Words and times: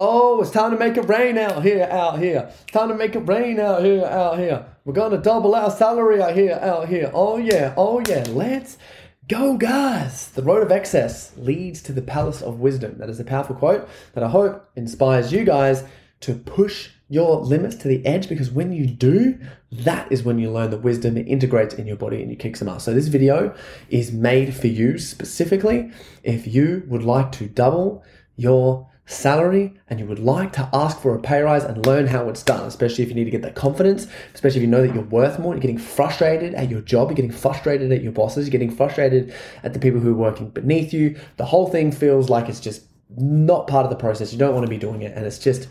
Oh, 0.00 0.40
it's 0.40 0.52
time 0.52 0.70
to 0.70 0.78
make 0.78 0.96
it 0.96 1.08
rain 1.08 1.36
out 1.36 1.64
here, 1.64 1.88
out 1.90 2.20
here. 2.20 2.48
It's 2.62 2.70
time 2.70 2.88
to 2.88 2.94
make 2.94 3.16
it 3.16 3.26
rain 3.26 3.58
out 3.58 3.82
here, 3.82 4.04
out 4.04 4.38
here. 4.38 4.64
We're 4.84 4.92
gonna 4.92 5.18
double 5.18 5.56
our 5.56 5.72
salary 5.72 6.22
out 6.22 6.36
here, 6.36 6.56
out 6.62 6.88
here. 6.88 7.10
Oh 7.12 7.36
yeah, 7.36 7.74
oh 7.76 8.00
yeah. 8.06 8.24
Let's 8.28 8.78
go, 9.26 9.56
guys. 9.56 10.28
The 10.28 10.42
road 10.44 10.62
of 10.62 10.70
excess 10.70 11.36
leads 11.36 11.82
to 11.82 11.92
the 11.92 12.00
palace 12.00 12.42
of 12.42 12.60
wisdom. 12.60 12.98
That 12.98 13.10
is 13.10 13.18
a 13.18 13.24
powerful 13.24 13.56
quote 13.56 13.88
that 14.12 14.22
I 14.22 14.28
hope 14.28 14.70
inspires 14.76 15.32
you 15.32 15.44
guys 15.44 15.82
to 16.20 16.34
push 16.36 16.90
your 17.08 17.40
limits 17.40 17.74
to 17.76 17.88
the 17.88 18.06
edge 18.06 18.28
because 18.28 18.52
when 18.52 18.72
you 18.72 18.86
do, 18.86 19.36
that 19.72 20.12
is 20.12 20.22
when 20.22 20.38
you 20.38 20.52
learn 20.52 20.70
the 20.70 20.78
wisdom 20.78 21.14
that 21.14 21.26
integrates 21.26 21.74
in 21.74 21.88
your 21.88 21.96
body 21.96 22.22
and 22.22 22.30
you 22.30 22.36
kick 22.36 22.54
some 22.54 22.68
ass. 22.68 22.84
So 22.84 22.94
this 22.94 23.08
video 23.08 23.52
is 23.90 24.12
made 24.12 24.54
for 24.54 24.68
you 24.68 24.96
specifically 24.98 25.90
if 26.22 26.46
you 26.46 26.84
would 26.86 27.02
like 27.02 27.32
to 27.32 27.48
double 27.48 28.04
your 28.36 28.88
salary 29.08 29.72
and 29.88 29.98
you 29.98 30.04
would 30.06 30.18
like 30.18 30.52
to 30.52 30.68
ask 30.72 31.00
for 31.00 31.14
a 31.14 31.18
pay 31.18 31.40
rise 31.40 31.64
and 31.64 31.86
learn 31.86 32.06
how 32.06 32.28
it's 32.28 32.42
done, 32.42 32.64
especially 32.66 33.02
if 33.02 33.08
you 33.08 33.14
need 33.14 33.24
to 33.24 33.30
get 33.30 33.42
that 33.42 33.54
confidence, 33.54 34.06
especially 34.34 34.58
if 34.58 34.62
you 34.62 34.68
know 34.68 34.86
that 34.86 34.94
you're 34.94 35.02
worth 35.04 35.38
more, 35.38 35.54
you're 35.54 35.60
getting 35.60 35.78
frustrated 35.78 36.54
at 36.54 36.68
your 36.68 36.82
job, 36.82 37.08
you're 37.08 37.16
getting 37.16 37.32
frustrated 37.32 37.90
at 37.90 38.02
your 38.02 38.12
bosses, 38.12 38.46
you're 38.46 38.52
getting 38.52 38.70
frustrated 38.70 39.34
at 39.62 39.72
the 39.72 39.78
people 39.78 39.98
who 39.98 40.10
are 40.10 40.14
working 40.14 40.50
beneath 40.50 40.92
you. 40.92 41.18
The 41.38 41.46
whole 41.46 41.68
thing 41.68 41.90
feels 41.90 42.28
like 42.28 42.48
it's 42.48 42.60
just 42.60 42.82
not 43.16 43.66
part 43.66 43.84
of 43.84 43.90
the 43.90 43.96
process. 43.96 44.32
You 44.32 44.38
don't 44.38 44.54
want 44.54 44.66
to 44.66 44.70
be 44.70 44.78
doing 44.78 45.02
it 45.02 45.16
and 45.16 45.24
it's 45.24 45.38
just 45.38 45.68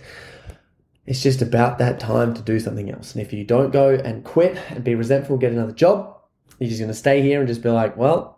it's 1.06 1.24
just 1.24 1.42
about 1.42 1.78
that 1.78 2.02
time 2.02 2.34
to 2.34 2.42
do 2.42 2.60
something 2.60 2.92
else. 2.92 3.14
And 3.14 3.22
if 3.22 3.32
you 3.32 3.46
don't 3.46 3.72
go 3.72 3.92
and 3.92 4.26
quit 4.26 4.58
and 4.70 4.84
be 4.84 4.94
resentful, 4.94 5.38
get 5.38 5.54
another 5.54 5.72
job, 5.72 6.18
you're 6.60 6.68
just 6.68 6.82
going 6.82 6.92
to 6.92 6.98
stay 6.98 7.22
here 7.22 7.40
and 7.40 7.48
just 7.48 7.64
be 7.64 7.70
like, 7.70 7.96
well, 7.96 8.37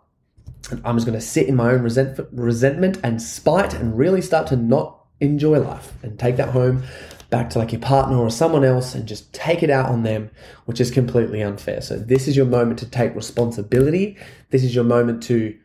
I'm 0.84 0.96
just 0.96 1.06
going 1.06 1.18
to 1.18 1.24
sit 1.24 1.46
in 1.48 1.56
my 1.56 1.72
own 1.72 1.82
resent- 1.82 2.20
resentment 2.32 2.98
and 3.02 3.20
spite 3.20 3.74
and 3.74 3.96
really 3.96 4.22
start 4.22 4.46
to 4.48 4.56
not 4.56 5.04
enjoy 5.20 5.58
life 5.58 5.92
and 6.02 6.18
take 6.18 6.36
that 6.36 6.50
home 6.50 6.82
back 7.28 7.50
to 7.50 7.58
like 7.58 7.72
your 7.72 7.80
partner 7.80 8.16
or 8.16 8.30
someone 8.30 8.64
else 8.64 8.94
and 8.94 9.06
just 9.06 9.32
take 9.32 9.62
it 9.62 9.70
out 9.70 9.88
on 9.88 10.02
them, 10.02 10.30
which 10.64 10.80
is 10.80 10.90
completely 10.90 11.42
unfair. 11.42 11.80
So, 11.80 11.96
this 11.98 12.26
is 12.26 12.36
your 12.36 12.46
moment 12.46 12.78
to 12.80 12.86
take 12.86 13.14
responsibility. 13.14 14.16
This 14.50 14.64
is 14.64 14.74
your 14.74 14.84
moment 14.84 15.22
to 15.24 15.56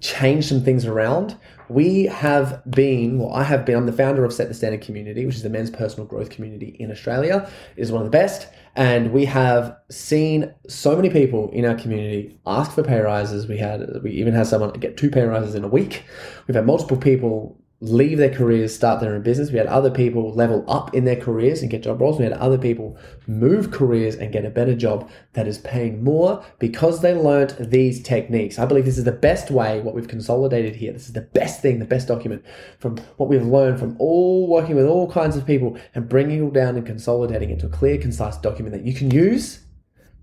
change 0.00 0.46
some 0.46 0.62
things 0.62 0.84
around. 0.84 1.36
We 1.68 2.04
have 2.04 2.62
been, 2.70 3.18
well, 3.18 3.32
I 3.32 3.42
have 3.42 3.64
been, 3.64 3.76
I'm 3.76 3.86
the 3.86 3.92
founder 3.92 4.24
of 4.24 4.32
Set 4.32 4.48
the 4.48 4.54
Standard 4.54 4.82
Community, 4.82 5.26
which 5.26 5.36
is 5.36 5.42
the 5.42 5.50
men's 5.50 5.70
personal 5.70 6.06
growth 6.06 6.30
community 6.30 6.76
in 6.78 6.90
Australia. 6.90 7.50
It 7.76 7.80
is 7.80 7.92
one 7.92 8.02
of 8.02 8.06
the 8.06 8.16
best. 8.16 8.48
And 8.76 9.10
we 9.10 9.24
have 9.24 9.74
seen 9.90 10.54
so 10.68 10.94
many 10.94 11.08
people 11.08 11.50
in 11.50 11.64
our 11.64 11.74
community 11.74 12.38
ask 12.46 12.72
for 12.72 12.82
pay 12.82 13.00
rises. 13.00 13.48
We 13.48 13.56
had, 13.56 14.02
we 14.02 14.10
even 14.10 14.34
had 14.34 14.46
someone 14.46 14.70
get 14.74 14.98
two 14.98 15.10
pay 15.10 15.22
rises 15.22 15.54
in 15.54 15.64
a 15.64 15.68
week. 15.68 16.04
We've 16.46 16.54
had 16.54 16.66
multiple 16.66 16.98
people 16.98 17.56
leave 17.80 18.16
their 18.16 18.32
careers, 18.32 18.74
start 18.74 19.00
their 19.00 19.14
own 19.14 19.22
business. 19.22 19.50
We 19.50 19.58
had 19.58 19.66
other 19.66 19.90
people 19.90 20.32
level 20.32 20.64
up 20.66 20.94
in 20.94 21.04
their 21.04 21.16
careers 21.16 21.60
and 21.60 21.70
get 21.70 21.82
job 21.82 22.00
roles. 22.00 22.18
We 22.18 22.24
had 22.24 22.32
other 22.32 22.56
people 22.56 22.96
move 23.26 23.70
careers 23.70 24.14
and 24.14 24.32
get 24.32 24.46
a 24.46 24.50
better 24.50 24.74
job 24.74 25.10
that 25.34 25.46
is 25.46 25.58
paying 25.58 26.02
more 26.02 26.42
because 26.58 27.02
they 27.02 27.12
learned 27.12 27.54
these 27.60 28.02
techniques. 28.02 28.58
I 28.58 28.64
believe 28.64 28.86
this 28.86 28.96
is 28.96 29.04
the 29.04 29.12
best 29.12 29.50
way, 29.50 29.82
what 29.82 29.94
we've 29.94 30.08
consolidated 30.08 30.74
here. 30.76 30.92
This 30.92 31.06
is 31.06 31.12
the 31.12 31.20
best 31.20 31.60
thing, 31.60 31.78
the 31.78 31.84
best 31.84 32.08
document 32.08 32.44
from 32.78 32.96
what 33.18 33.28
we've 33.28 33.44
learned 33.44 33.78
from 33.78 33.94
all 33.98 34.48
working 34.48 34.76
with 34.76 34.86
all 34.86 35.10
kinds 35.10 35.36
of 35.36 35.46
people 35.46 35.78
and 35.94 36.08
bringing 36.08 36.38
it 36.38 36.42
all 36.42 36.50
down 36.50 36.76
and 36.76 36.86
consolidating 36.86 37.50
into 37.50 37.66
a 37.66 37.70
clear, 37.70 37.98
concise 37.98 38.38
document 38.38 38.74
that 38.74 38.86
you 38.86 38.94
can 38.94 39.10
use 39.10 39.60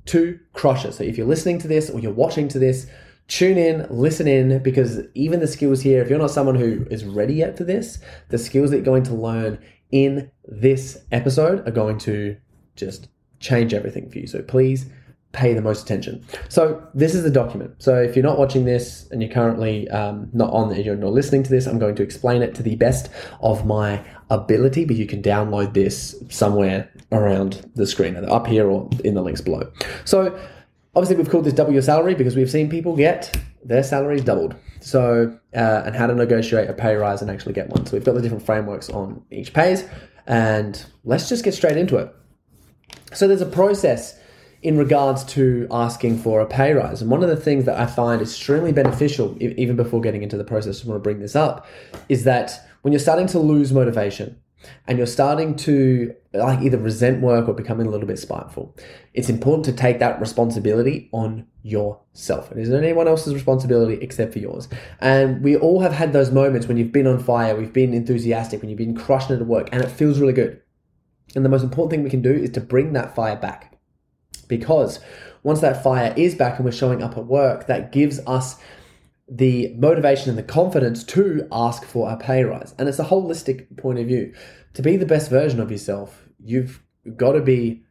to 0.05 0.39
crush 0.53 0.85
it. 0.85 0.93
So 0.93 1.03
if 1.03 1.19
you're 1.19 1.27
listening 1.27 1.59
to 1.59 1.67
this 1.67 1.91
or 1.91 1.99
you're 1.99 2.11
watching 2.11 2.47
to 2.49 2.59
this, 2.59 2.87
tune 3.27 3.57
in, 3.57 3.87
listen 3.89 4.27
in, 4.27 4.61
because 4.61 5.01
even 5.13 5.39
the 5.39 5.47
skills 5.47 5.81
here, 5.81 6.01
if 6.01 6.09
you're 6.09 6.19
not 6.19 6.31
someone 6.31 6.55
who 6.55 6.85
is 6.89 7.05
ready 7.05 7.35
yet 7.35 7.57
for 7.57 7.63
this, 7.63 7.99
the 8.29 8.37
skills 8.37 8.69
that 8.69 8.77
you're 8.77 8.85
going 8.85 9.03
to 9.03 9.13
learn 9.13 9.59
in 9.91 10.29
this 10.45 10.99
episode 11.11 11.67
are 11.67 11.71
going 11.71 11.97
to 11.99 12.35
just 12.75 13.07
change 13.39 13.73
everything 13.73 14.09
for 14.09 14.19
you. 14.19 14.27
So 14.27 14.41
please 14.41 14.87
pay 15.33 15.53
the 15.53 15.61
most 15.61 15.83
attention. 15.83 16.23
So 16.47 16.87
this 16.93 17.15
is 17.15 17.23
the 17.23 17.31
document. 17.31 17.73
So 17.79 17.99
if 18.01 18.15
you're 18.15 18.23
not 18.23 18.37
watching 18.37 18.65
this 18.65 19.07
and 19.09 19.21
you're 19.21 19.31
currently 19.31 19.89
um, 19.89 20.29
not 20.31 20.51
on, 20.51 20.75
you're 20.75 20.95
not 20.95 21.11
listening 21.11 21.41
to 21.43 21.49
this, 21.49 21.65
I'm 21.65 21.79
going 21.79 21.95
to 21.95 22.03
explain 22.03 22.43
it 22.43 22.53
to 22.55 22.63
the 22.63 22.75
best 22.75 23.09
of 23.41 23.65
my 23.65 24.03
ability. 24.29 24.85
But 24.85 24.95
you 24.95 25.07
can 25.07 25.23
download 25.23 25.73
this 25.73 26.15
somewhere 26.29 26.89
around 27.11 27.69
the 27.75 27.87
screen, 27.87 28.15
either 28.15 28.31
up 28.31 28.45
here 28.45 28.69
or 28.69 28.89
in 29.03 29.15
the 29.15 29.23
links 29.23 29.41
below. 29.41 29.71
So 30.05 30.39
Obviously, 30.95 31.15
we've 31.15 31.29
called 31.29 31.45
this 31.45 31.53
double 31.53 31.73
your 31.73 31.81
salary 31.81 32.13
because 32.13 32.35
we've 32.35 32.51
seen 32.51 32.69
people 32.69 32.95
get 32.95 33.35
their 33.63 33.83
salaries 33.83 34.23
doubled. 34.23 34.55
So, 34.79 35.37
uh, 35.55 35.83
and 35.85 35.95
how 35.95 36.07
to 36.07 36.15
negotiate 36.15 36.69
a 36.69 36.73
pay 36.73 36.95
rise 36.95 37.21
and 37.21 37.31
actually 37.31 37.53
get 37.53 37.69
one. 37.69 37.85
So, 37.85 37.93
we've 37.93 38.03
got 38.03 38.15
the 38.15 38.21
different 38.21 38.45
frameworks 38.45 38.89
on 38.89 39.23
each 39.31 39.53
pays, 39.53 39.85
and 40.27 40.83
let's 41.03 41.29
just 41.29 41.43
get 41.43 41.53
straight 41.53 41.77
into 41.77 41.97
it. 41.97 42.13
So, 43.13 43.27
there's 43.27 43.41
a 43.41 43.47
process 43.47 44.19
in 44.61 44.77
regards 44.77 45.25
to 45.25 45.67
asking 45.71 46.17
for 46.17 46.39
a 46.39 46.45
pay 46.45 46.73
rise. 46.73 47.01
And 47.01 47.11
one 47.11 47.21
of 47.21 47.29
the 47.29 47.35
things 47.35 47.65
that 47.65 47.77
I 47.77 47.85
find 47.85 48.21
extremely 48.21 48.71
beneficial, 48.71 49.35
even 49.41 49.75
before 49.75 49.99
getting 49.99 50.23
into 50.23 50.37
the 50.37 50.45
process, 50.45 50.83
I 50.83 50.87
want 50.87 50.99
to 50.99 51.03
bring 51.03 51.19
this 51.19 51.35
up, 51.35 51.67
is 52.07 52.23
that 52.23 52.65
when 52.81 52.93
you're 52.93 52.99
starting 52.99 53.27
to 53.27 53.39
lose 53.39 53.73
motivation, 53.73 54.39
and 54.87 54.97
you're 54.97 55.07
starting 55.07 55.55
to 55.57 56.15
like 56.33 56.61
either 56.61 56.77
resent 56.77 57.21
work 57.21 57.47
or 57.47 57.53
becoming 57.53 57.87
a 57.87 57.89
little 57.89 58.07
bit 58.07 58.19
spiteful, 58.19 58.75
it's 59.13 59.29
important 59.29 59.65
to 59.65 59.73
take 59.73 59.99
that 59.99 60.19
responsibility 60.19 61.09
on 61.11 61.45
yourself. 61.61 62.51
It 62.51 62.57
isn't 62.57 62.83
anyone 62.83 63.07
else's 63.07 63.33
responsibility 63.33 64.01
except 64.01 64.33
for 64.33 64.39
yours. 64.39 64.67
And 64.99 65.43
we 65.43 65.55
all 65.55 65.81
have 65.81 65.93
had 65.93 66.13
those 66.13 66.31
moments 66.31 66.67
when 66.67 66.77
you've 66.77 66.91
been 66.91 67.07
on 67.07 67.19
fire, 67.19 67.55
we've 67.55 67.73
been 67.73 67.93
enthusiastic, 67.93 68.61
when 68.61 68.69
you've 68.69 68.77
been 68.77 68.97
crushing 68.97 69.35
it 69.35 69.41
at 69.41 69.47
work, 69.47 69.69
and 69.71 69.83
it 69.83 69.89
feels 69.89 70.19
really 70.19 70.33
good. 70.33 70.61
And 71.35 71.45
the 71.45 71.49
most 71.49 71.63
important 71.63 71.91
thing 71.91 72.03
we 72.03 72.09
can 72.09 72.21
do 72.21 72.31
is 72.31 72.51
to 72.51 72.61
bring 72.61 72.93
that 72.93 73.15
fire 73.15 73.35
back. 73.35 73.77
Because 74.47 74.99
once 75.41 75.61
that 75.61 75.83
fire 75.83 76.13
is 76.17 76.35
back 76.35 76.57
and 76.57 76.65
we're 76.65 76.71
showing 76.71 77.01
up 77.01 77.17
at 77.17 77.25
work, 77.25 77.67
that 77.67 77.91
gives 77.91 78.19
us 78.27 78.57
the 79.35 79.73
motivation 79.77 80.29
and 80.29 80.37
the 80.37 80.43
confidence 80.43 81.03
to 81.03 81.47
ask 81.51 81.85
for 81.85 82.11
a 82.11 82.17
pay 82.17 82.43
rise. 82.43 82.75
And 82.77 82.87
it's 82.87 82.99
a 82.99 83.05
holistic 83.05 83.77
point 83.77 83.97
of 83.97 84.05
view. 84.05 84.33
To 84.75 84.81
be 84.83 84.95
the 84.95 85.07
best 85.07 85.29
version 85.29 85.59
of 85.59 85.71
yourself, 85.71 86.27
you've 86.43 86.83
got 87.17 87.33
to 87.33 87.41
be 87.41 87.83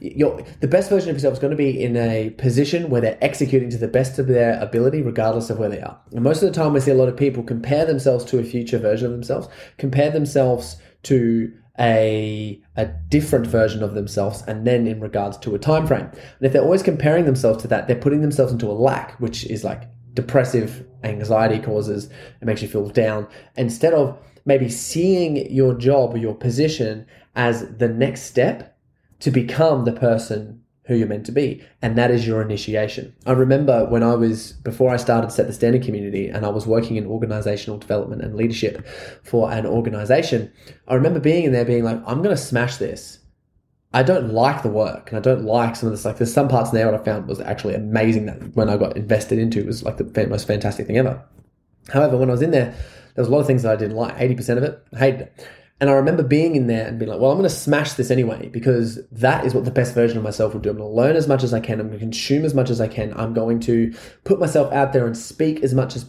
your 0.00 0.42
the 0.60 0.68
best 0.68 0.88
version 0.88 1.10
of 1.10 1.16
yourself 1.16 1.34
is 1.34 1.38
going 1.38 1.50
to 1.50 1.56
be 1.56 1.82
in 1.82 1.98
a 1.98 2.30
position 2.30 2.88
where 2.88 3.02
they're 3.02 3.18
executing 3.22 3.68
to 3.68 3.76
the 3.76 3.86
best 3.86 4.18
of 4.18 4.26
their 4.26 4.58
ability 4.58 5.02
regardless 5.02 5.50
of 5.50 5.58
where 5.58 5.68
they 5.68 5.82
are 5.82 6.00
and 6.12 6.22
most 6.24 6.42
of 6.42 6.48
the 6.48 6.58
time 6.58 6.72
we 6.72 6.80
see 6.80 6.90
a 6.90 6.94
lot 6.94 7.10
of 7.10 7.16
people 7.16 7.42
compare 7.42 7.84
themselves 7.84 8.24
to 8.24 8.38
a 8.38 8.42
future 8.42 8.78
version 8.78 9.04
of 9.04 9.12
themselves 9.12 9.48
compare 9.76 10.10
themselves 10.10 10.76
to 11.02 11.52
a 11.78 12.58
a 12.76 12.86
different 12.86 13.46
version 13.46 13.82
of 13.82 13.92
themselves 13.92 14.42
and 14.48 14.66
then 14.66 14.86
in 14.86 14.98
regards 14.98 15.36
to 15.36 15.54
a 15.54 15.58
time 15.58 15.86
frame 15.86 16.08
and 16.10 16.40
if 16.40 16.54
they're 16.54 16.62
always 16.62 16.82
comparing 16.82 17.26
themselves 17.26 17.60
to 17.60 17.68
that 17.68 17.86
they're 17.86 17.96
putting 17.96 18.22
themselves 18.22 18.52
into 18.52 18.66
a 18.66 18.72
lack 18.72 19.12
which 19.20 19.44
is 19.44 19.62
like 19.62 19.82
depressive 20.16 20.84
anxiety 21.04 21.60
causes. 21.60 22.06
It 22.40 22.46
makes 22.46 22.62
you 22.62 22.68
feel 22.68 22.88
down. 22.88 23.28
Instead 23.56 23.94
of 23.94 24.18
maybe 24.44 24.68
seeing 24.68 25.48
your 25.52 25.74
job 25.74 26.14
or 26.14 26.18
your 26.18 26.34
position 26.34 27.06
as 27.36 27.68
the 27.76 27.88
next 27.88 28.22
step 28.22 28.76
to 29.20 29.30
become 29.30 29.84
the 29.84 29.92
person 29.92 30.62
who 30.86 30.94
you're 30.94 31.08
meant 31.08 31.26
to 31.26 31.32
be. 31.32 31.62
And 31.82 31.98
that 31.98 32.12
is 32.12 32.26
your 32.26 32.40
initiation. 32.40 33.14
I 33.26 33.32
remember 33.32 33.86
when 33.86 34.04
I 34.04 34.14
was, 34.14 34.52
before 34.52 34.92
I 34.92 34.96
started 34.96 35.32
Set 35.32 35.48
the 35.48 35.52
Standard 35.52 35.82
Community 35.82 36.28
and 36.28 36.46
I 36.46 36.48
was 36.48 36.66
working 36.66 36.96
in 36.96 37.06
organizational 37.06 37.78
development 37.78 38.22
and 38.22 38.36
leadership 38.36 38.86
for 39.24 39.50
an 39.50 39.66
organization, 39.66 40.52
I 40.86 40.94
remember 40.94 41.18
being 41.18 41.44
in 41.44 41.52
there 41.52 41.64
being 41.64 41.82
like, 41.82 42.00
I'm 42.06 42.22
going 42.22 42.36
to 42.36 42.40
smash 42.40 42.76
this. 42.76 43.18
I 43.96 44.02
don't 44.02 44.34
like 44.34 44.62
the 44.62 44.68
work 44.68 45.08
and 45.08 45.16
I 45.16 45.22
don't 45.22 45.44
like 45.44 45.74
some 45.74 45.86
of 45.86 45.94
this. 45.94 46.04
Like, 46.04 46.18
there's 46.18 46.30
some 46.30 46.48
parts 46.48 46.70
in 46.70 46.76
there 46.76 46.84
what 46.90 47.00
I 47.00 47.02
found 47.02 47.26
was 47.26 47.40
actually 47.40 47.74
amazing 47.74 48.26
that 48.26 48.54
when 48.54 48.68
I 48.68 48.76
got 48.76 48.94
invested 48.94 49.38
into, 49.38 49.58
it 49.58 49.64
was 49.64 49.84
like 49.84 49.96
the 49.96 50.26
most 50.28 50.46
fantastic 50.46 50.86
thing 50.86 50.98
ever. 50.98 51.24
However, 51.88 52.18
when 52.18 52.28
I 52.28 52.32
was 52.32 52.42
in 52.42 52.50
there, 52.50 52.74
there 53.14 53.22
was 53.22 53.28
a 53.28 53.30
lot 53.30 53.40
of 53.40 53.46
things 53.46 53.62
that 53.62 53.72
I 53.72 53.76
didn't 53.76 53.96
like. 53.96 54.14
80% 54.18 54.58
of 54.58 54.64
it, 54.64 54.86
I 54.92 54.98
hated 54.98 55.20
it. 55.22 55.48
And 55.78 55.90
I 55.90 55.92
remember 55.92 56.22
being 56.22 56.56
in 56.56 56.68
there 56.68 56.86
and 56.86 56.98
being 56.98 57.10
like, 57.10 57.20
well, 57.20 57.30
I'm 57.30 57.36
going 57.36 57.48
to 57.48 57.54
smash 57.54 57.92
this 57.94 58.10
anyway 58.10 58.48
because 58.48 58.98
that 59.12 59.44
is 59.44 59.52
what 59.52 59.66
the 59.66 59.70
best 59.70 59.94
version 59.94 60.16
of 60.16 60.24
myself 60.24 60.54
will 60.54 60.60
do. 60.60 60.70
I'm 60.70 60.78
going 60.78 60.88
to 60.88 60.96
learn 60.96 61.16
as 61.16 61.28
much 61.28 61.42
as 61.42 61.52
I 61.52 61.60
can. 61.60 61.80
I'm 61.80 61.88
going 61.88 61.98
to 61.98 62.04
consume 62.04 62.46
as 62.46 62.54
much 62.54 62.70
as 62.70 62.80
I 62.80 62.88
can. 62.88 63.12
I'm 63.14 63.34
going 63.34 63.60
to 63.60 63.94
put 64.24 64.40
myself 64.40 64.72
out 64.72 64.94
there 64.94 65.06
and 65.06 65.14
speak 65.14 65.62
as 65.62 65.74
much 65.74 65.94
as 65.94 66.02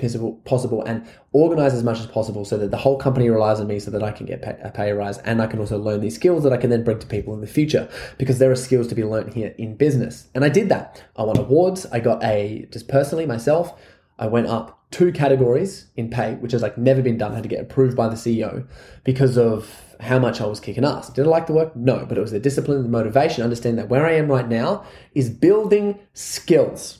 possible 0.45 0.83
and 0.85 1.05
organize 1.33 1.73
as 1.73 1.83
much 1.83 1.99
as 1.99 2.05
possible 2.05 2.45
so 2.45 2.57
that 2.57 2.71
the 2.71 2.77
whole 2.77 2.97
company 2.97 3.29
relies 3.29 3.59
on 3.59 3.67
me 3.67 3.79
so 3.79 3.91
that 3.91 4.03
I 4.03 4.13
can 4.13 4.25
get 4.25 4.41
a 4.63 4.71
pay 4.71 4.93
rise 4.93 5.17
and 5.19 5.41
I 5.41 5.47
can 5.47 5.59
also 5.59 5.77
learn 5.77 5.99
these 5.99 6.15
skills 6.15 6.43
that 6.43 6.53
I 6.53 6.57
can 6.57 6.69
then 6.69 6.85
bring 6.85 6.99
to 6.99 7.07
people 7.07 7.33
in 7.33 7.41
the 7.41 7.47
future 7.47 7.89
because 8.17 8.39
there 8.39 8.51
are 8.51 8.55
skills 8.55 8.87
to 8.87 8.95
be 8.95 9.03
learned 9.03 9.33
here 9.33 9.53
in 9.57 9.75
business. 9.75 10.29
And 10.33 10.45
I 10.45 10.49
did 10.49 10.69
that. 10.69 11.03
I 11.17 11.23
won 11.23 11.37
awards. 11.37 11.85
I 11.87 11.99
got 11.99 12.23
a, 12.23 12.65
just 12.71 12.87
personally 12.87 13.25
myself, 13.25 13.77
I 14.17 14.27
went 14.27 14.47
up 14.47 14.76
two 14.91 15.11
categories 15.11 15.87
in 15.95 16.09
pay, 16.09 16.35
which 16.35 16.51
has 16.51 16.61
like 16.61 16.77
never 16.77 17.01
been 17.01 17.17
done. 17.17 17.33
Had 17.33 17.43
to 17.43 17.49
get 17.49 17.61
approved 17.61 17.95
by 17.95 18.07
the 18.07 18.15
CEO 18.15 18.67
because 19.03 19.37
of 19.37 19.95
how 19.99 20.19
much 20.19 20.41
I 20.41 20.45
was 20.45 20.59
kicking 20.59 20.85
ass. 20.85 21.09
Did 21.09 21.25
I 21.25 21.29
like 21.29 21.47
the 21.47 21.53
work? 21.53 21.75
No, 21.75 22.05
but 22.05 22.17
it 22.17 22.21
was 22.21 22.31
the 22.31 22.39
discipline 22.39 22.83
the 22.83 22.89
motivation. 22.89 23.43
Understand 23.43 23.77
that 23.79 23.89
where 23.89 24.05
I 24.05 24.13
am 24.13 24.27
right 24.27 24.47
now 24.47 24.85
is 25.13 25.29
building 25.29 25.99
skills. 26.13 26.99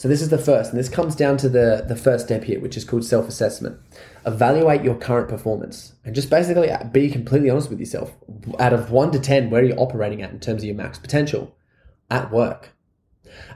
So 0.00 0.08
this 0.08 0.22
is 0.22 0.30
the 0.30 0.38
first, 0.38 0.70
and 0.70 0.78
this 0.78 0.88
comes 0.88 1.14
down 1.14 1.36
to 1.38 1.48
the, 1.50 1.84
the 1.86 1.94
first 1.94 2.24
step 2.24 2.44
here, 2.44 2.58
which 2.58 2.74
is 2.74 2.86
called 2.86 3.04
self-assessment. 3.04 3.78
Evaluate 4.24 4.82
your 4.82 4.94
current 4.94 5.28
performance 5.28 5.92
and 6.06 6.14
just 6.14 6.30
basically 6.30 6.70
uh, 6.70 6.84
be 6.84 7.10
completely 7.10 7.50
honest 7.50 7.68
with 7.68 7.80
yourself. 7.80 8.16
Out 8.58 8.72
of 8.72 8.90
one 8.90 9.10
to 9.10 9.18
10, 9.18 9.50
where 9.50 9.60
are 9.60 9.66
you 9.66 9.74
operating 9.74 10.22
at 10.22 10.30
in 10.30 10.40
terms 10.40 10.62
of 10.62 10.66
your 10.68 10.74
max 10.74 10.98
potential 10.98 11.54
at 12.10 12.30
work? 12.30 12.70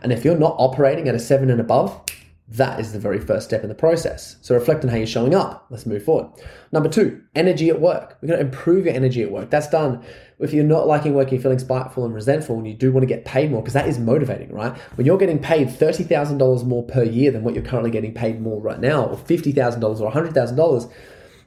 And 0.03 0.13
if 0.13 0.23
you're 0.23 0.37
not 0.37 0.55
operating 0.59 1.09
at 1.09 1.15
a 1.15 1.19
seven 1.19 1.49
and 1.51 1.63
above, 1.63 1.99
that 2.47 2.79
is 2.79 2.93
the 2.93 2.99
very 2.99 3.19
first 3.19 3.47
step 3.47 3.63
in 3.63 3.69
the 3.69 3.75
process. 3.75 4.37
So 4.43 4.55
reflect 4.55 4.85
on 4.85 4.91
how 4.91 4.97
you're 4.97 5.07
showing 5.07 5.35
up. 5.35 5.67
Let's 5.71 5.87
move 5.87 6.05
forward. 6.05 6.31
Number 6.73 6.89
two, 6.89 7.23
energy 7.35 7.71
at 7.71 7.81
work. 7.81 8.19
We're 8.21 8.29
going 8.29 8.41
to 8.41 8.47
improve 8.47 8.85
your 8.85 8.95
energy 8.95 9.23
at 9.23 9.31
work. 9.31 9.49
That's 9.51 9.69
done 9.69 10.05
if 10.39 10.53
you're 10.53 10.65
not 10.65 10.87
liking 10.87 11.15
work, 11.15 11.31
you're 11.31 11.41
feeling 11.41 11.59
spiteful 11.59 12.05
and 12.05 12.15
resentful, 12.15 12.57
and 12.57 12.67
you 12.67 12.75
do 12.75 12.93
want 12.93 13.03
to 13.03 13.07
get 13.07 13.25
paid 13.25 13.51
more 13.51 13.63
because 13.63 13.75
that 13.75 13.89
is 13.89 13.99
motivating, 13.99 14.53
right? 14.53 14.77
When 14.97 15.07
you're 15.07 15.19
getting 15.19 15.39
paid 15.39 15.71
thirty 15.71 16.05
thousand 16.05 16.39
dollars 16.39 16.65
more 16.65 16.83
per 16.83 17.05
year 17.05 17.31
than 17.31 17.45
what 17.45 17.55
you're 17.55 17.65
currently 17.65 17.91
getting 17.91 18.15
paid 18.15 18.41
more 18.41 18.61
right 18.61 18.81
now, 18.81 19.07
or 19.07 19.17
fifty 19.17 19.53
thousand 19.53 19.81
dollars, 19.81 20.01
or 20.01 20.11
hundred 20.11 20.35
thousand 20.35 20.57
dollars, 20.57 20.87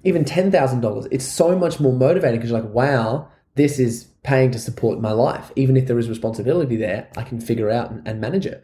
even 0.04 0.26
ten 0.26 0.52
thousand 0.52 0.82
dollars, 0.82 1.08
it's 1.12 1.26
so 1.26 1.58
much 1.58 1.80
more 1.80 1.94
motivating 1.94 2.40
because 2.40 2.52
you're 2.52 2.62
like, 2.62 2.72
wow, 2.72 3.28
this 3.56 3.78
is 3.80 4.06
paying 4.24 4.52
to 4.52 4.60
support 4.60 5.02
my 5.02 5.12
life. 5.12 5.52
Even 5.56 5.76
if 5.76 5.88
there 5.88 6.00
is 6.00 6.10
responsibility 6.10 6.76
there, 6.76 7.10
I 7.18 7.24
can 7.24 7.42
figure 7.42 7.70
out 7.70 7.92
and, 7.92 8.08
and 8.08 8.22
manage 8.22 8.46
it. 8.46 8.64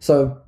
So 0.00 0.40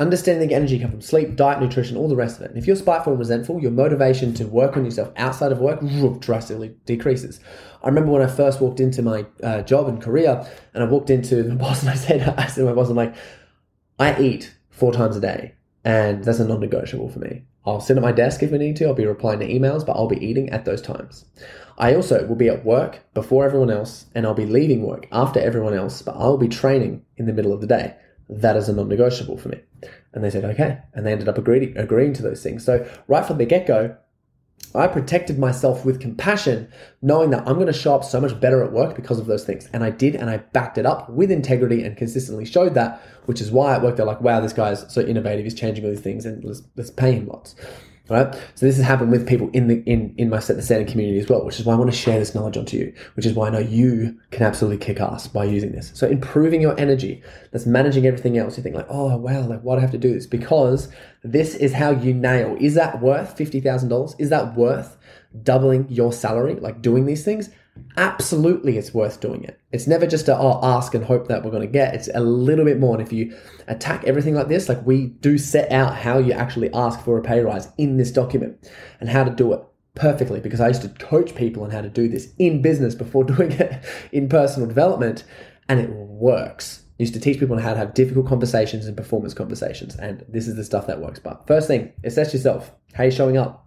Understanding 0.00 0.48
the 0.48 0.54
energy 0.54 0.78
comes 0.78 0.90
from 0.90 1.00
sleep, 1.02 1.36
diet, 1.36 1.60
nutrition, 1.60 1.96
all 1.96 2.08
the 2.08 2.16
rest 2.16 2.38
of 2.38 2.46
it. 2.46 2.50
And 2.50 2.58
if 2.58 2.66
you're 2.66 2.76
spiteful 2.76 3.12
and 3.12 3.20
resentful, 3.20 3.60
your 3.60 3.70
motivation 3.70 4.32
to 4.34 4.46
work 4.46 4.76
on 4.76 4.84
yourself 4.84 5.12
outside 5.16 5.52
of 5.52 5.58
work 5.58 5.80
drastically 6.20 6.74
decreases. 6.86 7.40
I 7.82 7.88
remember 7.88 8.10
when 8.10 8.22
I 8.22 8.26
first 8.26 8.60
walked 8.60 8.80
into 8.80 9.02
my 9.02 9.26
uh, 9.42 9.62
job 9.62 9.88
in 9.88 10.00
Korea, 10.00 10.48
and 10.72 10.82
I 10.82 10.86
walked 10.86 11.10
into 11.10 11.42
the 11.42 11.54
boss 11.56 11.82
and 11.82 11.90
I 11.90 11.94
said, 11.94 12.22
I 12.38 12.46
said 12.46 12.62
to 12.62 12.66
my 12.66 12.72
boss, 12.72 12.88
I'm 12.88 12.96
like, 12.96 13.14
I 13.98 14.18
eat 14.18 14.54
four 14.70 14.92
times 14.92 15.16
a 15.16 15.20
day, 15.20 15.54
and 15.84 16.24
that's 16.24 16.38
a 16.38 16.48
non-negotiable 16.48 17.10
for 17.10 17.18
me. 17.18 17.44
I'll 17.66 17.80
sit 17.80 17.96
at 17.96 18.02
my 18.02 18.12
desk 18.12 18.42
if 18.42 18.52
I 18.52 18.56
need 18.56 18.76
to. 18.76 18.86
I'll 18.86 18.94
be 18.94 19.06
replying 19.06 19.40
to 19.40 19.48
emails, 19.48 19.86
but 19.86 19.92
I'll 19.92 20.08
be 20.08 20.24
eating 20.24 20.48
at 20.50 20.64
those 20.64 20.82
times. 20.82 21.26
I 21.78 21.94
also 21.94 22.26
will 22.26 22.34
be 22.34 22.48
at 22.48 22.64
work 22.64 23.02
before 23.14 23.44
everyone 23.44 23.70
else, 23.70 24.06
and 24.14 24.26
I'll 24.26 24.34
be 24.34 24.46
leaving 24.46 24.82
work 24.82 25.06
after 25.12 25.38
everyone 25.38 25.74
else, 25.74 26.00
but 26.00 26.16
I'll 26.16 26.38
be 26.38 26.48
training 26.48 27.04
in 27.18 27.26
the 27.26 27.32
middle 27.32 27.52
of 27.52 27.60
the 27.60 27.66
day 27.66 27.94
that 28.40 28.56
is 28.56 28.68
a 28.68 28.72
non-negotiable 28.72 29.38
for 29.38 29.48
me. 29.48 29.60
And 30.12 30.22
they 30.22 30.30
said, 30.30 30.44
okay. 30.44 30.78
And 30.94 31.06
they 31.06 31.12
ended 31.12 31.28
up 31.28 31.38
agreeing, 31.38 31.76
agreeing 31.76 32.12
to 32.14 32.22
those 32.22 32.42
things. 32.42 32.64
So 32.64 32.88
right 33.08 33.24
from 33.24 33.38
the 33.38 33.46
get-go, 33.46 33.96
I 34.74 34.86
protected 34.86 35.38
myself 35.38 35.84
with 35.84 36.00
compassion, 36.00 36.70
knowing 37.02 37.30
that 37.30 37.46
I'm 37.46 37.54
going 37.54 37.66
to 37.66 37.72
show 37.72 37.94
up 37.94 38.04
so 38.04 38.20
much 38.20 38.38
better 38.40 38.62
at 38.62 38.72
work 38.72 38.96
because 38.96 39.18
of 39.18 39.26
those 39.26 39.44
things. 39.44 39.68
And 39.72 39.84
I 39.84 39.90
did, 39.90 40.14
and 40.14 40.30
I 40.30 40.38
backed 40.38 40.78
it 40.78 40.86
up 40.86 41.10
with 41.10 41.30
integrity 41.30 41.84
and 41.84 41.96
consistently 41.96 42.46
showed 42.46 42.74
that, 42.74 43.02
which 43.26 43.40
is 43.40 43.50
why 43.50 43.74
at 43.74 43.82
work 43.82 43.96
they're 43.96 44.06
like, 44.06 44.22
wow, 44.22 44.40
this 44.40 44.52
guy's 44.52 44.90
so 44.92 45.02
innovative, 45.02 45.44
he's 45.44 45.54
changing 45.54 45.84
all 45.84 45.90
these 45.90 46.00
things, 46.00 46.24
and 46.24 46.42
let's, 46.44 46.62
let's 46.76 46.90
pay 46.90 47.12
him 47.12 47.26
lots 47.26 47.54
right? 48.08 48.34
So 48.54 48.66
this 48.66 48.76
has 48.76 48.84
happened 48.84 49.10
with 49.10 49.28
people 49.28 49.48
in 49.52 49.68
the 49.68 49.82
in 49.86 50.14
in 50.18 50.28
my 50.28 50.38
set 50.38 50.56
the 50.56 50.62
standard 50.62 50.88
community 50.88 51.18
as 51.18 51.28
well, 51.28 51.44
which 51.44 51.58
is 51.58 51.66
why 51.66 51.74
I 51.74 51.76
want 51.76 51.90
to 51.90 51.96
share 51.96 52.18
this 52.18 52.34
knowledge 52.34 52.56
onto 52.56 52.76
you, 52.76 52.92
which 53.14 53.26
is 53.26 53.32
why 53.34 53.48
I 53.48 53.50
know 53.50 53.58
you 53.58 54.18
can 54.30 54.42
absolutely 54.42 54.84
kick 54.84 55.00
ass 55.00 55.26
by 55.26 55.44
using 55.44 55.72
this. 55.72 55.92
So 55.94 56.06
improving 56.06 56.60
your 56.60 56.78
energy, 56.78 57.22
that's 57.50 57.66
managing 57.66 58.06
everything 58.06 58.38
else. 58.38 58.56
You 58.56 58.62
think 58.62 58.76
like, 58.76 58.86
oh 58.88 59.16
wow, 59.16 59.46
like 59.46 59.60
why 59.60 59.74
do 59.74 59.78
I 59.78 59.82
have 59.82 59.92
to 59.92 59.98
do 59.98 60.12
this? 60.12 60.26
Because 60.26 60.88
this 61.22 61.54
is 61.54 61.72
how 61.72 61.90
you 61.90 62.12
nail. 62.12 62.56
Is 62.60 62.74
that 62.74 63.00
worth 63.00 63.36
fifty 63.36 63.60
thousand 63.60 63.88
dollars? 63.88 64.14
Is 64.18 64.30
that 64.30 64.56
worth 64.56 64.96
doubling 65.42 65.86
your 65.88 66.12
salary? 66.12 66.54
Like 66.56 66.82
doing 66.82 67.06
these 67.06 67.24
things? 67.24 67.50
Absolutely 67.96 68.76
it's 68.78 68.94
worth 68.94 69.20
doing 69.20 69.44
it. 69.44 69.60
It's 69.70 69.86
never 69.86 70.06
just 70.06 70.28
a 70.28 70.36
oh, 70.36 70.60
ask 70.62 70.94
and 70.94 71.04
hope 71.04 71.28
that 71.28 71.44
we're 71.44 71.50
going 71.50 71.62
to 71.62 71.68
get. 71.68 71.94
It's 71.94 72.08
a 72.14 72.20
little 72.20 72.64
bit 72.64 72.78
more. 72.78 72.94
And 72.94 73.06
if 73.06 73.12
you 73.12 73.36
attack 73.68 74.04
everything 74.04 74.34
like 74.34 74.48
this, 74.48 74.68
like 74.68 74.84
we 74.86 75.06
do 75.06 75.38
set 75.38 75.70
out 75.72 75.96
how 75.96 76.18
you 76.18 76.32
actually 76.32 76.72
ask 76.72 77.00
for 77.00 77.18
a 77.18 77.22
pay 77.22 77.40
rise 77.40 77.68
in 77.78 77.96
this 77.96 78.10
document 78.10 78.68
and 79.00 79.08
how 79.08 79.24
to 79.24 79.30
do 79.30 79.52
it 79.52 79.62
perfectly 79.94 80.40
because 80.40 80.60
I 80.60 80.68
used 80.68 80.82
to 80.82 80.88
coach 80.88 81.34
people 81.34 81.64
on 81.64 81.70
how 81.70 81.82
to 81.82 81.88
do 81.88 82.08
this 82.08 82.32
in 82.38 82.62
business 82.62 82.94
before 82.94 83.24
doing 83.24 83.52
it 83.52 83.84
in 84.10 84.28
personal 84.28 84.68
development 84.68 85.24
and 85.68 85.80
it 85.80 85.90
works. 85.90 86.84
I 86.98 87.02
used 87.02 87.14
to 87.14 87.20
teach 87.20 87.40
people 87.40 87.58
how 87.58 87.72
to 87.72 87.78
have 87.78 87.94
difficult 87.94 88.26
conversations 88.26 88.86
and 88.86 88.96
performance 88.96 89.34
conversations 89.34 89.96
and 89.96 90.24
this 90.28 90.46
is 90.46 90.56
the 90.56 90.64
stuff 90.64 90.86
that 90.86 91.00
works. 91.00 91.18
But 91.18 91.46
first 91.46 91.68
thing, 91.68 91.92
assess 92.04 92.32
yourself. 92.32 92.72
How 92.94 93.02
are 93.02 93.06
you 93.06 93.12
showing 93.12 93.36
up? 93.36 93.66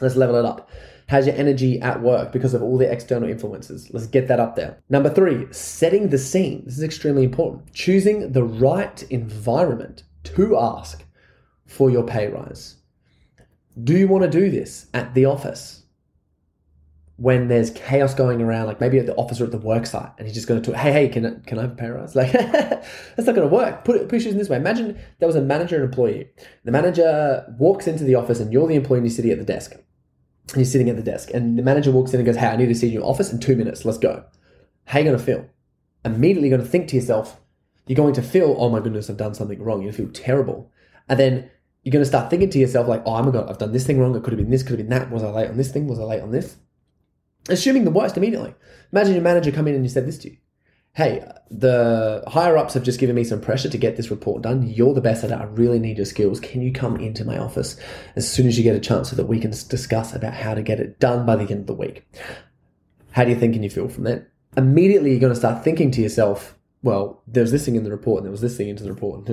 Let's 0.00 0.16
level 0.16 0.36
it 0.36 0.44
up. 0.44 0.68
How's 1.08 1.26
your 1.26 1.36
energy 1.36 1.80
at 1.80 2.02
work 2.02 2.32
because 2.32 2.52
of 2.52 2.62
all 2.62 2.76
the 2.76 2.90
external 2.90 3.30
influences? 3.30 3.90
Let's 3.92 4.06
get 4.06 4.28
that 4.28 4.40
up 4.40 4.56
there. 4.56 4.78
Number 4.90 5.08
three, 5.08 5.46
setting 5.52 6.10
the 6.10 6.18
scene. 6.18 6.62
This 6.66 6.76
is 6.76 6.82
extremely 6.82 7.24
important. 7.24 7.72
Choosing 7.72 8.32
the 8.32 8.44
right 8.44 9.02
environment 9.04 10.04
to 10.24 10.58
ask 10.58 11.02
for 11.64 11.90
your 11.90 12.04
pay 12.04 12.28
rise. 12.28 12.76
Do 13.82 13.96
you 13.96 14.06
want 14.06 14.24
to 14.24 14.30
do 14.30 14.50
this 14.50 14.88
at 14.92 15.14
the 15.14 15.24
office? 15.24 15.78
when 17.18 17.48
there's 17.48 17.70
chaos 17.70 18.14
going 18.14 18.40
around, 18.40 18.66
like 18.66 18.80
maybe 18.80 18.96
at 18.96 19.06
the 19.06 19.14
office 19.16 19.40
or 19.40 19.44
at 19.44 19.50
the 19.50 19.58
work 19.58 19.86
site, 19.86 20.08
and 20.18 20.26
he's 20.28 20.36
just 20.36 20.46
going 20.46 20.62
to 20.62 20.70
talk, 20.70 20.80
hey, 20.80 20.92
hey, 20.92 21.08
can 21.08 21.26
I, 21.26 21.30
can 21.48 21.58
I 21.58 21.62
have 21.62 21.72
a 21.72 21.74
pay 21.74 21.88
rise? 21.88 22.14
Like, 22.18 22.30
that's 22.30 23.26
not 23.26 23.34
going 23.34 23.48
to 23.48 23.52
work. 23.52 23.84
Put 23.84 23.96
it, 23.96 24.08
push 24.08 24.24
it 24.24 24.30
in 24.30 24.38
this 24.38 24.48
way. 24.48 24.56
Imagine 24.56 24.96
there 25.18 25.26
was 25.26 25.34
a 25.34 25.40
manager 25.40 25.74
and 25.74 25.84
employee. 25.84 26.28
The 26.64 26.70
manager 26.70 27.44
walks 27.58 27.88
into 27.88 28.04
the 28.04 28.14
office, 28.14 28.38
and 28.38 28.52
you're 28.52 28.68
the 28.68 28.76
employee, 28.76 28.98
and 28.98 29.06
you're 29.08 29.14
sitting 29.16 29.32
at 29.32 29.38
the 29.38 29.44
desk 29.44 29.74
you're 30.54 30.64
sitting 30.64 30.88
at 30.88 30.96
the 30.96 31.02
desk, 31.02 31.30
and 31.32 31.58
the 31.58 31.62
manager 31.62 31.90
walks 31.90 32.12
in 32.12 32.20
and 32.20 32.26
goes, 32.26 32.36
Hey, 32.36 32.46
I 32.46 32.56
need 32.56 32.66
to 32.66 32.74
see 32.74 32.86
you 32.86 32.92
in 32.92 33.00
your 33.00 33.10
office 33.10 33.32
in 33.32 33.40
two 33.40 33.56
minutes. 33.56 33.84
Let's 33.84 33.98
go. 33.98 34.24
How 34.86 34.98
are 34.98 35.02
you 35.02 35.08
going 35.08 35.18
to 35.18 35.24
feel? 35.24 35.46
Immediately, 36.04 36.48
you're 36.48 36.56
going 36.56 36.66
to 36.66 36.70
think 36.70 36.88
to 36.88 36.96
yourself, 36.96 37.40
You're 37.86 37.96
going 37.96 38.14
to 38.14 38.22
feel, 38.22 38.56
Oh 38.58 38.68
my 38.68 38.80
goodness, 38.80 39.10
I've 39.10 39.16
done 39.16 39.34
something 39.34 39.62
wrong. 39.62 39.82
You're 39.82 39.92
going 39.92 40.06
to 40.06 40.12
feel 40.12 40.24
terrible. 40.24 40.70
And 41.08 41.18
then 41.18 41.50
you're 41.82 41.92
going 41.92 42.04
to 42.04 42.08
start 42.08 42.30
thinking 42.30 42.50
to 42.50 42.58
yourself, 42.58 42.86
like, 42.88 43.02
oh, 43.06 43.16
oh 43.16 43.22
my 43.22 43.30
God, 43.30 43.48
I've 43.48 43.58
done 43.58 43.72
this 43.72 43.86
thing 43.86 43.98
wrong. 43.98 44.14
It 44.14 44.22
could 44.22 44.32
have 44.32 44.40
been 44.40 44.50
this, 44.50 44.62
could 44.62 44.78
have 44.78 44.88
been 44.88 44.98
that. 44.98 45.10
Was 45.10 45.22
I 45.22 45.30
late 45.30 45.50
on 45.50 45.56
this 45.56 45.70
thing? 45.70 45.86
Was 45.86 45.98
I 45.98 46.04
late 46.04 46.22
on 46.22 46.32
this? 46.32 46.56
Assuming 47.48 47.84
the 47.84 47.90
worst 47.90 48.16
immediately. 48.16 48.54
Imagine 48.92 49.14
your 49.14 49.22
manager 49.22 49.52
come 49.52 49.68
in 49.68 49.74
and 49.74 49.84
you 49.84 49.88
said 49.88 50.06
this 50.06 50.18
to 50.18 50.30
you 50.30 50.36
hey, 50.98 51.24
the 51.48 52.24
higher 52.26 52.58
ups 52.58 52.74
have 52.74 52.82
just 52.82 52.98
given 52.98 53.14
me 53.14 53.22
some 53.22 53.40
pressure 53.40 53.68
to 53.68 53.78
get 53.78 53.96
this 53.96 54.10
report 54.10 54.42
done. 54.42 54.66
You're 54.66 54.94
the 54.94 55.00
best 55.00 55.22
at 55.22 55.30
it. 55.30 55.34
I 55.34 55.44
really 55.44 55.78
need 55.78 55.96
your 55.96 56.04
skills. 56.04 56.40
Can 56.40 56.60
you 56.60 56.72
come 56.72 56.96
into 56.96 57.24
my 57.24 57.38
office 57.38 57.78
as 58.16 58.28
soon 58.28 58.48
as 58.48 58.58
you 58.58 58.64
get 58.64 58.74
a 58.74 58.80
chance 58.80 59.08
so 59.08 59.14
that 59.14 59.26
we 59.26 59.38
can 59.38 59.52
discuss 59.52 60.12
about 60.12 60.34
how 60.34 60.54
to 60.54 60.60
get 60.60 60.80
it 60.80 60.98
done 60.98 61.24
by 61.24 61.36
the 61.36 61.48
end 61.48 61.60
of 61.60 61.66
the 61.68 61.74
week? 61.74 62.04
How 63.12 63.22
do 63.22 63.30
you 63.30 63.36
think 63.36 63.54
and 63.54 63.62
you 63.62 63.70
feel 63.70 63.88
from 63.88 64.02
that? 64.04 64.28
Immediately, 64.56 65.12
you're 65.12 65.20
going 65.20 65.32
to 65.32 65.38
start 65.38 65.62
thinking 65.62 65.92
to 65.92 66.02
yourself, 66.02 66.58
well, 66.82 67.22
there's 67.28 67.52
this 67.52 67.64
thing 67.64 67.76
in 67.76 67.84
the 67.84 67.92
report 67.92 68.18
and 68.18 68.24
there 68.24 68.32
was 68.32 68.40
this 68.40 68.56
thing 68.56 68.68
into 68.68 68.82
the 68.82 68.92
report. 68.92 69.24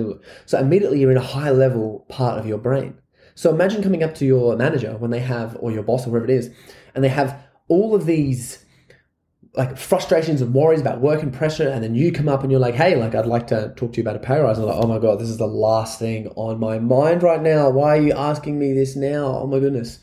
So 0.46 0.58
immediately, 0.60 1.00
you're 1.00 1.10
in 1.10 1.16
a 1.16 1.20
high 1.20 1.50
level 1.50 2.06
part 2.08 2.38
of 2.38 2.46
your 2.46 2.58
brain. 2.58 2.96
So 3.34 3.50
imagine 3.50 3.82
coming 3.82 4.04
up 4.04 4.14
to 4.14 4.24
your 4.24 4.54
manager 4.54 4.96
when 4.98 5.10
they 5.10 5.18
have, 5.18 5.56
or 5.58 5.72
your 5.72 5.82
boss 5.82 6.06
or 6.06 6.10
whoever 6.10 6.26
it 6.26 6.30
is, 6.30 6.48
and 6.94 7.02
they 7.02 7.08
have 7.08 7.44
all 7.66 7.92
of 7.92 8.06
these 8.06 8.64
like 9.56 9.78
frustrations 9.78 10.42
and 10.42 10.52
worries 10.52 10.80
about 10.82 11.00
work 11.00 11.22
and 11.22 11.32
pressure, 11.32 11.68
and 11.68 11.82
then 11.82 11.94
you 11.94 12.12
come 12.12 12.28
up 12.28 12.42
and 12.42 12.50
you're 12.50 12.60
like, 12.60 12.74
"Hey, 12.74 12.94
like 12.94 13.14
I'd 13.14 13.26
like 13.26 13.46
to 13.48 13.72
talk 13.76 13.92
to 13.92 13.96
you 13.96 14.02
about 14.02 14.16
a 14.16 14.18
pay 14.18 14.38
rise." 14.38 14.58
And 14.58 14.68
I'm 14.68 14.74
like, 14.74 14.84
"Oh 14.84 14.88
my 14.88 14.98
god, 14.98 15.18
this 15.18 15.30
is 15.30 15.38
the 15.38 15.46
last 15.46 15.98
thing 15.98 16.28
on 16.36 16.60
my 16.60 16.78
mind 16.78 17.22
right 17.22 17.42
now. 17.42 17.70
Why 17.70 17.96
are 17.96 18.02
you 18.02 18.12
asking 18.12 18.58
me 18.58 18.74
this 18.74 18.96
now? 18.96 19.40
Oh 19.42 19.46
my 19.46 19.58
goodness." 19.58 19.98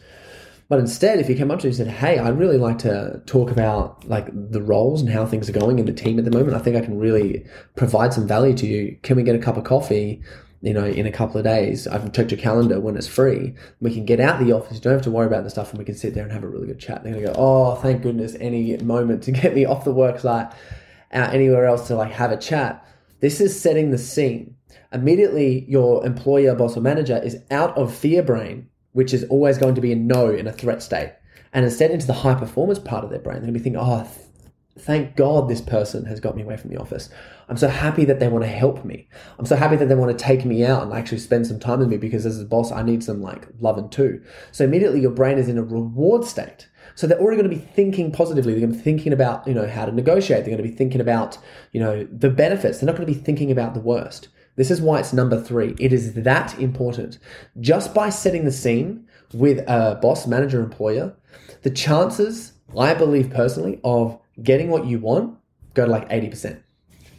But 0.69 0.79
instead, 0.79 1.19
if 1.19 1.29
you 1.29 1.35
came 1.35 1.51
up 1.51 1.59
to 1.59 1.67
me 1.67 1.69
and 1.69 1.77
said, 1.77 1.87
"Hey, 1.87 2.17
I'd 2.17 2.39
really 2.39 2.57
like 2.57 2.79
to 2.79 3.21
talk 3.27 3.51
about 3.51 4.07
like 4.09 4.27
the 4.33 4.61
roles 4.61 5.01
and 5.01 5.09
how 5.09 5.25
things 5.25 5.47
are 5.49 5.53
going 5.53 5.77
in 5.77 5.85
the 5.85 5.93
team 5.93 6.17
at 6.17 6.25
the 6.25 6.31
moment. 6.31 6.55
I 6.55 6.59
think 6.59 6.75
I 6.75 6.81
can 6.81 6.97
really 6.97 7.45
provide 7.75 8.11
some 8.11 8.27
value 8.27 8.55
to 8.55 8.65
you. 8.65 8.97
Can 9.03 9.17
we 9.17 9.23
get 9.23 9.35
a 9.35 9.39
cup 9.39 9.57
of 9.57 9.65
coffee?" 9.65 10.21
You 10.63 10.73
know, 10.73 10.85
in 10.85 11.05
a 11.05 11.11
couple 11.11 11.37
of 11.37 11.43
days, 11.43 11.87
I've 11.87 12.13
checked 12.13 12.31
your 12.31 12.39
calendar 12.39 12.79
when 12.79 12.95
it's 12.95 13.05
free. 13.05 13.53
We 13.81 13.93
can 13.93 14.05
get 14.05 14.21
out 14.21 14.39
the 14.39 14.53
office. 14.53 14.75
You 14.75 14.79
don't 14.79 14.93
have 14.93 15.01
to 15.01 15.11
worry 15.11 15.27
about 15.27 15.43
the 15.43 15.49
stuff 15.49 15.71
and 15.71 15.77
we 15.77 15.83
can 15.83 15.93
sit 15.93 16.13
there 16.13 16.23
and 16.23 16.31
have 16.31 16.45
a 16.45 16.47
really 16.47 16.67
good 16.67 16.79
chat. 16.79 17.03
They're 17.03 17.11
going 17.11 17.25
to 17.25 17.33
go, 17.33 17.35
oh, 17.37 17.75
thank 17.75 18.01
goodness, 18.01 18.37
any 18.39 18.77
moment 18.77 19.23
to 19.23 19.31
get 19.33 19.53
me 19.53 19.65
off 19.65 19.83
the 19.83 19.91
work 19.91 20.21
site 20.21 20.53
out 21.11 21.33
anywhere 21.33 21.65
else 21.65 21.87
to 21.87 21.95
like 21.95 22.13
have 22.13 22.31
a 22.31 22.37
chat. 22.37 22.87
This 23.19 23.41
is 23.41 23.59
setting 23.59 23.91
the 23.91 23.97
scene. 23.97 24.55
Immediately, 24.93 25.65
your 25.67 26.05
employer, 26.05 26.55
boss, 26.55 26.77
or 26.77 26.81
manager 26.81 27.17
is 27.17 27.43
out 27.51 27.77
of 27.77 27.93
fear 27.93 28.23
brain, 28.23 28.69
which 28.93 29.13
is 29.13 29.25
always 29.25 29.57
going 29.57 29.75
to 29.75 29.81
be 29.81 29.91
a 29.91 29.97
no 29.97 30.29
in 30.29 30.47
a 30.47 30.53
threat 30.53 30.81
state. 30.81 31.13
and 31.51 31.65
instead 31.65 31.91
into 31.91 32.07
the 32.07 32.13
high 32.13 32.35
performance 32.35 32.79
part 32.79 33.03
of 33.03 33.09
their 33.09 33.19
brain. 33.19 33.35
They're 33.35 33.51
going 33.51 33.53
to 33.53 33.59
be 33.59 33.63
thinking, 33.63 33.81
oh, 33.81 34.07
thank 34.77 35.15
God 35.15 35.47
this 35.47 35.61
person 35.61 36.05
has 36.05 36.19
got 36.19 36.35
me 36.35 36.41
away 36.41 36.57
from 36.57 36.69
the 36.69 36.79
office. 36.79 37.09
I'm 37.47 37.57
so 37.57 37.67
happy 37.67 38.05
that 38.05 38.19
they 38.19 38.27
want 38.27 38.43
to 38.43 38.49
help 38.49 38.83
me. 38.83 39.07
I'm 39.37 39.45
so 39.45 39.55
happy 39.55 39.75
that 39.75 39.87
they 39.87 39.95
want 39.95 40.17
to 40.17 40.23
take 40.23 40.45
me 40.45 40.65
out 40.65 40.83
and 40.83 40.93
actually 40.93 41.19
spend 41.19 41.45
some 41.45 41.59
time 41.59 41.79
with 41.79 41.89
me 41.89 41.97
because 41.97 42.25
as 42.25 42.41
a 42.41 42.45
boss, 42.45 42.71
I 42.71 42.81
need 42.81 43.03
some 43.03 43.21
like 43.21 43.47
loving 43.59 43.89
too. 43.89 44.23
So 44.51 44.63
immediately 44.63 45.01
your 45.01 45.11
brain 45.11 45.37
is 45.37 45.47
in 45.47 45.57
a 45.57 45.63
reward 45.63 46.25
state. 46.25 46.67
So 46.95 47.07
they're 47.07 47.19
already 47.19 47.41
going 47.41 47.49
to 47.49 47.55
be 47.55 47.61
thinking 47.61 48.11
positively. 48.11 48.53
They're 48.53 48.61
going 48.61 48.71
to 48.71 48.77
be 48.77 48.83
thinking 48.83 49.13
about, 49.13 49.47
you 49.47 49.53
know, 49.53 49.67
how 49.67 49.85
to 49.85 49.91
negotiate. 49.91 50.45
They're 50.45 50.55
going 50.55 50.63
to 50.63 50.69
be 50.69 50.75
thinking 50.75 51.01
about, 51.01 51.37
you 51.71 51.79
know, 51.79 52.07
the 52.11 52.29
benefits. 52.29 52.79
They're 52.79 52.87
not 52.87 52.95
going 52.95 53.07
to 53.07 53.13
be 53.13 53.19
thinking 53.19 53.51
about 53.51 53.73
the 53.73 53.79
worst. 53.79 54.29
This 54.55 54.69
is 54.69 54.81
why 54.81 54.99
it's 54.99 55.13
number 55.13 55.41
three. 55.41 55.75
It 55.79 55.93
is 55.93 56.13
that 56.13 56.57
important. 56.59 57.17
Just 57.59 57.93
by 57.93 58.09
setting 58.09 58.45
the 58.45 58.51
scene 58.51 59.07
with 59.33 59.59
a 59.67 59.97
boss, 60.01 60.27
manager, 60.27 60.61
employer, 60.61 61.15
the 61.63 61.71
chances, 61.71 62.53
I 62.77 62.93
believe 62.93 63.31
personally, 63.31 63.79
of 63.83 64.19
getting 64.41 64.69
what 64.69 64.85
you 64.85 64.99
want 64.99 65.37
go 65.73 65.85
to 65.85 65.91
like 65.91 66.09
80% 66.09 66.61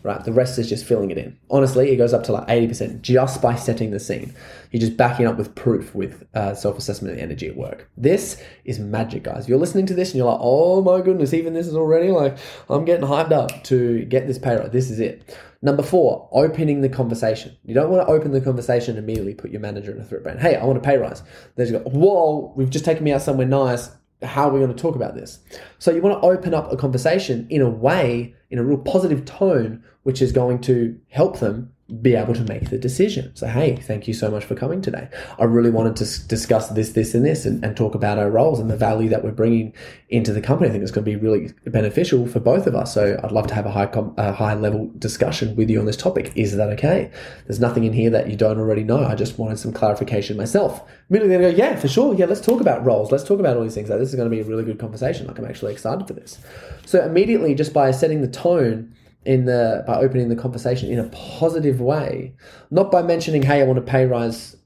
right? 0.04 0.23
The 0.23 0.33
rest 0.33 0.59
is 0.59 0.68
just 0.68 0.85
filling 0.85 1.11
it 1.11 1.18
in. 1.18 1.37
Honestly, 1.50 1.90
it 1.90 1.97
goes 1.97 2.12
up 2.12 2.23
to 2.25 2.33
like 2.33 2.47
80% 2.47 3.00
just 3.00 3.40
by 3.40 3.56
setting 3.56 3.90
the 3.90 3.99
scene. 3.99 4.35
You're 4.71 4.80
just 4.80 4.99
backing 4.99 5.26
up 5.26 5.38
with 5.38 5.54
proof 5.54 5.94
with 5.94 6.26
uh, 6.35 6.54
self 6.54 6.78
assessment 6.78 7.14
and 7.14 7.23
energy 7.23 7.49
at 7.49 7.56
work. 7.56 7.90
This 7.97 8.40
is 8.66 8.78
magic, 8.78 9.25
guys. 9.25 9.44
If 9.44 9.49
you're 9.49 9.59
listening 9.59 9.87
to 9.87 9.94
this 9.94 10.11
and 10.11 10.18
you're 10.18 10.30
like, 10.30 10.40
oh 10.40 10.83
my 10.83 11.00
goodness, 11.00 11.33
even 11.33 11.54
this 11.54 11.66
is 11.66 11.75
already 11.75 12.11
like, 12.11 12.37
I'm 12.68 12.85
getting 12.85 13.06
hyped 13.06 13.33
up 13.33 13.64
to 13.64 14.04
get 14.04 14.26
this 14.26 14.38
pay 14.38 14.56
rise. 14.56 14.71
This 14.71 14.90
is 14.90 15.00
it. 15.00 15.37
Number 15.62 15.83
four, 15.83 16.28
opening 16.33 16.83
the 16.83 16.90
conversation. 16.90 17.56
You 17.64 17.75
don't 17.75 17.90
want 17.90 18.06
to 18.06 18.12
open 18.12 18.33
the 18.33 18.42
conversation 18.42 18.99
immediately, 18.99 19.33
put 19.33 19.50
your 19.50 19.62
manager 19.62 19.92
in 19.92 19.99
a 19.99 20.04
threat 20.04 20.23
brain. 20.23 20.37
Hey, 20.37 20.56
I 20.56 20.64
want 20.64 20.76
a 20.76 20.83
pay 20.83 20.99
rise. 20.99 21.23
They 21.56 21.64
just 21.64 21.83
go, 21.83 21.90
whoa, 21.90 22.52
we've 22.54 22.68
just 22.68 22.85
taken 22.85 23.04
me 23.04 23.12
out 23.12 23.23
somewhere 23.23 23.47
nice 23.47 23.88
how 24.25 24.49
are 24.49 24.52
we 24.52 24.61
going 24.61 24.75
to 24.75 24.81
talk 24.81 24.97
about 24.97 25.14
this? 25.14 25.38
So 25.78 25.90
you 25.90 26.00
want 26.00 26.21
to 26.21 26.26
open 26.26 26.54
up 26.54 26.73
a 26.73 26.76
conversation 26.76 27.47
in 27.50 27.61
a 27.61 27.69
way, 27.69 28.35
in 28.50 28.59
a 28.59 28.64
real 28.64 28.78
positive 28.78 29.25
tone, 29.25 29.83
which 30.02 30.23
is 30.23 30.33
going 30.33 30.61
to 30.62 30.99
help 31.09 31.40
them 31.40 31.74
be 32.00 32.14
able 32.14 32.33
to 32.33 32.43
make 32.45 32.71
the 32.71 32.79
decision. 32.79 33.31
So, 33.37 33.47
hey, 33.47 33.76
thank 33.76 34.09
you 34.09 34.14
so 34.14 34.31
much 34.31 34.43
for 34.45 34.55
coming 34.55 34.81
today. 34.81 35.07
I 35.38 35.45
really 35.45 35.69
wanted 35.69 35.97
to 35.97 36.29
discuss 36.29 36.71
this, 36.71 36.93
this, 36.93 37.14
and 37.14 37.26
this, 37.26 37.45
and, 37.45 37.62
and, 37.62 37.76
talk 37.76 37.95
about 37.95 38.17
our 38.17 38.31
roles 38.31 38.59
and 38.59 38.71
the 38.71 38.76
value 38.76 39.11
that 39.11 39.23
we're 39.23 39.33
bringing 39.33 39.75
into 40.09 40.33
the 40.33 40.41
company. 40.41 40.71
I 40.71 40.73
think 40.73 40.83
it's 40.83 40.91
going 40.91 41.05
to 41.05 41.11
be 41.11 41.17
really 41.17 41.53
beneficial 41.67 42.26
for 42.26 42.41
both 42.41 42.67
of 42.67 42.75
us. 42.75 42.95
So, 42.95 43.21
I'd 43.23 43.33
love 43.33 43.49
to 43.49 43.55
have 43.55 43.67
a 43.67 43.71
high, 43.71 43.85
com- 43.85 44.14
a 44.17 44.33
high 44.33 44.55
level 44.55 44.91
discussion 44.99 45.57
with 45.57 45.69
you 45.69 45.79
on 45.79 45.85
this 45.85 45.97
topic. 45.97 46.33
Is 46.37 46.57
that 46.57 46.71
okay? 46.71 47.11
There's 47.47 47.61
nothing 47.61 47.85
in 47.85 47.93
here 47.93 48.09
that 48.11 48.31
you 48.31 48.37
don't 48.37 48.59
already 48.59 48.83
know. 48.83 49.05
I 49.05 49.14
just 49.14 49.38
wanted 49.38 49.59
some 49.59 49.75
clarification 49.75 50.38
myself. 50.38 50.83
Immediately, 51.11 51.37
they 51.37 51.50
go, 51.50 51.57
yeah, 51.57 51.76
for 51.76 51.88
sure. 51.88 52.14
Yeah, 52.14 52.25
let's 52.25 52.41
talk 52.41 52.62
about 52.62 52.83
roles. 52.83 53.12
Let's 53.12 53.25
talk 53.25 53.41
about 53.41 53.59
all 53.59 53.62
these 53.62 53.75
things. 53.75 53.91
Like, 53.91 53.99
this 53.99 54.09
is 54.09 54.14
going 54.14 54.31
to 54.31 54.35
be 54.35 54.41
a 54.41 54.45
really 54.45 54.64
good 54.64 54.79
conversation. 54.79 55.26
Like, 55.26 55.38
I'm 55.38 55.45
actually 55.45 55.75
excited 55.75 56.07
for 56.07 56.14
this. 56.14 56.38
So, 56.87 57.05
immediately, 57.05 57.55
just 57.55 57.75
by 57.75 57.91
setting 57.91 58.23
the 58.23 58.29
tone, 58.29 58.95
in 59.25 59.45
the 59.47 59.85
by 59.87 59.97
opening 59.97 60.28
the 60.28 60.37
conversation 60.37 60.90
in 60.90 60.99
a 60.99 61.09
positive 61.09 61.81
way, 61.81 62.35
not 62.71 62.90
by 62.90 63.02
mentioning, 63.02 63.43
"Hey, 63.43 63.61
I 63.61 63.64
want 63.64 63.78
a 63.78 63.83
pay 63.83 64.07
rise 64.07 64.57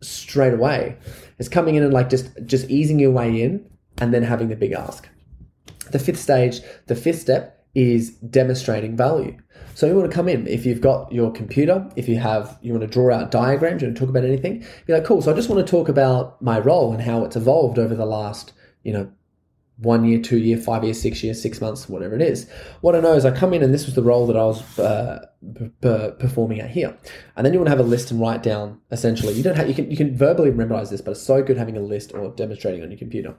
straight 0.00 0.54
away." 0.54 0.96
It's 1.38 1.48
coming 1.48 1.74
in 1.76 1.82
and 1.82 1.92
like 1.92 2.10
just 2.10 2.30
just 2.44 2.68
easing 2.70 2.98
your 2.98 3.10
way 3.10 3.42
in, 3.42 3.64
and 3.98 4.12
then 4.12 4.22
having 4.22 4.48
the 4.48 4.56
big 4.56 4.72
ask. 4.72 5.08
The 5.90 5.98
fifth 5.98 6.20
stage, 6.20 6.60
the 6.86 6.94
fifth 6.94 7.20
step 7.20 7.64
is 7.74 8.10
demonstrating 8.10 8.96
value. 8.96 9.36
So 9.74 9.86
you 9.86 9.94
want 9.94 10.10
to 10.10 10.14
come 10.14 10.28
in 10.28 10.46
if 10.48 10.66
you've 10.66 10.80
got 10.80 11.12
your 11.12 11.30
computer, 11.30 11.88
if 11.94 12.08
you 12.08 12.16
have 12.18 12.58
you 12.62 12.72
want 12.72 12.82
to 12.82 12.92
draw 12.92 13.14
out 13.14 13.30
diagrams, 13.30 13.82
you 13.82 13.88
want 13.88 13.96
to 13.96 14.00
talk 14.00 14.10
about 14.10 14.24
anything. 14.24 14.64
Be 14.86 14.92
like, 14.92 15.04
cool. 15.04 15.22
So 15.22 15.30
I 15.30 15.34
just 15.34 15.48
want 15.48 15.64
to 15.64 15.70
talk 15.70 15.88
about 15.88 16.42
my 16.42 16.58
role 16.58 16.92
and 16.92 17.00
how 17.02 17.24
it's 17.24 17.36
evolved 17.36 17.78
over 17.78 17.94
the 17.94 18.06
last 18.06 18.52
you 18.82 18.92
know 18.92 19.10
one 19.80 20.04
year, 20.04 20.20
two 20.20 20.38
year, 20.38 20.56
five 20.56 20.82
year, 20.82 20.94
six 20.94 21.22
year, 21.22 21.34
six 21.34 21.60
months, 21.60 21.88
whatever 21.88 22.16
it 22.16 22.22
is. 22.22 22.50
What 22.80 22.96
I 22.96 23.00
know 23.00 23.12
is 23.14 23.24
I 23.24 23.30
come 23.30 23.54
in 23.54 23.62
and 23.62 23.72
this 23.72 23.86
was 23.86 23.94
the 23.94 24.02
role 24.02 24.26
that 24.26 24.36
I 24.36 24.44
was 24.44 24.78
uh, 24.78 25.26
p- 25.56 25.70
p- 25.80 26.10
performing 26.18 26.60
at 26.60 26.70
here, 26.70 26.96
and 27.36 27.46
then 27.46 27.52
you 27.52 27.60
want 27.60 27.68
to 27.68 27.76
have 27.76 27.78
a 27.78 27.88
list 27.88 28.10
and 28.10 28.20
write 28.20 28.42
down. 28.42 28.80
Essentially, 28.90 29.34
you 29.34 29.42
don't 29.42 29.56
have 29.56 29.68
you 29.68 29.74
can 29.74 29.90
you 29.90 29.96
can 29.96 30.16
verbally 30.16 30.50
memorize 30.50 30.90
this, 30.90 31.00
but 31.00 31.12
it's 31.12 31.22
so 31.22 31.42
good 31.42 31.56
having 31.56 31.76
a 31.76 31.80
list 31.80 32.12
or 32.12 32.30
demonstrating 32.30 32.82
on 32.82 32.90
your 32.90 32.98
computer. 32.98 33.36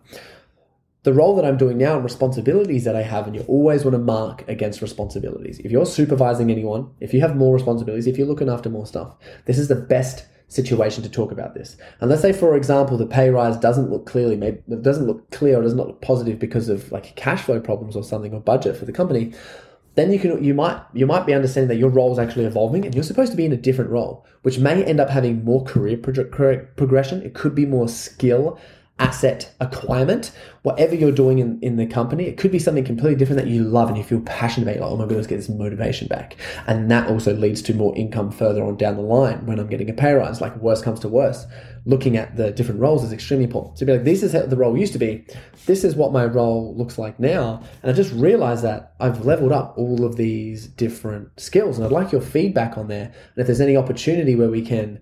The 1.04 1.14
role 1.14 1.36
that 1.38 1.46
I'm 1.46 1.58
doing 1.58 1.78
now 1.78 1.96
and 1.96 2.04
responsibilities 2.04 2.84
that 2.84 2.96
I 2.96 3.04
have, 3.04 3.26
and 3.26 3.36
you 3.36 3.44
always 3.48 3.86
want 3.86 3.96
to 3.96 4.00
mark 4.00 4.48
against 4.50 4.82
responsibilities. 4.82 5.60
If 5.60 5.72
you're 5.72 5.86
supervising 5.86 6.52
anyone, 6.52 6.92
if 7.00 7.14
you 7.14 7.22
have 7.22 7.38
more 7.38 7.54
responsibilities, 7.54 8.06
if 8.06 8.18
you're 8.18 8.28
looking 8.28 8.50
after 8.50 8.70
more 8.70 8.86
stuff, 8.86 9.16
this 9.46 9.58
is 9.58 9.70
the 9.70 9.76
best 9.76 10.26
situation 10.50 11.04
to 11.04 11.10
talk 11.10 11.32
about 11.32 11.54
this. 11.54 11.78
And 12.02 12.10
let's 12.10 12.22
say, 12.22 12.34
for 12.34 12.56
example, 12.56 12.98
the 12.98 13.06
pay 13.06 13.30
rise 13.30 13.56
doesn't 13.58 13.90
look 13.90 14.06
clearly, 14.06 14.36
maybe 14.36 14.62
it 14.70 14.82
doesn't 14.82 15.08
look 15.08 15.30
clear 15.32 15.60
or 15.60 15.62
does 15.64 15.76
not 15.76 15.88
look 15.88 16.02
positive 16.02 16.40
because 16.40 16.68
of 16.68 16.92
like 16.92 17.16
cash 17.16 17.44
flow 17.44 17.60
problems 17.60 17.96
or 17.96 18.04
something 18.04 18.34
or 18.34 18.42
budget 18.42 18.76
for 18.76 18.86
the 18.86 18.92
company. 18.92 19.34
Then 19.96 20.12
you 20.12 20.20
can 20.20 20.44
you 20.44 20.54
might 20.54 20.82
you 20.94 21.06
might 21.06 21.26
be 21.26 21.34
understanding 21.34 21.70
that 21.70 21.78
your 21.78 21.90
role 21.90 22.12
is 22.12 22.20
actually 22.20 22.46
evolving 22.46 22.86
and 22.86 22.94
you're 22.94 23.04
supposed 23.04 23.32
to 23.32 23.38
be 23.38 23.46
in 23.46 23.54
a 23.54 23.58
different 23.58 23.92
role, 23.92 24.26
which 24.42 24.60
may 24.60 24.84
end 24.84 25.00
up 25.00 25.10
having 25.10 25.44
more 25.44 25.64
career 25.64 25.98
pro- 25.98 26.66
progression. 26.76 27.22
It 27.22 27.34
could 27.34 27.56
be 27.56 27.66
more 27.66 27.88
skill 27.88 28.60
asset 29.00 29.54
acquirement, 29.60 30.32
whatever 30.64 30.94
you're 30.94 31.12
doing 31.12 31.40
in, 31.40 31.58
in 31.62 31.78
the 31.78 31.86
company, 31.86 32.26
it 32.26 32.38
could 32.38 32.52
be 32.52 32.60
something 32.60 32.84
completely 32.84 33.16
different 33.16 33.42
that 33.42 33.50
you 33.50 33.64
love 33.64 33.88
and 33.88 33.98
you 33.98 34.04
feel 34.04 34.22
passionate 34.22 34.68
about. 34.68 34.82
Like, 34.82 34.92
oh 34.92 34.98
my 34.98 35.06
goodness, 35.06 35.26
get 35.26 35.38
this 35.38 35.50
motivation 35.50 36.08
back. 36.08 36.36
And 36.68 36.92
that 36.92 37.10
also 37.10 37.34
leads 37.34 37.62
to 37.64 37.74
more 37.74 37.96
income 37.96 38.32
further 38.32 38.64
on 38.64 38.78
down 38.78 38.98
the 38.98 39.02
line 39.02 39.46
when 39.46 39.58
I'm 39.60 39.68
getting 39.68 39.90
a 39.90 39.94
pay 39.94 40.14
rise. 40.14 40.42
Like 40.42 40.56
worst 40.58 40.84
comes 40.84 41.00
to 41.02 41.08
worst, 41.08 41.48
looking 41.86 42.18
at 42.18 42.36
the 42.36 42.52
different 42.52 42.82
roles 42.82 43.04
is 43.04 43.14
extremely 43.14 43.46
important. 43.46 43.78
To 43.78 43.86
be 43.86 43.94
like, 43.94 44.04
this 44.04 44.22
is 44.22 44.34
how 44.34 44.46
the 44.46 44.58
role 44.58 44.78
used 44.78 44.94
to 44.94 45.00
be. 45.00 45.26
This 45.66 45.84
is 45.84 45.96
what 45.96 46.12
my 46.12 46.26
role 46.26 46.76
looks 46.76 46.98
like 46.98 47.20
now. 47.20 47.64
And 47.82 47.92
I 47.92 47.94
just 47.94 48.14
realized 48.14 48.64
that 48.64 48.96
I've 49.00 49.26
leveled 49.26 49.54
up 49.54 49.76
all 49.78 50.04
of 50.06 50.18
these 50.18 50.68
different 50.68 51.40
skills. 51.40 51.78
And 51.78 51.86
I'd 51.86 51.92
like 51.92 52.12
your 52.12 52.22
feedback 52.22 52.78
on 52.78 52.90
there. 52.90 53.06
And 53.06 53.38
if 53.38 53.48
there's 53.48 53.62
any 53.62 53.78
opportunity 53.78 54.36
where 54.36 54.50
we 54.50 54.62
can 54.62 55.00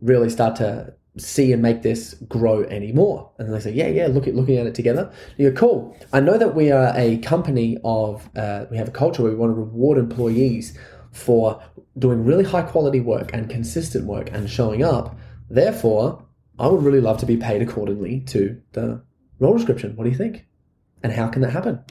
really 0.00 0.30
start 0.30 0.56
to 0.56 0.94
see 1.16 1.52
and 1.52 1.60
make 1.60 1.82
this 1.82 2.14
grow 2.28 2.62
anymore. 2.64 3.30
And 3.38 3.52
they 3.52 3.60
say, 3.60 3.72
yeah, 3.72 3.88
yeah, 3.88 4.06
look 4.06 4.28
at 4.28 4.34
looking 4.34 4.58
at 4.58 4.66
it 4.66 4.74
together. 4.74 5.12
You 5.36 5.50
go, 5.50 5.56
cool. 5.56 5.96
I 6.12 6.20
know 6.20 6.38
that 6.38 6.54
we 6.54 6.70
are 6.70 6.92
a 6.96 7.18
company 7.18 7.78
of, 7.84 8.28
uh, 8.36 8.66
we 8.70 8.76
have 8.76 8.88
a 8.88 8.92
culture 8.92 9.22
where 9.22 9.32
we 9.32 9.38
want 9.38 9.50
to 9.50 9.60
reward 9.60 9.98
employees 9.98 10.78
for 11.12 11.62
doing 11.98 12.24
really 12.24 12.44
high 12.44 12.62
quality 12.62 13.00
work 13.00 13.30
and 13.32 13.50
consistent 13.50 14.06
work 14.06 14.30
and 14.32 14.48
showing 14.48 14.82
up. 14.82 15.18
Therefore, 15.48 16.24
I 16.58 16.68
would 16.68 16.82
really 16.82 17.00
love 17.00 17.18
to 17.18 17.26
be 17.26 17.36
paid 17.36 17.62
accordingly 17.62 18.20
to 18.28 18.60
the 18.72 19.02
role 19.40 19.56
description. 19.56 19.96
What 19.96 20.04
do 20.04 20.10
you 20.10 20.16
think? 20.16 20.46
And 21.02 21.12
how 21.12 21.28
can 21.28 21.42
that 21.42 21.50
happen? 21.50 21.82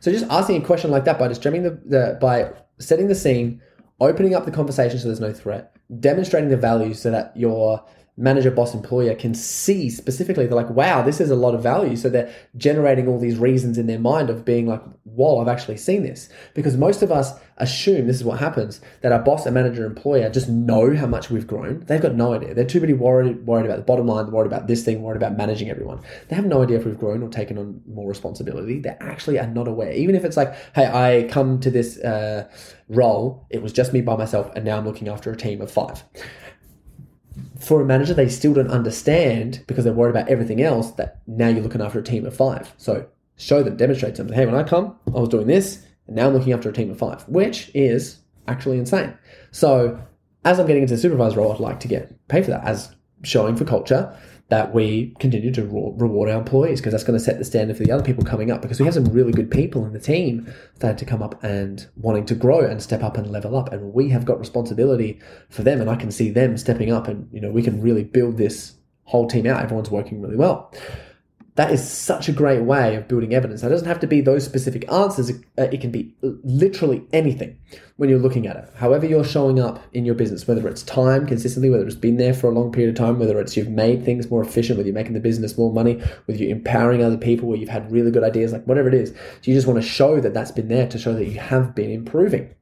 So 0.00 0.10
just 0.10 0.24
asking 0.30 0.62
a 0.62 0.64
question 0.64 0.90
like 0.90 1.04
that 1.04 1.18
by 1.18 1.28
just 1.28 1.42
jamming 1.42 1.62
the, 1.62 1.78
the 1.84 2.18
by 2.20 2.52
setting 2.78 3.08
the 3.08 3.14
scene, 3.14 3.60
opening 4.00 4.34
up 4.34 4.46
the 4.46 4.50
conversation 4.50 4.98
so 4.98 5.06
there's 5.06 5.20
no 5.20 5.32
threat, 5.32 5.76
demonstrating 6.00 6.48
the 6.48 6.56
value 6.56 6.94
so 6.94 7.10
that 7.10 7.36
you're 7.36 7.84
manager, 8.20 8.50
boss, 8.50 8.74
employer 8.74 9.14
can 9.14 9.34
see 9.34 9.88
specifically, 9.88 10.46
they're 10.46 10.54
like, 10.54 10.70
wow, 10.70 11.02
this 11.02 11.20
is 11.20 11.30
a 11.30 11.36
lot 11.36 11.54
of 11.54 11.62
value. 11.62 11.96
So 11.96 12.10
they're 12.10 12.32
generating 12.56 13.08
all 13.08 13.18
these 13.18 13.38
reasons 13.38 13.78
in 13.78 13.86
their 13.86 13.98
mind 13.98 14.28
of 14.28 14.44
being 14.44 14.66
like, 14.66 14.82
whoa, 15.04 15.40
I've 15.40 15.48
actually 15.48 15.78
seen 15.78 16.02
this. 16.02 16.28
Because 16.54 16.76
most 16.76 17.02
of 17.02 17.10
us 17.10 17.32
assume 17.56 18.06
this 18.06 18.16
is 18.16 18.24
what 18.24 18.38
happens 18.38 18.80
that 19.02 19.12
our 19.12 19.18
boss, 19.18 19.46
a 19.46 19.50
manager, 19.50 19.84
employer 19.84 20.28
just 20.30 20.48
know 20.48 20.94
how 20.94 21.06
much 21.06 21.30
we've 21.30 21.46
grown. 21.46 21.80
They've 21.86 22.00
got 22.00 22.14
no 22.14 22.34
idea. 22.34 22.54
They're 22.54 22.64
too 22.64 22.80
busy 22.80 22.92
worried, 22.92 23.46
worried 23.46 23.66
about 23.66 23.78
the 23.78 23.84
bottom 23.84 24.06
line, 24.06 24.30
worried 24.30 24.46
about 24.46 24.66
this 24.66 24.84
thing, 24.84 25.02
worried 25.02 25.16
about 25.16 25.36
managing 25.36 25.70
everyone. 25.70 26.00
They 26.28 26.36
have 26.36 26.46
no 26.46 26.62
idea 26.62 26.78
if 26.78 26.84
we've 26.84 26.98
grown 26.98 27.22
or 27.22 27.28
taken 27.28 27.56
on 27.56 27.80
more 27.86 28.08
responsibility. 28.08 28.80
They 28.80 28.96
actually 29.00 29.38
are 29.38 29.46
not 29.46 29.66
aware. 29.66 29.92
Even 29.92 30.14
if 30.14 30.24
it's 30.24 30.36
like, 30.36 30.54
hey, 30.74 30.86
I 30.86 31.26
come 31.28 31.58
to 31.60 31.70
this 31.70 31.98
uh, 31.98 32.48
role, 32.88 33.46
it 33.50 33.62
was 33.62 33.72
just 33.72 33.92
me 33.92 34.02
by 34.02 34.16
myself, 34.16 34.50
and 34.54 34.64
now 34.64 34.76
I'm 34.76 34.86
looking 34.86 35.08
after 35.08 35.30
a 35.30 35.36
team 35.36 35.60
of 35.60 35.70
five 35.70 36.02
for 37.58 37.80
a 37.80 37.84
manager, 37.84 38.14
they 38.14 38.28
still 38.28 38.54
don't 38.54 38.70
understand 38.70 39.62
because 39.66 39.84
they're 39.84 39.92
worried 39.92 40.10
about 40.10 40.28
everything 40.28 40.62
else 40.62 40.92
that 40.92 41.20
now 41.26 41.48
you're 41.48 41.62
looking 41.62 41.82
after 41.82 41.98
a 41.98 42.02
team 42.04 42.26
of 42.26 42.36
five. 42.36 42.72
So 42.76 43.06
show 43.36 43.62
them, 43.62 43.76
demonstrate 43.76 44.14
to 44.16 44.24
them, 44.24 44.32
hey, 44.32 44.46
when 44.46 44.54
I 44.54 44.62
come, 44.62 44.96
I 45.08 45.20
was 45.20 45.28
doing 45.28 45.46
this, 45.46 45.86
and 46.06 46.16
now 46.16 46.28
I'm 46.28 46.34
looking 46.34 46.52
after 46.52 46.68
a 46.68 46.72
team 46.72 46.90
of 46.90 46.98
five, 46.98 47.22
which 47.28 47.70
is 47.74 48.18
actually 48.48 48.78
insane. 48.78 49.16
So 49.50 50.00
as 50.44 50.58
I'm 50.58 50.66
getting 50.66 50.82
into 50.82 50.94
the 50.94 51.00
supervisor 51.00 51.38
role, 51.38 51.52
I'd 51.52 51.60
like 51.60 51.80
to 51.80 51.88
get 51.88 52.28
paid 52.28 52.44
for 52.44 52.50
that 52.50 52.64
as 52.64 52.94
showing 53.22 53.56
for 53.56 53.64
culture 53.64 54.16
that 54.50 54.74
we 54.74 55.14
continue 55.20 55.52
to 55.52 55.62
reward 55.62 56.28
our 56.28 56.38
employees 56.38 56.80
because 56.80 56.92
that's 56.92 57.04
going 57.04 57.18
to 57.18 57.24
set 57.24 57.38
the 57.38 57.44
standard 57.44 57.76
for 57.76 57.84
the 57.84 57.92
other 57.92 58.02
people 58.02 58.24
coming 58.24 58.50
up 58.50 58.60
because 58.60 58.80
we 58.80 58.84
have 58.84 58.94
some 58.94 59.04
really 59.06 59.32
good 59.32 59.48
people 59.48 59.86
in 59.86 59.92
the 59.92 60.00
team 60.00 60.52
that 60.80 60.98
to 60.98 61.04
come 61.04 61.22
up 61.22 61.42
and 61.44 61.86
wanting 61.96 62.26
to 62.26 62.34
grow 62.34 62.60
and 62.60 62.82
step 62.82 63.02
up 63.02 63.16
and 63.16 63.30
level 63.30 63.56
up 63.56 63.72
and 63.72 63.94
we 63.94 64.08
have 64.08 64.24
got 64.24 64.40
responsibility 64.40 65.20
for 65.48 65.62
them 65.62 65.80
and 65.80 65.88
I 65.88 65.94
can 65.94 66.10
see 66.10 66.30
them 66.30 66.56
stepping 66.56 66.92
up 66.92 67.06
and 67.06 67.28
you 67.32 67.40
know 67.40 67.50
we 67.50 67.62
can 67.62 67.80
really 67.80 68.02
build 68.02 68.36
this 68.36 68.74
whole 69.04 69.28
team 69.28 69.46
out. 69.46 69.62
Everyone's 69.62 69.90
working 69.90 70.20
really 70.20 70.36
well 70.36 70.74
that 71.60 71.72
is 71.72 71.86
such 71.86 72.26
a 72.26 72.32
great 72.32 72.62
way 72.62 72.94
of 72.94 73.06
building 73.06 73.34
evidence. 73.34 73.62
It 73.62 73.68
doesn't 73.68 73.86
have 73.86 74.00
to 74.00 74.06
be 74.06 74.22
those 74.22 74.46
specific 74.46 74.90
answers. 74.90 75.30
Uh, 75.58 75.64
it 75.64 75.82
can 75.82 75.90
be 75.90 76.14
literally 76.22 77.02
anything 77.12 77.58
when 77.98 78.08
you're 78.08 78.18
looking 78.18 78.46
at 78.46 78.56
it. 78.56 78.72
However, 78.76 79.04
you're 79.04 79.24
showing 79.24 79.60
up 79.60 79.78
in 79.92 80.06
your 80.06 80.14
business, 80.14 80.48
whether 80.48 80.66
it's 80.66 80.82
time 80.82 81.26
consistently, 81.26 81.68
whether 81.68 81.84
it's 81.84 81.94
been 81.94 82.16
there 82.16 82.32
for 82.32 82.46
a 82.46 82.50
long 82.50 82.72
period 82.72 82.88
of 82.88 82.94
time, 82.94 83.18
whether 83.18 83.38
it's 83.38 83.58
you've 83.58 83.68
made 83.68 84.06
things 84.06 84.30
more 84.30 84.40
efficient, 84.40 84.78
whether 84.78 84.86
you're 84.88 84.94
making 84.94 85.12
the 85.12 85.20
business 85.20 85.58
more 85.58 85.70
money, 85.70 86.00
whether 86.24 86.42
you're 86.42 86.50
empowering 86.50 87.04
other 87.04 87.18
people, 87.18 87.46
where 87.46 87.58
you've 87.58 87.68
had 87.68 87.92
really 87.92 88.10
good 88.10 88.24
ideas, 88.24 88.54
like 88.54 88.64
whatever 88.64 88.88
it 88.88 88.94
is. 88.94 89.10
So 89.10 89.50
you 89.50 89.54
just 89.54 89.66
want 89.66 89.82
to 89.82 89.86
show 89.86 90.18
that 90.18 90.32
that's 90.32 90.52
been 90.52 90.68
there 90.68 90.88
to 90.88 90.98
show 90.98 91.12
that 91.12 91.26
you 91.26 91.40
have 91.40 91.74
been 91.74 91.90
improving. 91.90 92.54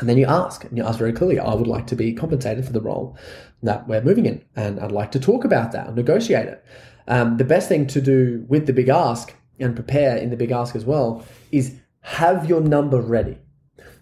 And 0.00 0.08
then 0.08 0.18
you 0.18 0.26
ask, 0.26 0.64
and 0.64 0.76
you 0.76 0.84
ask 0.84 0.98
very 0.98 1.12
clearly, 1.12 1.38
I 1.38 1.54
would 1.54 1.68
like 1.68 1.86
to 1.86 1.94
be 1.94 2.12
compensated 2.12 2.64
for 2.66 2.72
the 2.72 2.80
role 2.80 3.16
that 3.62 3.86
we're 3.86 4.02
moving 4.02 4.26
in, 4.26 4.44
and 4.56 4.80
I'd 4.80 4.90
like 4.90 5.12
to 5.12 5.20
talk 5.20 5.44
about 5.44 5.70
that 5.72 5.86
and 5.86 5.94
negotiate 5.94 6.46
it. 6.46 6.64
Um, 7.08 7.36
the 7.36 7.44
best 7.44 7.68
thing 7.68 7.86
to 7.88 8.00
do 8.00 8.44
with 8.48 8.66
the 8.66 8.72
big 8.72 8.88
ask 8.88 9.34
and 9.58 9.74
prepare 9.74 10.16
in 10.16 10.30
the 10.30 10.36
big 10.36 10.50
ask 10.50 10.76
as 10.76 10.84
well 10.84 11.24
is 11.52 11.74
have 12.00 12.48
your 12.48 12.60
number 12.60 13.00
ready. 13.00 13.38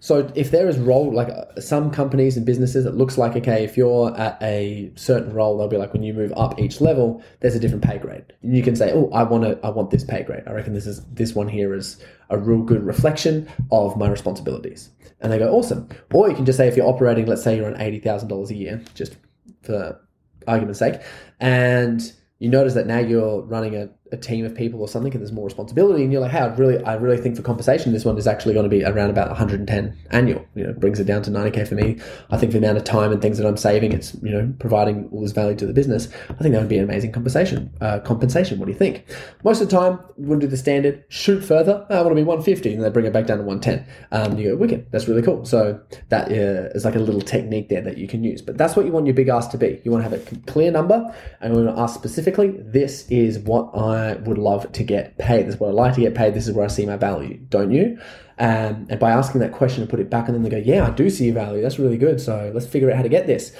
So 0.00 0.30
if 0.34 0.50
there 0.50 0.68
is 0.68 0.76
role 0.76 1.10
like 1.14 1.30
uh, 1.30 1.58
some 1.58 1.90
companies 1.90 2.36
and 2.36 2.44
businesses, 2.44 2.84
it 2.84 2.94
looks 2.94 3.16
like 3.16 3.36
okay, 3.36 3.64
if 3.64 3.74
you're 3.74 4.14
at 4.18 4.36
a 4.42 4.92
certain 4.96 5.32
role, 5.32 5.56
they'll 5.56 5.66
be 5.66 5.78
like 5.78 5.94
when 5.94 6.02
you 6.02 6.12
move 6.12 6.30
up 6.36 6.60
each 6.60 6.82
level, 6.82 7.22
there's 7.40 7.54
a 7.54 7.58
different 7.58 7.82
pay 7.82 7.96
grade. 7.96 8.24
You 8.42 8.62
can 8.62 8.76
say, 8.76 8.92
oh, 8.92 9.08
I 9.14 9.22
want 9.22 9.44
to, 9.44 9.58
I 9.64 9.70
want 9.70 9.90
this 9.90 10.04
pay 10.04 10.22
grade. 10.22 10.42
I 10.46 10.52
reckon 10.52 10.74
this 10.74 10.86
is 10.86 11.02
this 11.06 11.34
one 11.34 11.48
here 11.48 11.72
is 11.72 12.04
a 12.28 12.36
real 12.36 12.60
good 12.60 12.84
reflection 12.84 13.48
of 13.72 13.96
my 13.96 14.08
responsibilities. 14.10 14.90
And 15.22 15.32
they 15.32 15.38
go, 15.38 15.50
awesome. 15.50 15.88
Or 16.12 16.28
you 16.28 16.34
can 16.34 16.44
just 16.44 16.58
say 16.58 16.68
if 16.68 16.76
you're 16.76 16.86
operating, 16.86 17.24
let's 17.24 17.42
say 17.42 17.56
you're 17.56 17.72
on 17.72 17.80
eighty 17.80 17.98
thousand 17.98 18.28
dollars 18.28 18.50
a 18.50 18.56
year, 18.56 18.82
just 18.94 19.16
for 19.62 19.98
argument's 20.46 20.80
sake, 20.80 21.00
and 21.40 22.12
you 22.44 22.50
notice 22.50 22.74
that 22.74 22.86
now 22.86 22.98
you're 22.98 23.40
running 23.40 23.74
a, 23.74 23.88
a 24.14 24.16
team 24.16 24.44
of 24.44 24.54
people 24.54 24.80
or 24.80 24.88
something 24.88 25.12
and 25.12 25.20
there's 25.20 25.32
more 25.32 25.44
responsibility 25.44 26.02
and 26.02 26.12
you're 26.12 26.20
like 26.20 26.30
hey 26.30 26.38
i 26.38 26.46
really 26.54 26.82
i 26.84 26.94
really 26.94 27.20
think 27.20 27.36
for 27.36 27.42
compensation 27.42 27.92
this 27.92 28.04
one 28.04 28.16
is 28.16 28.26
actually 28.26 28.54
going 28.54 28.64
to 28.64 28.70
be 28.70 28.84
around 28.84 29.10
about 29.10 29.28
110 29.28 29.96
annual. 30.10 30.44
You 30.54 30.66
know 30.66 30.72
brings 30.72 31.00
it 31.00 31.04
down 31.04 31.22
to 31.22 31.30
90k 31.30 31.68
for 31.68 31.74
me. 31.74 32.00
I 32.30 32.36
think 32.38 32.52
the 32.52 32.58
amount 32.58 32.78
of 32.78 32.84
time 32.84 33.12
and 33.12 33.20
things 33.20 33.38
that 33.38 33.46
i'm 33.46 33.56
saving 33.56 33.92
it's 33.92 34.14
you 34.22 34.30
know 34.30 34.52
providing 34.58 35.08
all 35.12 35.20
this 35.20 35.32
value 35.32 35.56
to 35.56 35.66
the 35.66 35.72
business 35.72 36.08
i 36.30 36.34
think 36.34 36.54
that 36.54 36.60
would 36.60 36.68
be 36.68 36.78
an 36.78 36.84
amazing 36.84 37.12
compensation 37.12 37.70
uh, 37.80 37.98
compensation. 38.00 38.58
What 38.58 38.66
do 38.66 38.72
you 38.72 38.78
think? 38.78 39.04
Most 39.42 39.60
of 39.60 39.68
the 39.68 39.76
time 39.76 39.98
we 40.16 40.28
to 40.34 40.40
do 40.40 40.46
the 40.46 40.56
standard 40.56 41.04
shoot 41.08 41.44
further 41.44 41.84
i 41.90 41.96
want 41.96 42.10
to 42.10 42.14
be 42.14 42.22
150 42.22 42.74
and 42.74 42.82
they 42.82 42.90
bring 42.90 43.06
it 43.06 43.12
back 43.12 43.26
down 43.26 43.38
to 43.38 43.44
110 43.44 43.86
um, 44.12 44.38
you 44.38 44.50
go 44.50 44.56
wicked 44.56 44.86
that's 44.90 45.08
really 45.08 45.22
cool. 45.22 45.44
So 45.44 45.80
that 46.08 46.30
uh, 46.30 46.70
is 46.74 46.84
like 46.84 46.94
a 46.94 47.00
little 47.00 47.20
technique 47.20 47.68
there 47.68 47.82
that 47.82 47.98
you 47.98 48.06
can 48.06 48.22
use 48.22 48.40
but 48.40 48.56
that's 48.56 48.76
what 48.76 48.86
you 48.86 48.92
want 48.92 49.06
your 49.06 49.14
big 49.14 49.28
ask 49.28 49.50
to 49.50 49.58
be. 49.58 49.80
You 49.84 49.90
want 49.90 50.04
to 50.04 50.10
have 50.10 50.20
a 50.20 50.50
clear 50.50 50.70
number 50.70 51.14
and 51.40 51.54
you 51.54 51.64
want 51.64 51.76
to 51.76 51.82
ask 51.82 51.94
specifically 51.94 52.48
this 52.58 53.08
is 53.10 53.38
what 53.40 53.76
i 53.76 54.03
would 54.12 54.38
love 54.38 54.70
to 54.72 54.84
get 54.84 55.18
paid. 55.18 55.46
This 55.46 55.54
is 55.54 55.60
what 55.60 55.68
I 55.68 55.72
like 55.72 55.94
to 55.94 56.00
get 56.00 56.14
paid. 56.14 56.34
This 56.34 56.46
is 56.46 56.54
where 56.54 56.64
I 56.64 56.68
see 56.68 56.86
my 56.86 56.96
value. 56.96 57.38
Don't 57.48 57.70
you? 57.70 57.98
Um, 58.38 58.86
and 58.88 58.98
by 58.98 59.10
asking 59.10 59.40
that 59.40 59.52
question 59.52 59.82
and 59.82 59.90
put 59.90 60.00
it 60.00 60.10
back, 60.10 60.26
and 60.26 60.34
then 60.34 60.42
they 60.42 60.50
go, 60.50 60.56
yeah, 60.56 60.86
I 60.86 60.90
do 60.90 61.08
see 61.10 61.30
value. 61.30 61.62
That's 61.62 61.78
really 61.78 61.98
good. 61.98 62.20
So 62.20 62.50
let's 62.54 62.66
figure 62.66 62.90
out 62.90 62.96
how 62.96 63.02
to 63.02 63.08
get 63.08 63.26
this. 63.26 63.54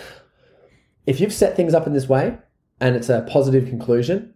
If 1.07 1.21
you've 1.21 1.33
set 1.33 1.57
things 1.57 1.75
up 1.75 1.87
in 1.87 1.93
this 1.93 2.09
way 2.09 2.37
and 2.81 2.97
it's 2.97 3.09
a 3.09 3.27
positive 3.29 3.69
conclusion, 3.69 4.35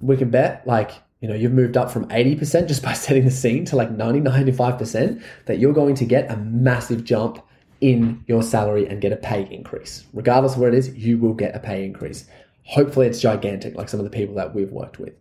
we 0.00 0.16
can 0.16 0.30
bet 0.30 0.66
like 0.66 0.92
you 1.20 1.28
know 1.28 1.34
you've 1.34 1.52
moved 1.52 1.76
up 1.76 1.90
from 1.90 2.06
80% 2.08 2.68
just 2.68 2.82
by 2.88 2.92
setting 2.92 3.24
the 3.24 3.30
scene 3.30 3.64
to 3.66 3.76
like 3.76 3.90
90 3.90 4.20
95% 4.20 5.22
that 5.46 5.58
you're 5.58 5.72
going 5.72 5.94
to 5.96 6.04
get 6.04 6.30
a 6.30 6.36
massive 6.36 7.04
jump 7.04 7.42
in 7.80 8.22
your 8.26 8.42
salary 8.42 8.86
and 8.86 9.00
get 9.00 9.12
a 9.12 9.16
pay 9.16 9.48
increase 9.50 10.04
regardless 10.12 10.54
of 10.54 10.60
where 10.60 10.68
it 10.68 10.74
is 10.74 10.94
you 10.94 11.18
will 11.18 11.34
get 11.34 11.54
a 11.54 11.58
pay 11.58 11.84
increase 11.84 12.26
hopefully 12.64 13.06
it's 13.06 13.20
gigantic 13.20 13.74
like 13.74 13.88
some 13.88 14.00
of 14.00 14.04
the 14.04 14.10
people 14.10 14.34
that 14.34 14.54
we've 14.54 14.72
worked 14.72 14.98
with 14.98 15.14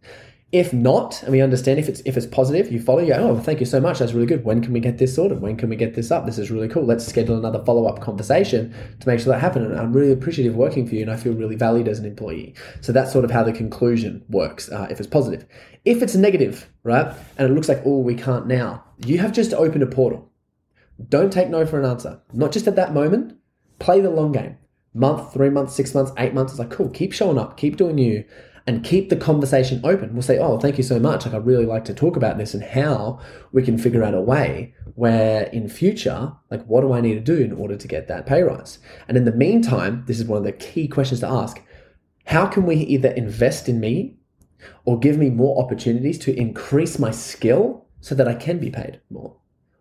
if 0.54 0.72
not, 0.72 1.24
and 1.24 1.32
we 1.32 1.42
understand 1.42 1.80
if 1.80 1.90
it's 1.90 2.04
if 2.06 2.16
it's 2.16 2.28
positive, 2.28 2.72
you 2.72 2.80
follow, 2.80 3.00
you 3.00 3.08
go, 3.08 3.32
oh, 3.32 3.40
thank 3.40 3.60
you 3.60 3.66
so 3.66 3.82
much. 3.82 3.98
That's 3.98 4.14
really 4.14 4.28
good. 4.28 4.46
When 4.46 4.62
can 4.62 4.72
we 4.72 4.80
get 4.80 5.00
this 5.00 5.16
sorted? 5.16 5.42
When 5.42 5.58
can 5.58 5.68
we 5.68 5.76
get 5.76 5.96
this 5.96 6.12
up? 6.12 6.28
This 6.28 6.38
is 6.38 6.52
really 6.52 6.68
cool. 6.68 6.86
Let's 6.86 7.08
schedule 7.08 7.36
another 7.36 7.66
follow 7.66 7.88
up 7.88 8.02
conversation 8.02 8.72
to 9.00 9.08
make 9.08 9.20
sure 9.20 9.34
that 9.34 9.40
happens. 9.40 9.72
And 9.72 9.80
I'm 9.80 9.92
really 9.92 10.12
appreciative 10.12 10.56
working 10.56 10.86
for 10.86 10.94
you, 10.94 11.02
and 11.02 11.10
I 11.10 11.16
feel 11.16 11.34
really 11.34 11.56
valued 11.56 11.88
as 11.88 11.98
an 11.98 12.06
employee. 12.06 12.54
So 12.82 12.92
that's 12.92 13.12
sort 13.12 13.26
of 13.26 13.32
how 13.32 13.42
the 13.42 13.52
conclusion 13.52 14.24
works. 14.30 14.72
Uh, 14.72 14.86
if 14.92 15.00
it's 15.00 15.10
positive, 15.10 15.44
if 15.86 16.04
it's 16.04 16.14
negative, 16.14 16.70
right, 16.84 17.12
and 17.40 17.50
it 17.50 17.56
looks 17.56 17.68
like 17.68 17.82
oh 17.84 17.98
we 17.98 18.14
can't 18.14 18.46
now, 18.46 18.84
you 19.04 19.18
have 19.18 19.34
just 19.34 19.56
opened 19.56 19.82
a 19.82 19.88
portal. 19.88 20.32
Don't 21.10 21.34
take 21.34 21.50
no 21.50 21.66
for 21.66 21.80
an 21.80 21.86
answer. 21.86 22.22
Not 22.32 22.52
just 22.52 22.68
at 22.68 22.76
that 22.76 22.94
moment. 22.94 23.40
Play 23.80 24.02
the 24.02 24.12
long 24.12 24.32
game. 24.32 24.60
Month, 24.94 25.34
three 25.34 25.50
months, 25.50 25.74
six 25.74 25.94
months, 25.94 26.12
eight 26.18 26.34
months. 26.34 26.54
It's 26.54 26.60
like 26.60 26.70
cool. 26.70 26.90
Keep 26.90 27.14
showing 27.14 27.38
up. 27.38 27.58
Keep 27.58 27.78
doing 27.78 27.98
you 27.98 28.26
and 28.66 28.84
keep 28.84 29.10
the 29.10 29.16
conversation 29.16 29.82
open. 29.84 30.14
We'll 30.14 30.22
say, 30.22 30.38
oh, 30.38 30.58
thank 30.58 30.78
you 30.78 30.84
so 30.84 31.00
much. 31.00 31.26
Like, 31.26 31.36
I'd 31.36 31.46
really 31.46 31.66
like 31.66 31.86
to 31.86 31.94
talk 31.94 32.16
about 32.16 32.38
this 32.38 32.54
and 32.54 32.64
how 32.64 33.20
we 33.52 33.62
can 33.62 33.78
figure 33.78 34.04
out 34.04 34.14
a 34.14 34.22
way 34.22 34.74
where 34.96 35.44
in 35.48 35.68
future, 35.68 36.32
like, 36.50 36.64
what 36.66 36.82
do 36.82 36.94
I 36.94 37.02
need 37.02 37.16
to 37.16 37.20
do 37.20 37.44
in 37.44 37.52
order 37.52 37.76
to 37.76 37.88
get 37.88 38.08
that 38.08 38.26
pay 38.26 38.42
rise? 38.42 38.80
And 39.08 39.18
in 39.18 39.26
the 39.26 39.34
meantime, 39.34 40.06
this 40.08 40.20
is 40.20 40.26
one 40.26 40.38
of 40.38 40.44
the 40.46 40.54
key 40.54 40.88
questions 40.88 41.20
to 41.22 41.28
ask. 41.28 41.62
How 42.26 42.46
can 42.46 42.66
we 42.66 42.76
either 42.78 43.10
invest 43.10 43.68
in 43.68 43.82
me 43.82 44.16
or 44.86 44.98
give 44.98 45.18
me 45.18 45.30
more 45.30 45.62
opportunities 45.62 46.18
to 46.20 46.38
increase 46.40 46.98
my 46.98 47.12
skill 47.12 47.86
so 48.00 48.16
that 48.16 48.30
I 48.30 48.36
can 48.36 48.60
be 48.60 48.70
paid 48.70 49.02
more? 49.10 49.36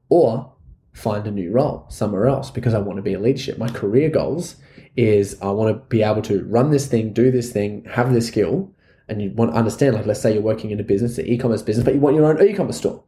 Or 0.09 0.53
find 0.93 1.27
a 1.27 1.31
new 1.31 1.53
role 1.53 1.87
somewhere 1.89 2.27
else 2.27 2.51
because 2.51 2.75
I 2.75 2.79
want 2.79 2.97
to 2.97 3.03
be 3.03 3.13
in 3.13 3.23
leadership. 3.23 3.59
My 3.59 3.69
career 3.69 4.11
goals 4.11 4.57
is 4.97 5.41
I 5.41 5.51
want 5.51 5.75
to 5.75 5.83
be 5.89 6.03
able 6.03 6.23
to 6.23 6.45
run 6.45 6.71
this 6.71 6.87
thing, 6.87 7.13
do 7.13 7.31
this 7.31 7.53
thing, 7.53 7.85
have 7.91 8.13
this 8.13 8.29
skill, 8.29 8.71
and 9.09 9.23
you 9.23 9.31
want 9.31 9.53
to 9.53 9.57
understand, 9.57 9.95
like 9.95 10.07
let's 10.07 10.21
say 10.21 10.33
you're 10.33 10.43
working 10.43 10.71
in 10.71 10.81
a 10.81 10.85
business, 10.85 11.19
an 11.19 11.27
e-commerce 11.27 11.63
business, 11.63 11.85
but 11.85 11.95
you 11.95 12.01
want 12.01 12.17
your 12.17 12.27
own 12.27 12.47
e-commerce 12.47 12.79
store. 12.79 13.03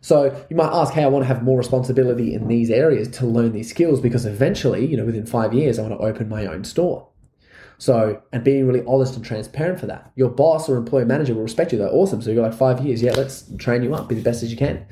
So 0.00 0.46
you 0.48 0.56
might 0.56 0.72
ask, 0.72 0.92
hey, 0.92 1.02
I 1.02 1.08
want 1.08 1.24
to 1.24 1.26
have 1.26 1.42
more 1.42 1.58
responsibility 1.58 2.32
in 2.32 2.48
these 2.48 2.70
areas 2.70 3.08
to 3.18 3.26
learn 3.26 3.52
these 3.52 3.68
skills 3.68 4.00
because 4.00 4.24
eventually, 4.24 4.86
you 4.86 4.96
know, 4.96 5.04
within 5.04 5.26
five 5.26 5.52
years, 5.52 5.78
I 5.78 5.82
want 5.82 5.94
to 5.94 6.06
open 6.06 6.28
my 6.28 6.46
own 6.46 6.64
store. 6.64 7.08
So, 7.78 8.22
and 8.32 8.42
being 8.42 8.66
really 8.66 8.84
honest 8.86 9.16
and 9.16 9.24
transparent 9.24 9.80
for 9.80 9.86
that. 9.86 10.12
Your 10.14 10.30
boss 10.30 10.68
or 10.68 10.76
employee 10.76 11.04
manager 11.04 11.34
will 11.34 11.42
respect 11.42 11.72
you. 11.72 11.78
They're 11.78 11.88
awesome. 11.88 12.22
So 12.22 12.30
you 12.30 12.36
got 12.36 12.50
like 12.50 12.58
five 12.58 12.80
years. 12.86 13.02
Yeah, 13.02 13.12
let's 13.12 13.50
train 13.58 13.82
you 13.82 13.94
up, 13.94 14.08
be 14.08 14.14
the 14.14 14.22
best 14.22 14.42
as 14.42 14.50
you 14.50 14.56
can. 14.56 14.86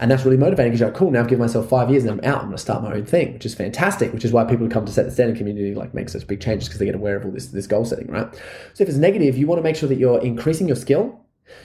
And 0.00 0.10
that's 0.10 0.24
really 0.24 0.38
motivating 0.38 0.72
because 0.72 0.80
you're 0.80 0.88
like, 0.88 0.98
cool, 0.98 1.10
now 1.10 1.20
I've 1.20 1.28
given 1.28 1.42
myself 1.42 1.68
five 1.68 1.90
years 1.90 2.04
and 2.04 2.12
I'm 2.12 2.24
out. 2.24 2.38
I'm 2.38 2.46
going 2.46 2.56
to 2.56 2.62
start 2.62 2.82
my 2.82 2.94
own 2.94 3.04
thing, 3.04 3.34
which 3.34 3.44
is 3.44 3.54
fantastic, 3.54 4.14
which 4.14 4.24
is 4.24 4.32
why 4.32 4.44
people 4.44 4.66
come 4.66 4.86
to 4.86 4.92
set 4.92 5.04
the 5.04 5.10
standard 5.10 5.36
community 5.36 5.74
like 5.74 5.92
make 5.92 6.08
such 6.08 6.26
big 6.26 6.40
changes 6.40 6.68
because 6.68 6.78
they 6.78 6.86
get 6.86 6.94
aware 6.94 7.16
of 7.16 7.26
all 7.26 7.30
this, 7.30 7.48
this 7.48 7.66
goal 7.66 7.84
setting, 7.84 8.06
right? 8.06 8.34
So 8.72 8.82
if 8.82 8.88
it's 8.88 8.96
negative, 8.96 9.36
you 9.36 9.46
want 9.46 9.58
to 9.58 9.62
make 9.62 9.76
sure 9.76 9.90
that 9.90 9.98
you're 9.98 10.18
increasing 10.20 10.66
your 10.66 10.76
skill. 10.76 11.20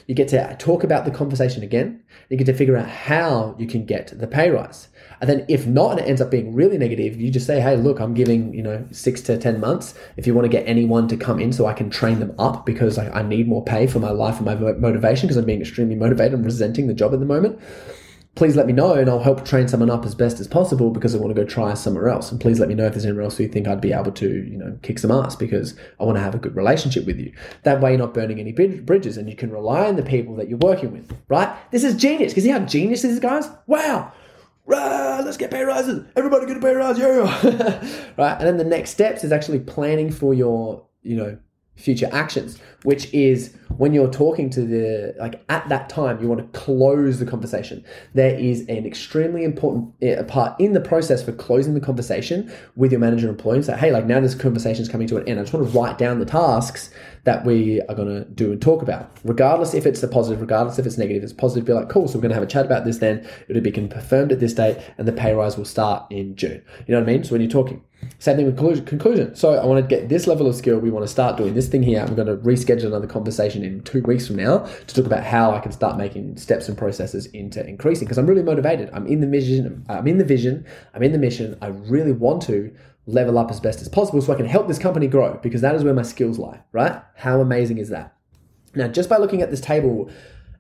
You 0.08 0.16
get 0.16 0.28
to 0.30 0.56
talk 0.60 0.84
about 0.84 1.06
the 1.06 1.12
conversation 1.12 1.64
again. 1.64 2.04
You 2.30 2.36
get 2.36 2.46
to 2.48 2.54
figure 2.54 2.76
out 2.76 2.90
how 2.90 3.56
you 3.58 3.68
can 3.68 3.86
get 3.86 4.12
the 4.20 4.28
pay 4.28 4.50
rise. 4.50 4.90
And 5.22 5.30
then 5.30 5.46
if 5.48 5.66
not, 5.66 5.92
and 5.92 6.00
it 6.02 6.10
ends 6.10 6.20
up 6.20 6.30
being 6.30 6.54
really 6.54 6.78
negative, 6.78 7.22
you 7.22 7.32
just 7.32 7.48
say, 7.48 7.62
hey, 7.62 7.78
look, 7.78 8.02
I'm 8.02 8.14
giving, 8.14 8.54
you 8.54 8.64
know, 8.64 8.86
six 8.92 9.22
to 9.22 9.38
10 9.38 9.62
months. 9.62 9.94
If 10.18 10.28
you 10.28 10.34
want 10.34 10.44
to 10.44 10.50
get 10.50 10.68
anyone 10.68 11.08
to 11.08 11.16
come 11.16 11.40
in 11.40 11.54
so 11.54 11.68
I 11.68 11.74
can 11.74 11.90
train 11.90 12.20
them 12.20 12.36
up 12.38 12.66
because 12.66 12.98
I, 12.98 13.10
I 13.12 13.22
need 13.22 13.48
more 13.48 13.64
pay 13.64 13.88
for 13.88 14.00
my 14.00 14.12
life 14.12 14.38
and 14.38 14.46
my 14.46 14.56
motivation 14.56 15.28
because 15.28 15.38
I'm 15.38 15.46
being 15.46 15.62
extremely 15.62 15.96
motivated 15.96 16.34
and 16.34 16.44
resenting 16.44 16.88
the 16.88 16.94
job 16.94 17.14
at 17.14 17.22
the 17.22 17.26
moment 17.26 17.60
please 18.36 18.56
let 18.56 18.68
me 18.68 18.74
know 18.74 18.94
and 18.94 19.10
I'll 19.10 19.24
help 19.24 19.46
train 19.46 19.68
someone 19.68 19.90
up 19.90 20.06
as 20.06 20.14
best 20.14 20.40
as 20.40 20.48
possible 20.48 20.92
because 20.92 21.16
I 21.16 21.18
want 21.18 21.34
to 21.34 21.42
go 21.42 21.48
try 21.48 21.74
somewhere 21.74 22.10
else. 22.10 22.32
And 22.32 22.40
please 22.40 22.60
let 22.60 22.68
me 22.68 22.76
know 22.76 22.86
if 22.86 22.94
there's 22.94 23.06
anywhere 23.06 23.24
else 23.24 23.40
you 23.40 23.48
think 23.48 23.68
I'd 23.68 23.80
be 23.80 23.94
able 23.94 24.12
to, 24.12 24.30
you 24.30 24.58
know, 24.58 24.78
kick 24.82 25.00
some 25.00 25.12
ass 25.12 25.36
because 25.36 25.76
I 26.00 26.04
want 26.04 26.18
to 26.18 26.22
have 26.22 26.36
a 26.36 26.38
good 26.38 26.56
relationship 26.56 27.06
with 27.06 27.18
you. 27.18 27.34
That 27.64 27.80
way 27.80 27.92
you're 27.92 28.00
not 28.00 28.14
burning 28.14 28.40
any 28.40 28.52
bridges 28.52 29.18
and 29.18 29.30
you 29.30 29.36
can 29.36 29.52
rely 29.52 29.88
on 29.88 29.96
the 29.96 30.04
people 30.04 30.36
that 30.36 30.50
you're 30.50 30.58
working 30.58 30.92
with, 30.92 31.18
right? 31.30 31.56
This 31.72 31.84
is 31.84 31.96
genius. 31.96 32.34
Because 32.34 32.44
see 32.44 32.50
how 32.50 32.60
genius 32.60 33.04
this 33.04 33.14
is, 33.14 33.20
guys? 33.20 33.50
Wow. 33.68 34.12
Right, 34.68 35.22
let's 35.24 35.38
get 35.38 35.52
pay 35.52 35.64
rises. 35.64 36.04
Everybody 36.16 36.48
get 36.48 36.58
a 36.58 36.60
pay 36.60 36.74
rise, 36.74 36.98
yeah. 36.98 38.14
right. 38.18 38.38
And 38.38 38.48
then 38.48 38.58
the 38.58 38.64
next 38.64 38.90
steps 38.90 39.24
is 39.24 39.32
actually 39.32 39.60
planning 39.60 40.12
for 40.12 40.34
your, 40.34 40.86
you 41.04 41.16
know, 41.16 41.38
future 41.76 42.10
actions, 42.12 42.58
which 42.84 43.14
is 43.14 43.56
when 43.78 43.94
you're 43.94 44.10
talking 44.10 44.50
to 44.50 44.62
the, 44.62 45.14
like 45.20 45.44
at 45.50 45.68
that 45.70 45.90
time, 45.90 46.22
you 46.22 46.28
want 46.28 46.40
to 46.40 46.60
close 46.60 47.20
the 47.20 47.26
conversation. 47.26 47.84
There 48.14 48.34
is 48.34 48.62
an 48.62 48.86
extremely 48.86 49.44
important 49.44 49.94
eh, 50.02 50.22
part 50.24 50.60
in 50.60 50.74
the 50.74 50.80
process 50.80 51.24
for 51.24 51.34
closing 51.34 51.74
the 51.74 51.82
conversation 51.82 52.52
with 52.76 52.92
your 52.92 53.00
manager 53.00 53.28
and 53.28 53.38
employee 53.38 53.62
say, 53.64 53.76
hey, 53.78 53.92
like 53.92 54.06
now 54.06 54.20
this 54.20 54.36
conversation 54.36 54.82
is 54.82 54.90
coming 54.90 55.08
to 55.08 55.18
an 55.18 55.28
end. 55.28 55.40
I 55.40 55.44
just 55.44 55.54
want 55.54 55.70
to 55.70 55.78
write 55.78 55.98
down 55.98 56.20
the 56.20 56.26
tasks 56.26 56.90
that 57.26 57.44
we 57.44 57.82
are 57.82 57.96
going 57.96 58.08
to 58.08 58.24
do 58.30 58.52
and 58.52 58.62
talk 58.62 58.82
about. 58.82 59.12
Regardless 59.24 59.74
if 59.74 59.86
it's 59.86 60.02
a 60.04 60.08
positive, 60.08 60.40
regardless 60.40 60.80
if 60.80 60.86
it's 60.86 60.98
negative, 60.98 61.24
it's 61.24 61.34
positive, 61.34 61.66
be 61.66 61.74
like, 61.74 61.90
cool, 61.90 62.08
so 62.08 62.18
we're 62.18 62.22
going 62.22 62.30
to 62.30 62.36
have 62.36 62.44
a 62.44 62.48
chat 62.48 62.66
about 62.66 62.86
this 62.86 63.00
then. 63.00 63.28
It'll 63.50 63.62
be 63.62 63.72
confirmed 63.72 64.32
at 64.32 64.40
this 64.40 64.54
date 64.54 64.78
and 64.98 65.08
the 65.08 65.12
pay 65.12 65.34
rise 65.34 65.58
will 65.58 65.66
start 65.66 66.06
in 66.12 66.36
June. 66.36 66.64
You 66.88 66.94
know 66.94 67.02
what 67.02 67.10
I 67.10 67.14
mean? 67.14 67.24
So 67.24 67.32
when 67.32 67.42
you're 67.42 67.50
talking, 67.50 67.84
same 68.20 68.38
thing 68.38 68.46
with 68.46 68.86
conclusion. 68.88 69.36
So 69.36 69.54
I 69.54 69.66
want 69.66 69.84
to 69.84 69.96
get 69.96 70.10
this 70.10 70.28
level 70.28 70.48
of 70.48 70.56
skill. 70.56 70.80
We 70.80 70.92
want 70.92 71.04
to 71.04 71.12
start 71.12 71.38
doing 71.38 71.54
this 71.54 71.68
thing 71.68 71.84
here. 71.84 72.02
I'm 72.02 72.16
going 72.16 72.28
to 72.28 72.38
reschedule 72.38 72.86
another 72.86 73.08
conversation 73.08 73.64
in 73.64 73.82
two 73.82 74.02
weeks 74.02 74.28
from 74.28 74.38
now 74.38 74.60
to 74.60 74.96
talk 74.96 75.06
about 75.06 75.24
how 75.24 75.52
I 75.52 75.60
can 75.60 75.72
start 75.72 75.98
making 75.98 76.38
steps 76.38 76.68
and 76.68 76.78
processes 76.78 77.28
into 77.28 77.66
increasing 77.68 78.06
because 78.06 78.18
I'm 78.18 78.28
really 78.28 78.44
motivated. 78.44 78.90
I'm 78.94 79.08
in 79.08 79.22
the 79.22 79.28
vision. 79.28 79.86
I'm 79.90 80.08
in 80.08 80.18
the 80.18 80.26
vision. 80.26 80.66
I'm 80.94 81.04
in 81.04 81.12
the 81.12 81.18
mission. 81.18 81.58
I 81.62 81.68
really 81.68 82.12
want 82.12 82.42
to 82.44 82.76
level 83.08 83.38
up 83.38 83.52
as 83.52 83.60
best 83.60 83.82
as 83.82 83.90
possible 83.90 84.22
so 84.22 84.34
I 84.34 84.38
can 84.38 84.48
help 84.48 84.68
this 84.68 84.80
company 84.80 85.08
grow 85.08 85.40
because 85.44 85.62
that 85.62 85.76
is 85.76 85.84
where 85.84 85.94
my 85.94 86.02
skills 86.02 86.40
lie, 86.40 86.62
right? 86.72 87.02
How 87.16 87.40
amazing 87.40 87.78
is 87.78 87.90
that? 87.90 88.16
Now, 88.74 88.88
just 88.88 89.10
by 89.10 89.18
looking 89.18 89.42
at 89.42 89.52
this 89.52 89.62
table 89.62 90.10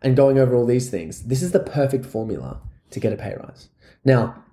and 0.01 0.15
going 0.15 0.37
over 0.37 0.55
all 0.55 0.65
these 0.65 0.89
things, 0.89 1.23
this 1.23 1.41
is 1.41 1.51
the 1.51 1.59
perfect 1.59 2.05
formula 2.05 2.61
to 2.91 2.99
get 2.99 3.11
a 3.11 3.17
pay 3.17 3.35
rise. 3.35 3.69
Now, 4.03 4.44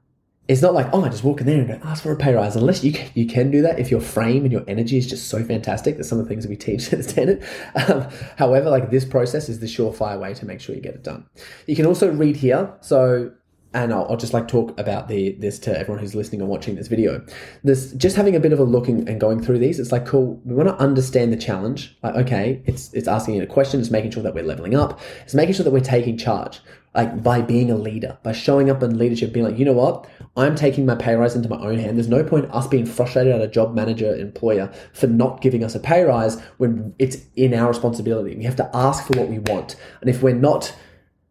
it's 0.48 0.61
not 0.61 0.74
like, 0.74 0.88
oh, 0.92 1.05
I 1.05 1.09
just 1.09 1.22
walk 1.22 1.40
in 1.40 1.46
there 1.46 1.61
and 1.61 1.68
go, 1.68 1.88
ask 1.88 2.02
for 2.02 2.12
a 2.12 2.16
pay 2.16 2.35
rise. 2.35 2.57
Unless 2.57 2.83
you 2.83 2.92
can, 2.92 3.09
you 3.14 3.26
can 3.26 3.50
do 3.50 3.62
that 3.62 3.78
if 3.78 3.90
your 3.90 4.00
frame 4.00 4.42
and 4.42 4.52
your 4.52 4.64
energy 4.66 4.98
is 4.98 5.07
just 5.07 5.28
so 5.28 5.42
fantastic. 5.44 5.96
That's 5.96 6.09
some 6.09 6.18
of 6.18 6.24
the 6.24 6.28
things 6.28 6.44
that 6.44 6.50
we 6.50 6.57
teach 6.57 6.92
at 6.92 7.05
Standard. 7.05 7.44
Um, 7.76 8.09
however, 8.37 8.68
like 8.68 8.90
this 8.90 9.05
process 9.05 9.48
is 9.48 9.61
the 9.61 9.66
surefire 9.66 10.18
way 10.18 10.35
to 10.35 10.44
make 10.44 10.61
sure 10.61 10.74
you 10.74 10.81
get 10.81 10.94
it 10.94 11.05
done. 11.05 11.26
You 11.66 11.76
can 11.76 11.87
also 11.87 12.12
read 12.12 12.37
here. 12.37 12.74
So 12.81 13.33
and 13.74 13.92
I'll, 13.92 14.07
I'll, 14.11 14.16
just 14.16 14.35
like 14.35 14.48
talk 14.48 14.78
about 14.78 15.09
the 15.09 15.33
this 15.33 15.59
to 15.61 15.78
everyone 15.78 16.00
who's 16.00 16.14
listening 16.14 16.40
and 16.40 16.50
watching 16.50 16.74
this 16.74 16.88
video. 16.88 17.24
This 17.64 17.92
just 17.92 18.16
having 18.16 18.37
a 18.37 18.40
bit 18.40 18.52
of 18.52 18.59
a 18.59 18.64
look 18.64 18.88
and, 18.88 19.09
and 19.09 19.20
going 19.20 19.42
through 19.42 19.59
these. 19.59 19.78
It's 19.78 19.92
like 19.92 20.07
cool. 20.07 20.40
We 20.44 20.55
want 20.55 20.68
to 20.68 20.76
understand 20.76 21.33
the 21.33 21.37
challenge. 21.37 21.96
Like 22.02 22.14
okay, 22.16 22.62
it's 22.66 22.92
it's 22.92 23.09
asking 23.09 23.37
you 23.37 23.42
a 23.42 23.46
question. 23.46 23.81
It's 23.81 23.90
making 23.90 24.11
sure 24.11 24.22
that 24.22 24.35
we're 24.35 24.44
leveling 24.44 24.74
up. 24.74 25.00
It's 25.22 25.35
making 25.35 25.55
sure 25.55 25.64
that 25.64 25.70
we're 25.70 25.81
taking 25.81 26.18
charge. 26.18 26.61
Like 26.94 27.22
by 27.22 27.40
being 27.40 27.70
a 27.70 27.76
leader, 27.76 28.18
by 28.22 28.33
showing 28.33 28.68
up 28.68 28.83
in 28.83 28.98
leadership, 28.98 29.33
being 29.33 29.46
like, 29.46 29.59
you 29.59 29.64
know 29.64 29.72
what, 29.72 30.07
I'm 30.37 30.55
taking 30.55 30.85
my 30.85 30.94
pay 30.94 31.14
rise 31.14 31.35
into 31.35 31.48
my 31.48 31.57
own 31.57 31.78
hand. 31.78 31.96
There's 31.96 32.09
no 32.09 32.22
point 32.22 32.50
us 32.50 32.66
being 32.66 32.85
frustrated 32.85 33.35
at 33.35 33.40
a 33.40 33.48
job 33.48 33.74
manager, 33.74 34.14
employer 34.14 34.70
for 34.92 35.07
not 35.07 35.40
giving 35.40 35.64
us 35.64 35.74
a 35.74 35.81
pay 35.81 36.02
rise 36.02 36.38
when 36.59 36.94
it's 36.98 37.16
in 37.35 37.55
our 37.55 37.68
responsibility. 37.68 38.37
We 38.37 38.44
have 38.44 38.57
to 38.57 38.70
ask 38.74 39.07
for 39.07 39.18
what 39.18 39.28
we 39.28 39.38
want, 39.38 39.76
and 40.02 40.11
if 40.11 40.22
we're 40.22 40.35
not 40.35 40.74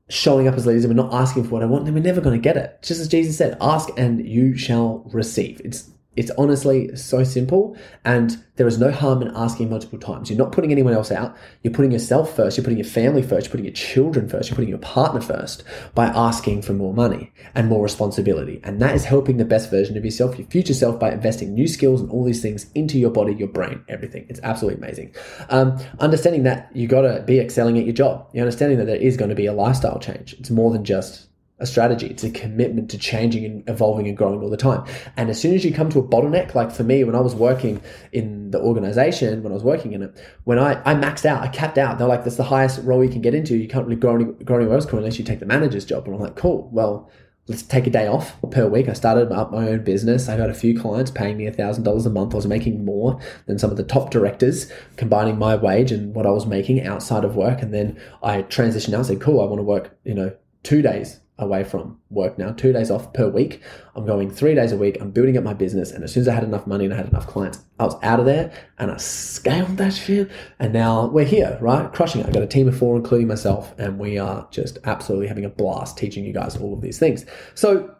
showing 0.10 0.48
up 0.48 0.56
as 0.56 0.66
leaders 0.66 0.84
and 0.84 0.96
we're 0.96 1.04
not 1.04 1.14
asking 1.14 1.46
for 1.46 1.52
what 1.52 1.64
I 1.64 1.68
want, 1.68 1.86
then 1.86 1.94
we're 1.94 2.02
never 2.02 2.22
going 2.22 2.36
to 2.36 2.42
get 2.42 2.58
it. 2.58 2.80
Just 2.82 3.00
as 3.00 3.08
Jesus 3.08 3.38
said, 3.38 3.58
ask 3.62 3.90
and 3.98 4.28
you 4.28 4.58
shall 4.58 5.04
receive. 5.14 5.62
It's 5.64 5.90
it's 6.16 6.32
honestly 6.38 6.94
so 6.96 7.24
simple, 7.24 7.78
and 8.04 8.44
there 8.58 8.68
is 8.68 8.78
no 8.78 8.92
harm 8.92 9.22
in 9.22 9.32
asking 9.34 9.70
multiple 9.70 9.98
times. 9.98 10.30
You're 10.30 10.38
not 10.38 10.52
putting 10.52 10.72
anyone 10.72 10.94
else 10.94 11.10
out. 11.10 11.38
You're 11.64 11.74
putting 11.74 11.92
yourself 11.92 12.36
first. 12.36 12.58
You're 12.58 12.66
putting 12.66 12.80
your 12.80 12.88
family 12.88 13.22
first. 13.22 13.46
You're 13.46 13.52
putting 13.52 13.66
your 13.66 13.74
children 13.74 14.28
first. 14.28 14.50
You're 14.50 14.56
putting 14.56 14.70
your 14.70 14.78
partner 14.80 15.22
first 15.22 15.64
by 15.96 16.08
asking 16.08 16.64
for 16.64 16.74
more 16.74 16.94
money 16.94 17.32
and 17.56 17.70
more 17.70 17.82
responsibility. 17.82 18.60
And 18.64 18.82
that 18.82 18.94
is 18.94 19.06
helping 19.06 19.38
the 19.38 19.46
best 19.46 19.72
version 19.72 19.98
of 19.98 20.04
yourself, 20.04 20.38
your 20.38 20.48
future 20.48 20.74
self, 20.74 21.00
by 21.00 21.12
investing 21.12 21.54
new 21.54 21.68
skills 21.68 22.02
and 22.02 22.12
all 22.12 22.26
these 22.26 22.42
things 22.42 22.70
into 22.76 23.00
your 23.00 23.10
body, 23.10 23.34
your 23.34 23.48
brain, 23.48 23.84
everything. 23.88 24.26
It's 24.28 24.42
absolutely 24.44 24.84
amazing. 24.84 25.16
Um, 25.50 25.80
understanding 26.00 26.44
that 26.44 26.70
you 26.76 26.88
got 26.88 27.02
to 27.02 27.24
be 27.26 27.40
excelling 27.40 27.78
at 27.80 27.86
your 27.86 27.96
job. 27.96 28.28
You're 28.34 28.44
understanding 28.44 28.78
that 28.80 28.86
there 28.86 28.98
is 28.98 29.16
going 29.16 29.30
to 29.30 29.36
be 29.36 29.46
a 29.46 29.54
lifestyle 29.54 29.98
change. 29.98 30.34
It's 30.34 30.50
more 30.50 30.72
than 30.72 30.84
just 30.84 31.28
a 31.62 31.66
strategy. 31.66 32.08
It's 32.08 32.24
a 32.24 32.32
commitment 32.32 32.90
to 32.90 32.98
changing 32.98 33.46
and 33.46 33.70
evolving 33.70 34.08
and 34.08 34.18
growing 34.18 34.42
all 34.42 34.50
the 34.50 34.58
time. 34.58 34.84
And 35.16 35.30
as 35.30 35.40
soon 35.40 35.54
as 35.54 35.64
you 35.64 35.72
come 35.72 35.90
to 35.92 36.00
a 36.00 36.04
bottleneck, 36.04 36.56
like 36.56 36.72
for 36.72 36.84
me, 36.84 37.04
when 37.04 37.16
I 37.16 37.20
was 37.20 37.36
working 37.36 37.82
in 38.12 38.52
the 38.52 38.60
organization, 38.60 39.44
when 39.44 39.52
I 39.52 39.56
was 39.56 39.64
working 39.64 39.94
in 39.94 40.02
it, 40.02 40.20
when 40.44 40.58
I, 40.58 40.82
I 40.84 40.96
maxed 40.96 41.26
out, 41.26 41.42
I 41.42 41.48
capped 41.48 41.78
out, 41.78 42.00
they're 42.00 42.08
like, 42.08 42.24
that's 42.24 42.36
the 42.36 42.44
highest 42.44 42.82
role 42.84 43.04
you 43.04 43.12
can 43.12 43.22
get 43.22 43.36
into. 43.36 43.56
You 43.56 43.68
can't 43.68 43.86
really 43.86 44.00
grow, 44.00 44.16
any, 44.16 44.26
grow 44.26 44.58
anywhere 44.58 44.76
else 44.76 44.86
unless 44.92 45.20
you 45.20 45.24
take 45.24 45.40
the 45.40 45.46
manager's 45.46 45.86
job. 45.86 46.06
And 46.06 46.16
I'm 46.16 46.22
like, 46.22 46.36
cool. 46.36 46.68
Well, 46.72 47.10
let's 47.48 47.62
take 47.62 47.86
a 47.86 47.92
day 47.92 48.08
off 48.08 48.36
per 48.50 48.68
week. 48.68 48.90
I 48.90 48.94
started 48.94 49.32
up 49.32 49.52
my 49.52 49.68
own 49.68 49.84
business. 49.84 50.30
I 50.30 50.38
got 50.38 50.50
a 50.50 50.56
few 50.56 50.80
clients 50.80 51.12
paying 51.12 51.38
me 51.38 51.46
$1,000 51.46 52.06
a 52.06 52.10
month. 52.10 52.34
I 52.34 52.38
was 52.38 52.48
making 52.48 52.84
more 52.84 53.20
than 53.46 53.60
some 53.60 53.70
of 53.70 53.78
the 53.78 53.84
top 53.84 54.10
directors, 54.10 54.72
combining 54.96 55.38
my 55.38 55.56
wage 55.56 55.92
and 55.92 56.16
what 56.16 56.26
I 56.26 56.32
was 56.32 56.48
making 56.48 56.86
outside 56.88 57.24
of 57.24 57.36
work. 57.36 57.62
And 57.62 57.72
then 57.72 58.02
I 58.24 58.44
transitioned 58.44 58.94
out 58.94 59.00
and 59.00 59.06
said, 59.06 59.22
cool, 59.22 59.42
I 59.42 59.46
want 59.46 59.60
to 59.60 59.64
work, 59.64 59.96
you 60.04 60.16
know, 60.16 60.36
two 60.64 60.82
days 60.82 61.20
away 61.42 61.64
from 61.64 62.00
work 62.10 62.38
now, 62.38 62.52
two 62.52 62.72
days 62.72 62.92
off 62.92 63.12
per 63.14 63.28
week. 63.28 63.62
I'm 63.96 64.06
going 64.06 64.30
three 64.30 64.56
days 64.56 64.72
a 64.72 64.78
week. 64.78 64.98
I'm 65.02 65.12
building 65.12 65.38
up 65.38 65.44
my 65.44 65.54
business. 65.54 65.92
And 65.92 66.04
as 66.04 66.14
soon 66.14 66.22
as 66.22 66.28
I 66.28 66.34
had 66.34 66.44
enough 66.44 66.68
money 66.68 66.86
and 66.86 66.94
I 66.94 66.98
had 66.98 67.08
enough 67.08 67.28
clients, 67.28 67.60
I 67.80 67.86
was 67.86 67.96
out 68.04 68.20
of 68.20 68.26
there 68.26 68.54
and 68.78 68.92
I 68.92 68.98
scaled 68.98 69.78
that 69.78 69.94
shit. 69.94 70.32
And 70.60 70.72
now 70.72 71.08
we're 71.08 71.26
here, 71.26 71.58
right? 71.60 71.92
Crushing 71.92 72.22
it. 72.22 72.28
I've 72.28 72.34
got 72.34 72.44
a 72.44 72.48
team 72.48 72.68
of 72.68 72.78
four, 72.78 72.96
including 72.96 73.28
myself, 73.28 73.74
and 73.78 74.00
we 74.00 74.18
are 74.18 74.48
just 74.52 74.78
absolutely 74.84 75.28
having 75.28 75.46
a 75.46 75.50
blast 75.50 75.98
teaching 75.98 76.24
you 76.24 76.34
guys 76.34 76.56
all 76.56 76.74
of 76.74 76.82
these 76.82 77.00
things. 77.00 77.26
So, 77.56 77.96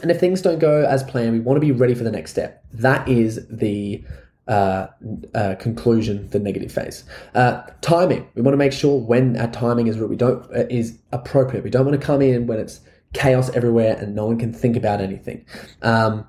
and 0.00 0.10
if 0.10 0.18
things 0.18 0.40
don't 0.40 0.58
go 0.58 0.84
as 0.84 1.02
planned, 1.02 1.32
we 1.32 1.40
want 1.40 1.56
to 1.56 1.60
be 1.60 1.72
ready 1.72 1.94
for 1.94 2.04
the 2.04 2.10
next 2.10 2.30
step. 2.30 2.64
That 2.72 3.06
is 3.06 3.46
the 3.48 4.04
uh, 4.48 4.88
uh, 5.34 5.54
conclusion, 5.56 6.28
the 6.30 6.38
negative 6.38 6.72
phase. 6.72 7.04
Uh, 7.34 7.62
timing. 7.80 8.28
We 8.34 8.42
want 8.42 8.54
to 8.54 8.58
make 8.58 8.72
sure 8.72 8.98
when 8.98 9.36
our 9.36 9.50
timing 9.50 9.86
is 9.86 9.96
we 9.98 10.16
don't 10.16 10.44
uh, 10.54 10.66
is 10.68 10.98
appropriate. 11.12 11.64
We 11.64 11.70
don't 11.70 11.86
want 11.86 12.00
to 12.00 12.04
come 12.04 12.22
in 12.22 12.46
when 12.46 12.58
it's 12.58 12.80
chaos 13.12 13.50
everywhere 13.50 13.96
and 13.98 14.14
no 14.14 14.26
one 14.26 14.38
can 14.38 14.52
think 14.52 14.76
about 14.76 15.00
anything. 15.00 15.44
Um, 15.82 16.26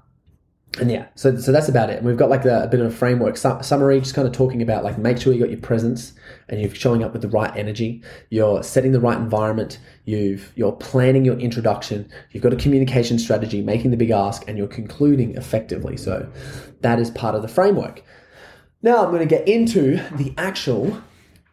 and 0.80 0.90
yeah, 0.90 1.06
so 1.14 1.38
so 1.38 1.52
that's 1.52 1.70
about 1.70 1.92
it. 1.92 1.98
And 1.98 2.06
we've 2.06 2.18
got 2.18 2.30
like 2.30 2.46
a, 2.46 2.64
a 2.64 2.68
bit 2.68 2.80
of 2.80 2.88
a 2.88 2.96
framework 2.96 3.38
su- 3.38 3.60
summary, 3.62 4.00
just 4.00 4.16
kind 4.16 4.28
of 4.28 4.34
talking 4.34 4.62
about 4.62 4.84
like 4.84 4.98
make 4.98 5.20
sure 5.20 5.32
you 5.32 5.40
got 5.40 5.52
your 5.52 5.60
presence 5.60 6.14
and 6.50 6.60
you're 6.60 6.74
showing 6.74 7.04
up 7.04 7.14
with 7.14 7.22
the 7.22 7.30
right 7.30 7.56
energy. 7.56 8.02
You're 8.32 8.64
setting 8.64 8.92
the 8.92 9.00
right 9.00 9.18
environment. 9.18 9.80
You've 10.06 10.52
you're 10.56 10.72
planning 10.72 11.26
your 11.26 11.38
introduction. 11.38 12.10
You've 12.32 12.42
got 12.42 12.54
a 12.54 12.56
communication 12.56 13.20
strategy, 13.20 13.62
making 13.62 13.92
the 13.92 13.98
big 13.98 14.10
ask, 14.10 14.48
and 14.48 14.58
you're 14.58 14.68
concluding 14.68 15.36
effectively. 15.36 15.96
So 15.96 16.28
that 16.82 17.00
is 17.00 17.12
part 17.12 17.36
of 17.36 17.44
the 17.44 17.48
framework. 17.48 18.04
Now 18.82 19.04
I'm 19.04 19.12
going 19.12 19.20
to 19.20 19.26
get 19.28 19.48
into 19.48 19.98
the 20.16 20.34
actual 20.38 21.02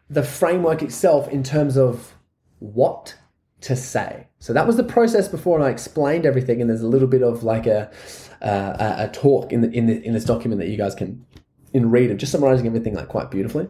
the 0.09 0.23
framework 0.23 0.81
itself 0.81 1.29
in 1.29 1.43
terms 1.43 1.77
of 1.77 2.15
what 2.57 3.15
to 3.61 3.75
say. 3.75 4.27
So 4.39 4.51
that 4.53 4.65
was 4.65 4.77
the 4.77 4.83
process 4.83 5.27
before, 5.27 5.57
and 5.57 5.65
I 5.65 5.69
explained 5.69 6.25
everything. 6.25 6.59
And 6.59 6.69
there's 6.69 6.81
a 6.81 6.87
little 6.87 7.07
bit 7.07 7.21
of 7.21 7.43
like 7.43 7.67
a 7.67 7.91
uh, 8.41 9.07
a, 9.07 9.07
talk 9.09 9.51
in 9.51 9.61
the, 9.61 9.69
in 9.71 9.87
the, 9.87 10.01
in 10.05 10.13
this 10.13 10.25
document 10.25 10.59
that 10.59 10.69
you 10.69 10.77
guys 10.77 10.95
can 10.95 11.25
in 11.73 11.89
read 11.89 12.11
of 12.11 12.17
just 12.17 12.31
summarizing 12.31 12.67
everything 12.67 12.95
like 12.95 13.07
quite 13.07 13.31
beautifully. 13.31 13.67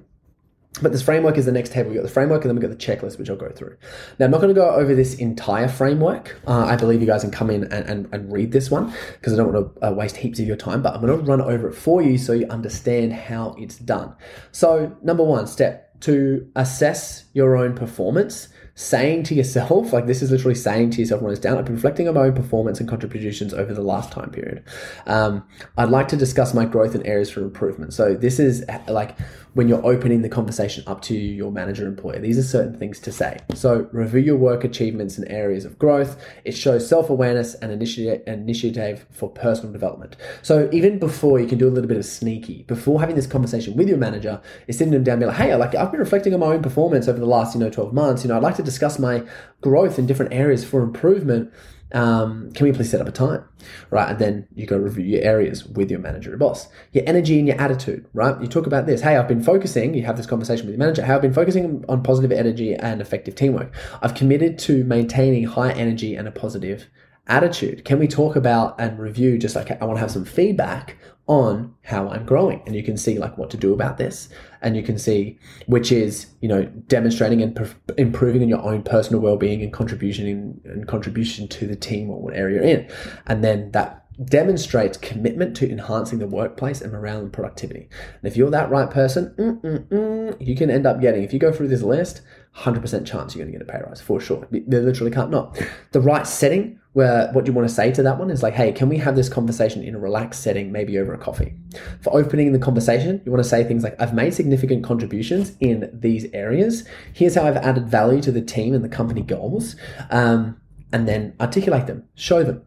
But 0.81 0.93
this 0.93 1.01
framework 1.01 1.37
is 1.37 1.45
the 1.45 1.51
next 1.51 1.73
table. 1.73 1.89
We've 1.89 1.99
got 1.99 2.03
the 2.03 2.13
framework 2.13 2.45
and 2.45 2.49
then 2.49 2.55
we've 2.55 2.61
got 2.61 2.79
the 2.79 2.85
checklist, 2.85 3.19
which 3.19 3.29
I'll 3.29 3.35
go 3.35 3.49
through. 3.49 3.75
Now, 4.17 4.25
I'm 4.25 4.31
not 4.31 4.39
going 4.39 4.55
to 4.55 4.59
go 4.59 4.69
over 4.69 4.95
this 4.95 5.15
entire 5.15 5.67
framework. 5.67 6.39
Uh, 6.47 6.63
I 6.65 6.77
believe 6.77 7.01
you 7.01 7.07
guys 7.07 7.23
can 7.23 7.31
come 7.31 7.49
in 7.49 7.65
and, 7.65 7.89
and, 7.89 8.13
and 8.13 8.31
read 8.31 8.53
this 8.53 8.71
one 8.71 8.93
because 9.13 9.33
I 9.33 9.35
don't 9.35 9.51
want 9.51 9.75
to 9.75 9.87
uh, 9.87 9.91
waste 9.91 10.15
heaps 10.15 10.39
of 10.39 10.47
your 10.47 10.55
time, 10.55 10.81
but 10.81 10.95
I'm 10.95 11.01
going 11.01 11.19
to 11.19 11.25
run 11.25 11.41
over 11.41 11.67
it 11.67 11.73
for 11.73 12.01
you 12.01 12.17
so 12.17 12.31
you 12.31 12.47
understand 12.47 13.11
how 13.11 13.53
it's 13.59 13.77
done. 13.77 14.15
So, 14.53 14.95
number 15.01 15.23
one 15.23 15.45
step 15.45 15.99
to 16.01 16.49
assess 16.55 17.25
your 17.33 17.57
own 17.57 17.75
performance 17.75 18.47
saying 18.75 19.23
to 19.23 19.35
yourself, 19.35 19.93
like 19.93 20.07
this 20.07 20.21
is 20.21 20.31
literally 20.31 20.55
saying 20.55 20.91
to 20.91 20.99
yourself 20.99 21.21
when 21.21 21.31
it's 21.31 21.41
down, 21.41 21.57
I've 21.57 21.65
been 21.65 21.75
reflecting 21.75 22.07
on 22.07 22.15
my 22.15 22.21
own 22.21 22.33
performance 22.33 22.79
and 22.79 22.87
contributions 22.87 23.53
over 23.53 23.73
the 23.73 23.81
last 23.81 24.11
time 24.11 24.29
period. 24.31 24.63
Um, 25.07 25.43
I'd 25.77 25.89
like 25.89 26.07
to 26.09 26.17
discuss 26.17 26.53
my 26.53 26.65
growth 26.65 26.95
and 26.95 27.05
areas 27.05 27.29
for 27.29 27.41
improvement. 27.41 27.93
So 27.93 28.13
this 28.13 28.39
is 28.39 28.65
like 28.87 29.17
when 29.53 29.67
you're 29.67 29.85
opening 29.85 30.21
the 30.21 30.29
conversation 30.29 30.83
up 30.87 31.01
to 31.01 31.13
your 31.13 31.51
manager 31.51 31.85
employer. 31.85 32.19
These 32.19 32.37
are 32.37 32.43
certain 32.43 32.77
things 32.77 32.99
to 33.01 33.11
say. 33.11 33.37
So 33.53 33.89
review 33.91 34.21
your 34.21 34.37
work 34.37 34.63
achievements 34.63 35.17
and 35.17 35.29
areas 35.29 35.65
of 35.65 35.77
growth. 35.77 36.23
It 36.45 36.53
shows 36.53 36.87
self-awareness 36.87 37.55
and 37.55 37.71
initiative, 37.71 39.05
for 39.11 39.29
personal 39.29 39.73
development. 39.73 40.15
So 40.41 40.69
even 40.71 40.99
before 40.99 41.39
you 41.39 41.47
can 41.47 41.57
do 41.57 41.67
a 41.67 41.71
little 41.71 41.89
bit 41.89 41.97
of 41.97 42.05
sneaky, 42.05 42.63
before 42.63 42.99
having 43.01 43.15
this 43.15 43.27
conversation 43.27 43.75
with 43.75 43.89
your 43.89 43.97
manager, 43.97 44.41
is 44.67 44.77
sitting 44.77 44.93
them 44.93 45.03
down 45.03 45.13
and 45.13 45.21
be 45.21 45.25
like, 45.25 45.37
hey, 45.37 45.51
I 45.51 45.55
like 45.55 45.75
I've 45.75 45.91
been 45.91 45.99
reflecting 45.99 46.33
on 46.33 46.39
my 46.39 46.47
own 46.47 46.61
performance 46.61 47.07
over 47.09 47.19
the 47.19 47.25
last, 47.25 47.53
you 47.53 47.59
know, 47.59 47.69
12 47.69 47.93
months. 47.93 48.23
You 48.23 48.29
know, 48.29 48.37
I'd 48.37 48.43
like 48.43 48.55
to 48.55 48.63
discuss 48.63 48.99
my 48.99 49.23
growth 49.59 49.99
in 49.99 50.05
different 50.05 50.33
areas 50.33 50.63
for 50.63 50.81
improvement 50.81 51.51
um, 51.93 52.51
can 52.53 52.65
we 52.65 52.71
please 52.71 52.89
set 52.89 53.01
up 53.01 53.07
a 53.07 53.11
time? 53.11 53.43
Right 53.89 54.09
and 54.09 54.19
then 54.19 54.47
you 54.55 54.65
go 54.65 54.77
review 54.77 55.05
your 55.05 55.21
areas 55.21 55.65
with 55.65 55.91
your 55.91 55.99
manager 55.99 56.33
or 56.33 56.37
boss. 56.37 56.67
Your 56.93 57.03
energy 57.07 57.37
and 57.37 57.47
your 57.47 57.59
attitude 57.59 58.07
right? 58.13 58.39
You 58.41 58.47
talk 58.47 58.65
about 58.65 58.85
this. 58.85 59.01
Hey 59.01 59.17
i've 59.17 59.27
been 59.27 59.43
focusing 59.43 59.93
you 59.93 60.03
have 60.03 60.17
this 60.17 60.25
conversation 60.25 60.65
with 60.65 60.73
your 60.73 60.79
manager. 60.79 61.05
Hey 61.05 61.13
i've 61.13 61.21
been 61.21 61.33
focusing 61.33 61.85
on 61.87 62.03
positive 62.03 62.31
energy 62.31 62.73
and 62.73 63.01
effective 63.01 63.35
teamwork. 63.35 63.73
I've 64.01 64.15
committed 64.15 64.57
to 64.59 64.83
maintaining 64.83 65.43
high 65.45 65.71
energy 65.73 66.15
and 66.15 66.27
a 66.27 66.31
positive 66.31 66.87
attitude. 67.27 67.85
Can 67.85 67.99
we 67.99 68.07
talk 68.07 68.35
about 68.35 68.79
and 68.79 68.97
review 68.97 69.37
just 69.37 69.55
like 69.55 69.69
i 69.69 69.85
want 69.85 69.97
to 69.97 70.01
have 70.01 70.11
some 70.11 70.25
feedback 70.25 70.97
on 71.31 71.73
how 71.83 72.09
I'm 72.09 72.25
growing. 72.25 72.61
And 72.65 72.75
you 72.75 72.83
can 72.83 72.97
see 72.97 73.17
like 73.17 73.37
what 73.37 73.49
to 73.51 73.57
do 73.57 73.71
about 73.71 73.97
this. 73.97 74.27
And 74.61 74.75
you 74.75 74.83
can 74.83 74.97
see 74.99 75.39
which 75.65 75.89
is, 75.89 76.27
you 76.41 76.49
know, 76.49 76.65
demonstrating 76.65 77.41
and 77.41 77.73
improving 77.97 78.41
in 78.41 78.49
your 78.49 78.61
own 78.61 78.83
personal 78.83 79.21
well-being 79.21 79.61
and 79.61 79.71
contribution 79.71 80.27
in, 80.27 80.61
and 80.65 80.87
contribution 80.89 81.47
to 81.47 81.65
the 81.67 81.75
team 81.77 82.09
or 82.09 82.21
what 82.21 82.35
area 82.35 82.57
you're 82.57 82.65
in. 82.65 82.91
And 83.27 83.45
then 83.45 83.71
that 83.71 83.99
demonstrates 84.25 84.97
commitment 84.97 85.55
to 85.55 85.71
enhancing 85.71 86.19
the 86.19 86.27
workplace 86.27 86.81
and 86.81 86.91
morale 86.91 87.21
and 87.21 87.31
productivity. 87.31 87.87
And 88.21 88.29
if 88.29 88.35
you're 88.35 88.51
that 88.51 88.69
right 88.69 88.91
person, 88.91 90.35
you 90.37 90.55
can 90.57 90.69
end 90.69 90.85
up 90.85 90.99
getting, 90.99 91.23
if 91.23 91.31
you 91.31 91.39
go 91.39 91.53
through 91.53 91.69
this 91.69 91.81
list, 91.81 92.21
100% 92.57 93.05
chance 93.05 93.33
you're 93.33 93.45
going 93.45 93.53
to 93.53 93.57
get 93.57 93.67
a 93.67 93.71
pay 93.71 93.81
rise 93.87 94.01
for 94.01 94.19
sure. 94.19 94.45
They 94.51 94.81
literally 94.81 95.11
can't 95.11 95.31
not. 95.31 95.57
The 95.93 96.01
right 96.01 96.27
setting 96.27 96.80
where 96.93 97.31
what 97.31 97.47
you 97.47 97.53
want 97.53 97.67
to 97.67 97.73
say 97.73 97.91
to 97.91 98.03
that 98.03 98.19
one 98.19 98.29
is 98.29 98.43
like, 98.43 98.53
hey, 98.53 98.71
can 98.71 98.89
we 98.89 98.97
have 98.97 99.15
this 99.15 99.29
conversation 99.29 99.81
in 99.81 99.95
a 99.95 99.99
relaxed 99.99 100.43
setting, 100.43 100.71
maybe 100.71 100.97
over 100.97 101.13
a 101.13 101.17
coffee? 101.17 101.53
For 102.01 102.13
opening 102.13 102.51
the 102.51 102.59
conversation, 102.59 103.21
you 103.25 103.31
want 103.31 103.43
to 103.43 103.49
say 103.49 103.63
things 103.63 103.83
like, 103.83 103.99
I've 104.01 104.13
made 104.13 104.33
significant 104.33 104.83
contributions 104.83 105.55
in 105.59 105.89
these 105.93 106.25
areas. 106.33 106.83
Here's 107.13 107.35
how 107.35 107.43
I've 107.43 107.57
added 107.57 107.87
value 107.87 108.21
to 108.23 108.31
the 108.31 108.41
team 108.41 108.73
and 108.73 108.83
the 108.83 108.89
company 108.89 109.21
goals. 109.21 109.75
Um, 110.09 110.59
and 110.93 111.07
then 111.07 111.33
articulate 111.39 111.87
them, 111.87 112.03
show 112.15 112.43
them 112.43 112.61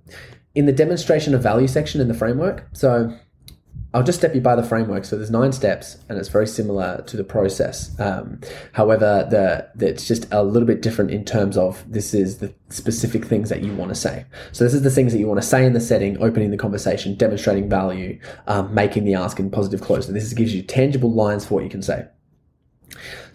in 0.55 0.67
the 0.67 0.73
demonstration 0.73 1.35
of 1.35 1.43
value 1.43 1.69
section 1.69 2.01
in 2.01 2.09
the 2.09 2.15
framework. 2.15 2.67
So 2.73 3.15
I'll 3.95 4.03
just 4.03 4.19
step 4.19 4.35
you 4.35 4.41
by 4.41 4.57
the 4.57 4.63
framework. 4.65 5.05
So 5.05 5.17
there's 5.17 5.31
nine 5.31 5.53
steps, 5.53 5.99
and 6.09 6.19
it's 6.19 6.29
very 6.29 6.49
similar 6.49 7.03
to 7.07 7.17
the 7.17 7.23
process. 7.23 7.99
Um, 8.01 8.41
however, 8.73 9.27
the, 9.31 9.87
it's 9.87 10.09
just 10.09 10.27
a 10.33 10.43
little 10.43 10.67
bit 10.67 10.83
different 10.83 11.13
in 11.13 11.25
terms 11.25 11.57
of 11.57 11.85
this 11.91 12.13
is 12.13 12.39
the 12.39 12.53
specific 12.71 13.25
things 13.25 13.51
that 13.51 13.63
you 13.63 13.73
want 13.73 13.91
to 13.91 13.95
say. 13.95 14.27
So 14.51 14.65
this 14.65 14.75
is 14.75 14.83
the 14.83 14.91
things 14.91 15.13
that 15.13 15.21
you 15.21 15.29
want 15.29 15.41
to 15.41 15.47
say 15.47 15.65
in 15.65 15.75
the 15.75 15.81
setting, 15.81 16.21
opening 16.21 16.51
the 16.51 16.57
conversation, 16.57 17.15
demonstrating 17.15 17.69
value, 17.71 18.19
um, 18.49 18.75
making 18.75 19.05
the 19.05 19.15
ask, 19.15 19.39
and 19.39 19.53
positive 19.53 19.81
close. 19.81 20.09
And 20.09 20.17
this 20.17 20.33
gives 20.33 20.53
you 20.53 20.63
tangible 20.63 21.13
lines 21.13 21.47
for 21.47 21.55
what 21.55 21.65
you 21.65 21.71
can 21.71 21.83
say. 21.83 22.09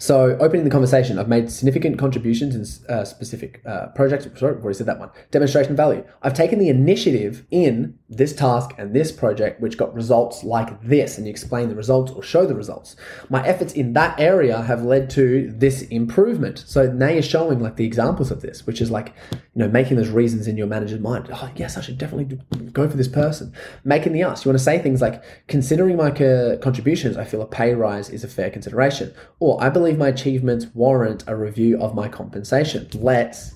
So, 0.00 0.34
opening 0.40 0.64
the 0.64 0.70
conversation, 0.70 1.18
I've 1.18 1.28
made 1.28 1.50
significant 1.50 1.98
contributions 1.98 2.54
in 2.54 2.94
uh, 2.94 3.04
specific 3.04 3.60
uh, 3.66 3.88
projects. 3.88 4.26
Sorry, 4.40 4.56
I've 4.56 4.64
already 4.64 4.78
said 4.78 4.86
that 4.86 4.98
one. 4.98 5.10
Demonstration 5.30 5.76
value. 5.76 6.02
I've 6.22 6.32
taken 6.32 6.58
the 6.58 6.70
initiative 6.70 7.44
in 7.50 7.98
this 8.08 8.34
task 8.34 8.70
and 8.78 8.94
this 8.94 9.12
project, 9.12 9.60
which 9.60 9.76
got 9.76 9.94
results 9.94 10.42
like 10.42 10.82
this, 10.82 11.18
and 11.18 11.26
you 11.26 11.30
explain 11.30 11.68
the 11.68 11.74
results 11.74 12.12
or 12.12 12.22
show 12.22 12.46
the 12.46 12.54
results. 12.54 12.96
My 13.28 13.46
efforts 13.46 13.74
in 13.74 13.92
that 13.92 14.18
area 14.18 14.62
have 14.62 14.84
led 14.84 15.10
to 15.10 15.52
this 15.54 15.82
improvement. 15.82 16.64
So 16.66 16.90
now 16.90 17.08
you're 17.08 17.22
showing 17.22 17.60
like 17.60 17.76
the 17.76 17.84
examples 17.84 18.30
of 18.30 18.40
this, 18.40 18.66
which 18.66 18.80
is 18.80 18.90
like, 18.90 19.12
you 19.32 19.38
know, 19.54 19.68
making 19.68 19.98
those 19.98 20.08
reasons 20.08 20.48
in 20.48 20.56
your 20.56 20.66
manager's 20.66 21.00
mind. 21.00 21.28
Oh, 21.30 21.50
yes, 21.56 21.76
I 21.76 21.82
should 21.82 21.98
definitely 21.98 22.38
go 22.72 22.88
for 22.88 22.96
this 22.96 23.08
person. 23.08 23.52
Making 23.84 24.14
the 24.14 24.22
ask. 24.22 24.46
You 24.46 24.48
want 24.48 24.58
to 24.58 24.64
say 24.64 24.78
things 24.78 25.02
like, 25.02 25.22
considering 25.46 25.98
my 25.98 26.10
uh, 26.10 26.56
contributions, 26.56 27.18
I 27.18 27.24
feel 27.24 27.42
a 27.42 27.46
pay 27.46 27.74
rise 27.74 28.08
is 28.08 28.24
a 28.24 28.28
fair 28.28 28.48
consideration. 28.48 29.12
Or 29.40 29.62
I 29.62 29.68
believe 29.68 29.89
believe 29.90 29.98
my 29.98 30.08
achievements 30.08 30.66
warrant 30.72 31.24
a 31.26 31.34
review 31.34 31.80
of 31.80 31.96
my 31.96 32.08
compensation. 32.08 32.88
Let's 32.94 33.54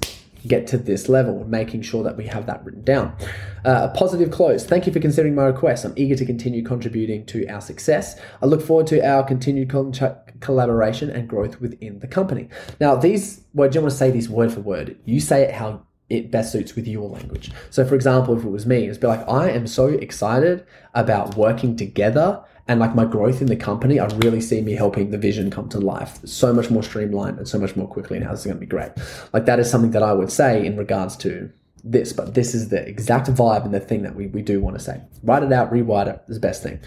get 0.49 0.67
to 0.67 0.77
this 0.77 1.09
level, 1.09 1.45
making 1.45 1.83
sure 1.83 2.03
that 2.03 2.17
we 2.17 2.27
have 2.27 2.47
that 2.47 2.65
written 2.65 2.83
down. 2.83 3.17
Uh, 3.65 3.89
a 3.91 3.97
positive 3.97 4.33
close. 4.33 4.67
Thank 4.67 4.87
you 4.87 4.93
for 4.93 4.99
considering 4.99 5.37
my 5.37 5.45
request. 5.45 5.85
I'm 5.85 5.93
eager 5.95 6.17
to 6.17 6.27
continue 6.27 6.65
contributing 6.65 7.25
to 7.27 7.47
our 7.47 7.61
success. 7.61 8.21
I 8.43 8.47
look 8.47 8.61
forward 8.61 8.89
to 8.89 9.01
our 9.07 9.23
continued 9.23 9.71
con- 9.71 9.93
collaboration 10.41 11.09
and 11.09 11.29
growth 11.29 11.61
within 11.61 12.01
the 12.01 12.09
company. 12.09 12.49
Now, 12.81 12.97
these 12.97 13.45
words, 13.55 13.77
you 13.77 13.81
want 13.81 13.93
to 13.93 13.97
say 13.97 14.11
these 14.11 14.29
word 14.29 14.53
for 14.53 14.61
word. 14.61 14.99
You 15.05 15.21
say 15.21 15.45
it 15.45 15.55
how 15.55 15.87
it 16.11 16.33
best 16.33 16.51
suits 16.51 16.75
with 16.75 16.89
your 16.89 17.09
language. 17.09 17.53
So, 17.71 17.87
for 17.87 17.95
example, 17.95 18.37
if 18.37 18.45
it 18.45 18.51
was 18.51 18.67
me, 18.67 18.87
it's 18.89 18.99
be 18.99 19.07
like, 19.07 19.27
I 19.29 19.51
am 19.51 19.69
so 19.69 19.87
excited 19.87 20.67
about 20.95 21.37
working 21.37 21.77
together 21.77 22.43
and 22.67 22.81
like 22.81 22.95
my 22.95 23.05
growth 23.05 23.41
in 23.41 23.49
the 23.49 23.57
company, 23.57 24.01
I 24.01 24.07
really 24.07 24.41
see 24.41 24.61
me 24.63 24.73
helping 24.73 25.11
the 25.11 25.19
vision 25.19 25.51
come 25.51 25.69
to 25.71 25.79
life 25.79 26.19
so 26.25 26.53
much 26.53 26.71
more 26.71 26.83
streamlined 26.83 27.39
and 27.39 27.47
so 27.47 27.59
much 27.59 27.77
more 27.77 27.87
quickly. 27.87 28.17
And 28.17 28.25
how 28.25 28.33
this 28.33 28.41
is 28.41 28.47
going 28.47 28.57
to 28.57 28.61
be 28.61 28.67
great. 28.67 28.93
Like 29.33 29.45
that 29.45 29.61
is 29.61 29.71
something 29.71 29.91
that 29.91 30.03
I 30.03 30.13
would 30.13 30.33
say 30.33 30.65
in 30.65 30.77
regards 30.77 31.17
to 31.19 31.51
this, 31.83 32.15
but 32.15 32.33
this 32.33 32.55
is 32.55 32.71
the 32.71 32.87
exact 32.89 33.29
vibe 33.29 33.65
and 33.65 33.75
the 33.75 33.81
thing 33.81 34.03
that 34.03 34.15
we, 34.15 34.29
we 34.29 34.41
do 34.41 34.61
want 34.61 34.79
to 34.79 34.83
say. 34.83 35.03
Write 35.23 35.43
it 35.43 35.53
out, 35.53 35.71
rewrite 35.71 36.09
it 36.09 36.23
is 36.29 36.37
the 36.37 36.41
best 36.41 36.63
thing. 36.63 36.81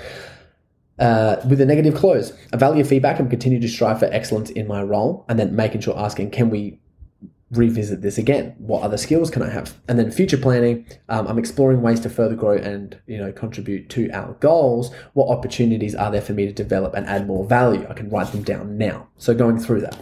Uh, 0.98 1.36
with 1.48 1.62
a 1.62 1.66
negative 1.66 1.94
close, 1.94 2.34
I 2.52 2.58
value 2.58 2.84
feedback 2.84 3.20
and 3.20 3.30
continue 3.30 3.60
to 3.60 3.68
strive 3.68 4.00
for 4.00 4.06
excellence 4.06 4.50
in 4.50 4.68
my 4.68 4.82
role, 4.82 5.26
and 5.30 5.38
then 5.38 5.56
making 5.56 5.82
sure 5.82 5.96
asking, 5.96 6.32
can 6.32 6.50
we 6.50 6.80
revisit 7.52 8.02
this 8.02 8.18
again. 8.18 8.56
What 8.58 8.84
other 8.84 8.98
skills 8.98 9.30
can 9.30 9.42
I 9.42 9.50
have? 9.50 9.78
And 9.88 9.98
then 9.98 10.12
future 10.12 10.38
planning, 10.38 10.86
um, 11.10 11.28
I'm 11.28 11.40
exploring 11.40 11.82
ways 11.82 12.00
to 12.02 12.10
further 12.10 12.36
grow 12.36 12.58
and 12.58 13.00
you 13.08 13.18
know 13.18 13.32
contribute 13.32 13.90
to 13.90 14.10
our 14.12 14.34
goals. 14.34 14.94
What 15.14 15.30
opportunities 15.30 15.96
are 15.96 16.12
there 16.12 16.22
for 16.22 16.34
me 16.34 16.46
to 16.46 16.54
develop 16.54 16.94
and 16.94 17.06
add 17.06 17.28
more 17.28 17.46
value? 17.46 17.88
I 17.90 17.94
can 17.94 18.10
write 18.10 18.32
them 18.32 18.44
down 18.44 18.78
now. 18.78 19.08
So 19.18 19.34
going 19.34 19.60
through 19.60 19.82
that. 19.82 19.98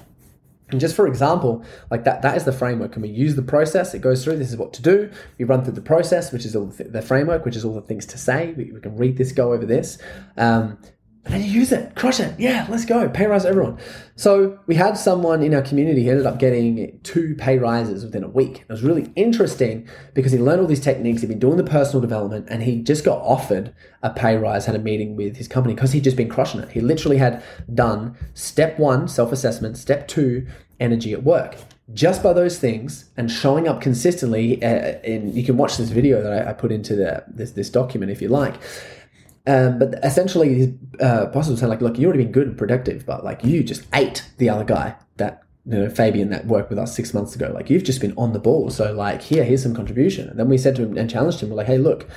And 0.69 0.81
just 0.81 0.95
for 0.95 1.05
example, 1.07 1.63
like 1.91 2.05
that, 2.05 2.23
that 2.23 2.35
is 2.35 2.43
the 2.43 2.51
framework. 2.51 2.95
and 2.95 3.03
we 3.03 3.09
use 3.09 3.35
the 3.35 3.43
process? 3.43 3.93
It 3.93 3.99
goes 3.99 4.23
through. 4.23 4.37
This 4.37 4.49
is 4.49 4.57
what 4.57 4.73
to 4.73 4.81
do. 4.81 5.11
We 5.37 5.45
run 5.45 5.63
through 5.63 5.73
the 5.73 5.81
process, 5.81 6.31
which 6.31 6.43
is 6.43 6.55
all 6.55 6.65
the, 6.65 6.85
the 6.85 7.03
framework, 7.03 7.45
which 7.45 7.55
is 7.55 7.63
all 7.63 7.75
the 7.75 7.81
things 7.81 8.05
to 8.07 8.17
say. 8.17 8.53
We, 8.57 8.71
we 8.71 8.79
can 8.79 8.97
read 8.97 9.17
this, 9.17 9.31
go 9.31 9.53
over 9.53 9.65
this. 9.65 9.99
Um, 10.37 10.79
and 11.25 11.33
then 11.33 11.43
you 11.43 11.49
use 11.49 11.71
it, 11.71 11.95
crush 11.95 12.19
it. 12.19 12.39
Yeah, 12.39 12.67
let's 12.69 12.85
go. 12.85 13.09
Pay 13.09 13.25
rise 13.25 13.45
everyone. 13.45 13.79
So 14.15 14.59
we 14.67 14.75
had 14.75 14.95
someone 14.95 15.41
in 15.41 15.55
our 15.55 15.63
community 15.63 16.03
who 16.03 16.11
ended 16.11 16.27
up 16.27 16.37
getting 16.37 16.99
two 17.01 17.33
pay 17.35 17.57
rises 17.57 18.05
within 18.05 18.23
a 18.23 18.27
week. 18.27 18.61
It 18.61 18.71
was 18.71 18.83
really 18.83 19.11
interesting 19.15 19.89
because 20.13 20.31
he 20.31 20.37
learned 20.37 20.61
all 20.61 20.67
these 20.67 20.79
techniques. 20.79 21.21
He'd 21.21 21.27
been 21.27 21.39
doing 21.39 21.57
the 21.57 21.63
personal 21.63 21.99
development 21.99 22.45
and 22.47 22.61
he 22.61 22.79
just 22.79 23.03
got 23.03 23.17
offered 23.21 23.73
a 24.03 24.11
pay 24.11 24.37
rise, 24.37 24.67
had 24.67 24.75
a 24.75 24.79
meeting 24.79 25.15
with 25.15 25.37
his 25.37 25.47
company 25.47 25.73
because 25.73 25.93
he'd 25.93 26.03
just 26.03 26.15
been 26.15 26.29
crushing 26.29 26.61
it. 26.61 26.69
He 26.69 26.79
literally 26.79 27.17
had 27.17 27.43
done 27.73 28.15
step 28.35 28.77
one, 28.77 29.07
self 29.07 29.31
assessment, 29.31 29.79
step 29.79 30.07
two, 30.07 30.45
energy 30.79 31.11
at 31.11 31.23
work. 31.23 31.55
Just 31.91 32.21
by 32.21 32.33
those 32.33 32.59
things 32.59 33.09
and 33.17 33.31
showing 33.31 33.67
up 33.67 33.81
consistently, 33.81 34.63
uh, 34.63 34.67
and 35.03 35.33
you 35.33 35.43
can 35.43 35.57
watch 35.57 35.77
this 35.77 35.89
video 35.89 36.21
that 36.21 36.47
I, 36.47 36.51
I 36.51 36.53
put 36.53 36.71
into 36.71 36.95
the, 36.95 37.23
this, 37.27 37.51
this 37.51 37.69
document 37.69 38.11
if 38.11 38.21
you 38.21 38.27
like 38.27 38.55
um, 39.47 39.77
but 39.79 39.95
essentially, 40.03 40.55
his 40.55 40.69
uh, 40.99 41.27
bosses 41.27 41.51
would 41.51 41.59
say, 41.59 41.67
like, 41.67 41.81
look, 41.81 41.97
you've 41.97 42.07
already 42.07 42.23
been 42.23 42.31
good 42.31 42.47
and 42.47 42.57
productive, 42.57 43.05
but 43.05 43.23
like 43.23 43.43
you 43.43 43.63
just 43.63 43.83
ate 43.93 44.25
the 44.37 44.49
other 44.49 44.63
guy 44.63 44.95
that 45.17 45.43
you 45.65 45.79
know 45.79 45.89
Fabian 45.89 46.29
that 46.29 46.47
worked 46.47 46.69
with 46.69 46.79
us 46.79 46.95
six 46.95 47.13
months 47.13 47.35
ago. 47.35 47.51
Like 47.53 47.69
you've 47.69 47.83
just 47.83 48.01
been 48.01 48.13
on 48.17 48.33
the 48.33 48.39
ball. 48.39 48.69
So 48.69 48.91
like 48.93 49.21
here, 49.21 49.43
here's 49.43 49.61
some 49.61 49.75
contribution. 49.75 50.29
And 50.29 50.39
then 50.39 50.49
we 50.49 50.57
said 50.57 50.75
to 50.77 50.83
him 50.83 50.97
and 50.97 51.09
challenged 51.09 51.41
him, 51.41 51.49
we're 51.49 51.57
like, 51.57 51.67
hey, 51.67 51.77
look, 51.77 52.07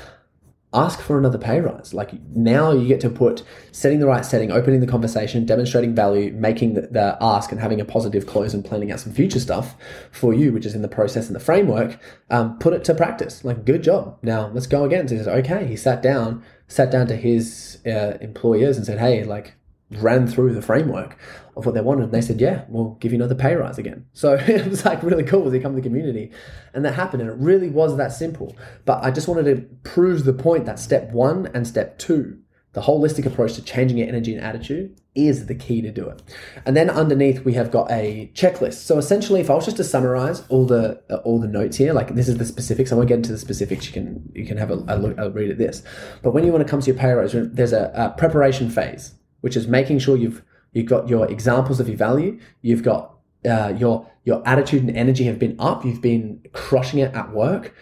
ask 0.78 1.00
for 1.00 1.18
another 1.18 1.38
pay 1.38 1.60
rise. 1.60 1.92
Like 1.92 2.12
now 2.34 2.72
you 2.72 2.86
get 2.86 3.00
to 3.00 3.10
put 3.10 3.42
setting 3.72 4.00
the 4.00 4.06
right 4.06 4.24
setting, 4.24 4.50
opening 4.50 4.80
the 4.80 4.86
conversation, 4.86 5.44
demonstrating 5.44 5.94
value, 5.94 6.32
making 6.32 6.74
the, 6.74 6.82
the, 6.82 7.18
ask 7.20 7.52
and 7.52 7.60
having 7.60 7.80
a 7.80 7.84
positive 7.84 8.26
close 8.26 8.54
and 8.54 8.64
planning 8.64 8.90
out 8.92 9.00
some 9.00 9.12
future 9.12 9.40
stuff 9.40 9.76
for 10.10 10.32
you, 10.32 10.52
which 10.52 10.66
is 10.66 10.74
in 10.74 10.82
the 10.82 10.88
process 10.88 11.26
and 11.26 11.36
the 11.36 11.40
framework. 11.40 11.98
Um, 12.30 12.58
put 12.58 12.72
it 12.72 12.84
to 12.84 12.94
practice. 12.94 13.44
Like 13.44 13.64
good 13.64 13.82
job. 13.82 14.18
Now 14.22 14.50
let's 14.54 14.66
go 14.66 14.84
again. 14.84 15.08
So 15.08 15.14
he 15.14 15.18
says, 15.18 15.28
okay, 15.28 15.66
he 15.66 15.76
sat 15.76 16.02
down, 16.02 16.44
sat 16.66 16.90
down 16.90 17.06
to 17.08 17.16
his 17.16 17.78
uh, 17.86 18.16
employers 18.20 18.76
and 18.76 18.86
said, 18.86 18.98
hey, 18.98 19.24
like 19.24 19.54
ran 19.90 20.26
through 20.26 20.54
the 20.54 20.62
framework 20.62 21.16
of 21.56 21.64
what 21.64 21.74
they 21.74 21.80
wanted. 21.80 22.04
And 22.04 22.12
they 22.12 22.20
said, 22.20 22.40
yeah, 22.40 22.64
we'll 22.68 22.94
give 23.00 23.12
you 23.12 23.18
another 23.18 23.34
pay 23.34 23.54
rise 23.54 23.78
again. 23.78 24.06
So 24.12 24.34
it 24.34 24.66
was 24.66 24.84
like 24.84 25.02
really 25.02 25.24
cool 25.24 25.46
as 25.46 25.52
he 25.52 25.60
come 25.60 25.72
to 25.72 25.80
the 25.80 25.88
community. 25.88 26.30
And 26.74 26.84
that 26.84 26.94
happened. 26.94 27.22
And 27.22 27.30
it 27.30 27.36
really 27.36 27.68
was 27.68 27.96
that 27.96 28.12
simple. 28.12 28.56
But 28.84 29.02
I 29.02 29.10
just 29.10 29.28
wanted 29.28 29.44
to 29.44 29.62
prove 29.88 30.24
the 30.24 30.32
point 30.32 30.66
that 30.66 30.78
step 30.78 31.10
one 31.12 31.50
and 31.54 31.66
step 31.66 31.98
two, 31.98 32.38
the 32.72 32.82
holistic 32.82 33.26
approach 33.26 33.54
to 33.54 33.62
changing 33.62 33.98
your 33.98 34.08
energy 34.08 34.34
and 34.34 34.44
attitude 34.44 35.00
is 35.14 35.46
the 35.46 35.54
key 35.54 35.80
to 35.82 35.90
do 35.90 36.08
it. 36.08 36.22
And 36.66 36.76
then 36.76 36.90
underneath 36.90 37.44
we 37.44 37.54
have 37.54 37.70
got 37.70 37.90
a 37.90 38.30
checklist. 38.34 38.74
So 38.74 38.98
essentially, 38.98 39.40
if 39.40 39.50
I 39.50 39.54
was 39.54 39.64
just 39.64 39.78
to 39.78 39.84
summarize 39.84 40.46
all 40.48 40.66
the 40.66 41.02
uh, 41.10 41.16
all 41.16 41.40
the 41.40 41.48
notes 41.48 41.76
here, 41.76 41.92
like 41.92 42.14
this 42.14 42.28
is 42.28 42.36
the 42.36 42.44
specifics. 42.44 42.92
I 42.92 42.94
won't 42.94 43.08
get 43.08 43.16
into 43.16 43.32
the 43.32 43.38
specifics. 43.38 43.86
You 43.86 43.92
can 43.92 44.32
you 44.34 44.46
can 44.46 44.58
have 44.58 44.70
a, 44.70 44.84
a 44.86 44.96
look, 44.96 45.16
a 45.18 45.30
read 45.30 45.50
at 45.50 45.58
this. 45.58 45.82
But 46.22 46.32
when 46.32 46.44
you 46.44 46.52
want 46.52 46.64
to 46.64 46.70
come 46.70 46.80
to 46.80 46.86
your 46.86 46.96
pay 46.96 47.12
rise, 47.12 47.32
there's 47.34 47.72
a, 47.72 47.90
a 47.94 48.10
preparation 48.18 48.70
phase 48.70 49.14
which 49.40 49.56
is 49.56 49.66
making 49.66 49.98
sure 49.98 50.16
you've 50.16 50.42
you've 50.72 50.86
got 50.86 51.08
your 51.08 51.30
examples 51.30 51.80
of 51.80 51.88
your 51.88 51.96
value, 51.96 52.38
you've 52.62 52.82
got 52.82 53.14
uh, 53.48 53.74
your 53.78 54.10
your 54.24 54.46
attitude 54.46 54.82
and 54.82 54.96
energy 54.96 55.24
have 55.24 55.38
been 55.38 55.56
up, 55.58 55.84
you've 55.84 56.02
been 56.02 56.40
crushing 56.52 56.98
it 57.00 57.14
at 57.14 57.32
work. 57.32 57.74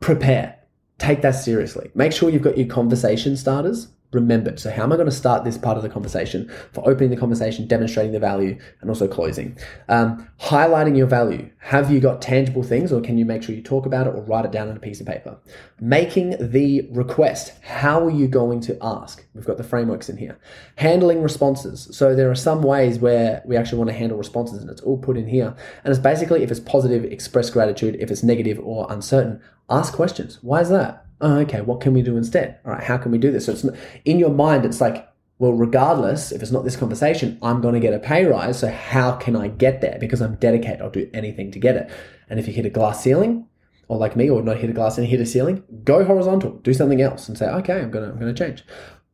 Prepare, 0.00 0.58
take 0.98 1.22
that 1.22 1.32
seriously. 1.32 1.90
Make 1.94 2.12
sure 2.12 2.30
you've 2.30 2.42
got 2.42 2.58
your 2.58 2.66
conversation 2.66 3.36
starters 3.36 3.88
remembered. 4.12 4.60
So, 4.60 4.70
how 4.70 4.82
am 4.82 4.92
I 4.92 4.96
going 4.96 5.08
to 5.08 5.14
start 5.14 5.44
this 5.44 5.58
part 5.58 5.76
of 5.76 5.82
the 5.82 5.88
conversation 5.88 6.50
for 6.72 6.88
opening 6.88 7.10
the 7.10 7.16
conversation, 7.16 7.66
demonstrating 7.66 8.12
the 8.12 8.20
value, 8.20 8.58
and 8.80 8.90
also 8.90 9.08
closing? 9.08 9.56
Um, 9.88 10.28
highlighting 10.40 10.96
your 10.96 11.06
value. 11.06 11.50
Have 11.58 11.90
you 11.90 12.00
got 12.00 12.20
tangible 12.20 12.62
things, 12.62 12.92
or 12.92 13.00
can 13.00 13.18
you 13.18 13.24
make 13.24 13.42
sure 13.42 13.54
you 13.54 13.62
talk 13.62 13.86
about 13.86 14.06
it 14.06 14.14
or 14.14 14.22
write 14.22 14.44
it 14.44 14.52
down 14.52 14.68
on 14.68 14.76
a 14.76 14.80
piece 14.80 15.00
of 15.00 15.06
paper? 15.06 15.38
Making 15.80 16.36
the 16.38 16.88
request. 16.90 17.54
How 17.62 18.04
are 18.04 18.10
you 18.10 18.28
going 18.28 18.60
to 18.62 18.76
ask? 18.82 19.24
We've 19.34 19.46
got 19.46 19.56
the 19.56 19.64
frameworks 19.64 20.08
in 20.08 20.16
here. 20.16 20.38
Handling 20.76 21.22
responses. 21.22 21.88
So, 21.92 22.14
there 22.14 22.30
are 22.30 22.36
some 22.36 22.62
ways 22.62 22.98
where 22.98 23.42
we 23.46 23.56
actually 23.56 23.78
want 23.78 23.90
to 23.90 23.96
handle 23.96 24.18
responses, 24.18 24.60
and 24.60 24.70
it's 24.70 24.82
all 24.82 24.98
put 24.98 25.16
in 25.16 25.26
here. 25.26 25.54
And 25.84 25.90
it's 25.90 26.02
basically 26.02 26.42
if 26.42 26.50
it's 26.50 26.60
positive, 26.60 27.04
express 27.04 27.50
gratitude. 27.50 27.96
If 27.98 28.10
it's 28.10 28.22
negative 28.22 28.60
or 28.60 28.86
uncertain, 28.90 29.40
ask 29.70 29.94
questions. 29.94 30.38
Why 30.42 30.60
is 30.60 30.68
that? 30.68 31.01
Oh, 31.22 31.38
okay, 31.38 31.60
what 31.60 31.80
can 31.80 31.94
we 31.94 32.02
do 32.02 32.16
instead? 32.16 32.58
All 32.64 32.72
right, 32.72 32.82
how 32.82 32.98
can 32.98 33.12
we 33.12 33.18
do 33.18 33.30
this? 33.30 33.46
So 33.46 33.52
it's 33.52 33.64
in 34.04 34.18
your 34.18 34.30
mind, 34.30 34.64
it's 34.64 34.80
like, 34.80 35.08
well, 35.38 35.52
regardless, 35.52 36.30
if 36.30 36.42
it's 36.42 36.52
not 36.52 36.64
this 36.64 36.76
conversation, 36.76 37.38
I'm 37.42 37.60
going 37.60 37.74
to 37.74 37.80
get 37.80 37.94
a 37.94 37.98
pay 37.98 38.26
rise. 38.26 38.60
So 38.60 38.70
how 38.70 39.12
can 39.12 39.34
I 39.34 39.48
get 39.48 39.80
there? 39.80 39.96
Because 39.98 40.20
I'm 40.20 40.36
dedicated. 40.36 40.82
I'll 40.82 40.90
do 40.90 41.10
anything 41.14 41.50
to 41.52 41.58
get 41.58 41.76
it. 41.76 41.90
And 42.28 42.38
if 42.38 42.46
you 42.46 42.52
hit 42.52 42.66
a 42.66 42.70
glass 42.70 43.02
ceiling, 43.02 43.48
or 43.88 43.98
like 43.98 44.16
me, 44.16 44.30
or 44.30 44.42
not 44.42 44.58
hit 44.58 44.70
a 44.70 44.72
glass 44.72 44.98
and 44.98 45.06
hit 45.06 45.20
a 45.20 45.26
ceiling, 45.26 45.64
go 45.84 46.04
horizontal, 46.04 46.52
do 46.58 46.72
something 46.72 47.00
else, 47.00 47.28
and 47.28 47.36
say, 47.36 47.46
okay, 47.46 47.80
I'm 47.80 47.90
gonna 47.90 48.10
I'm 48.10 48.18
gonna 48.18 48.32
change. 48.32 48.64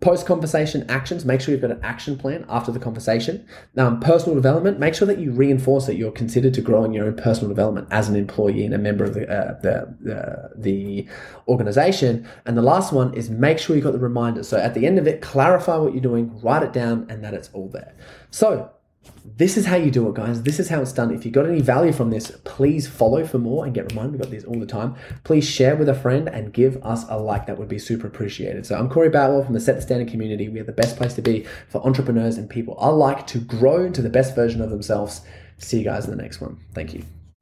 Post 0.01 0.27
conversation 0.27 0.89
actions, 0.89 1.25
make 1.25 1.41
sure 1.41 1.51
you've 1.51 1.61
got 1.61 1.73
an 1.73 1.81
action 1.83 2.17
plan 2.17 2.47
after 2.49 2.71
the 2.71 2.79
conversation. 2.79 3.45
Um, 3.77 3.99
personal 3.99 4.37
development, 4.37 4.79
make 4.79 4.95
sure 4.95 5.09
that 5.09 5.19
you 5.19 5.33
reinforce 5.33 5.87
that 5.87 5.97
you're 5.97 6.13
considered 6.13 6.55
to 6.55 6.61
grow 6.61 6.85
in 6.85 6.93
your 6.93 7.07
own 7.07 7.17
personal 7.17 7.49
development 7.49 7.89
as 7.91 8.09
an 8.09 8.15
employee 8.15 8.65
and 8.65 8.73
a 8.73 8.79
member 8.79 9.03
of 9.05 9.15
the, 9.15 9.29
uh, 9.29 9.61
the, 9.61 9.97
the, 10.01 10.51
the 10.57 11.09
organization. 11.49 12.29
And 12.47 12.57
the 12.57 12.63
last 12.63 12.93
one 12.93 13.13
is 13.13 13.29
make 13.29 13.59
sure 13.59 13.75
you've 13.75 13.85
got 13.85 13.93
the 13.93 13.99
reminder. 13.99 14.45
So 14.45 14.57
at 14.57 14.75
the 14.75 14.87
end 14.87 15.01
of 15.01 15.09
it, 15.09 15.21
clarify 15.21 15.77
what 15.79 15.93
you're 15.93 16.01
doing, 16.01 16.41
write 16.43 16.63
it 16.63 16.73
down, 16.73 17.07
and 17.11 17.25
that 17.25 17.35
it's 17.35 17.51
all 17.53 17.69
there. 17.69 17.97
So 18.31 18.71
this 19.25 19.57
is 19.57 19.67
how 19.67 19.77
you 19.77 19.91
do 19.91 20.09
it, 20.09 20.15
guys. 20.15 20.43
This 20.43 20.59
is 20.59 20.69
how 20.69 20.81
it's 20.81 20.93
done. 20.93 21.13
If 21.13 21.25
you 21.25 21.31
got 21.31 21.47
any 21.47 21.61
value 21.61 21.93
from 21.93 22.11
this, 22.11 22.31
please 22.45 22.89
follow 22.89 23.25
for 23.25 23.39
more 23.39 23.65
and 23.65 23.75
get 23.75 23.91
reminded. 23.93 24.13
We 24.13 24.19
got 24.19 24.31
these 24.31 24.45
all 24.45 24.59
the 24.59 24.67
time. 24.67 24.97
Please 25.25 25.49
share 25.49 25.77
with 25.77 25.89
a 25.89 25.95
friend 25.95 26.29
and 26.29 26.53
give 26.53 26.83
us 26.85 27.05
a 27.09 27.19
like. 27.19 27.47
That 27.47 27.59
would 27.59 27.69
be 27.69 27.79
super 27.79 28.07
appreciated. 28.07 28.67
So 28.67 28.77
I'm 28.77 28.89
Corey 28.89 29.11
Boutwell 29.11 29.45
from 29.45 29.55
the 29.55 29.61
Set 29.61 29.77
the 29.77 29.83
Standard 29.83 30.09
community. 30.09 30.49
We 30.49 30.61
are 30.61 30.65
the 30.65 30.73
best 30.73 30.97
place 30.97 31.15
to 31.15 31.23
be 31.23 31.47
for 31.69 31.85
entrepreneurs 31.87 32.37
and 32.39 32.49
people 32.49 32.77
alike 32.79 33.27
to 33.29 33.39
grow 33.39 33.85
into 33.85 34.03
the 34.03 34.11
best 34.11 34.35
version 34.35 34.61
of 34.61 34.71
themselves. 34.71 35.23
See 35.59 35.79
you 35.79 35.85
guys 35.85 36.05
in 36.05 36.11
the 36.11 36.23
next 36.23 36.41
one. 36.41 36.59
Thank 36.75 36.95
you. 36.95 37.05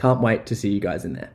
Can't 0.00 0.22
wait 0.22 0.46
to 0.46 0.56
see 0.56 0.70
you 0.70 0.80
guys 0.80 1.04
in 1.04 1.12
there. 1.12 1.28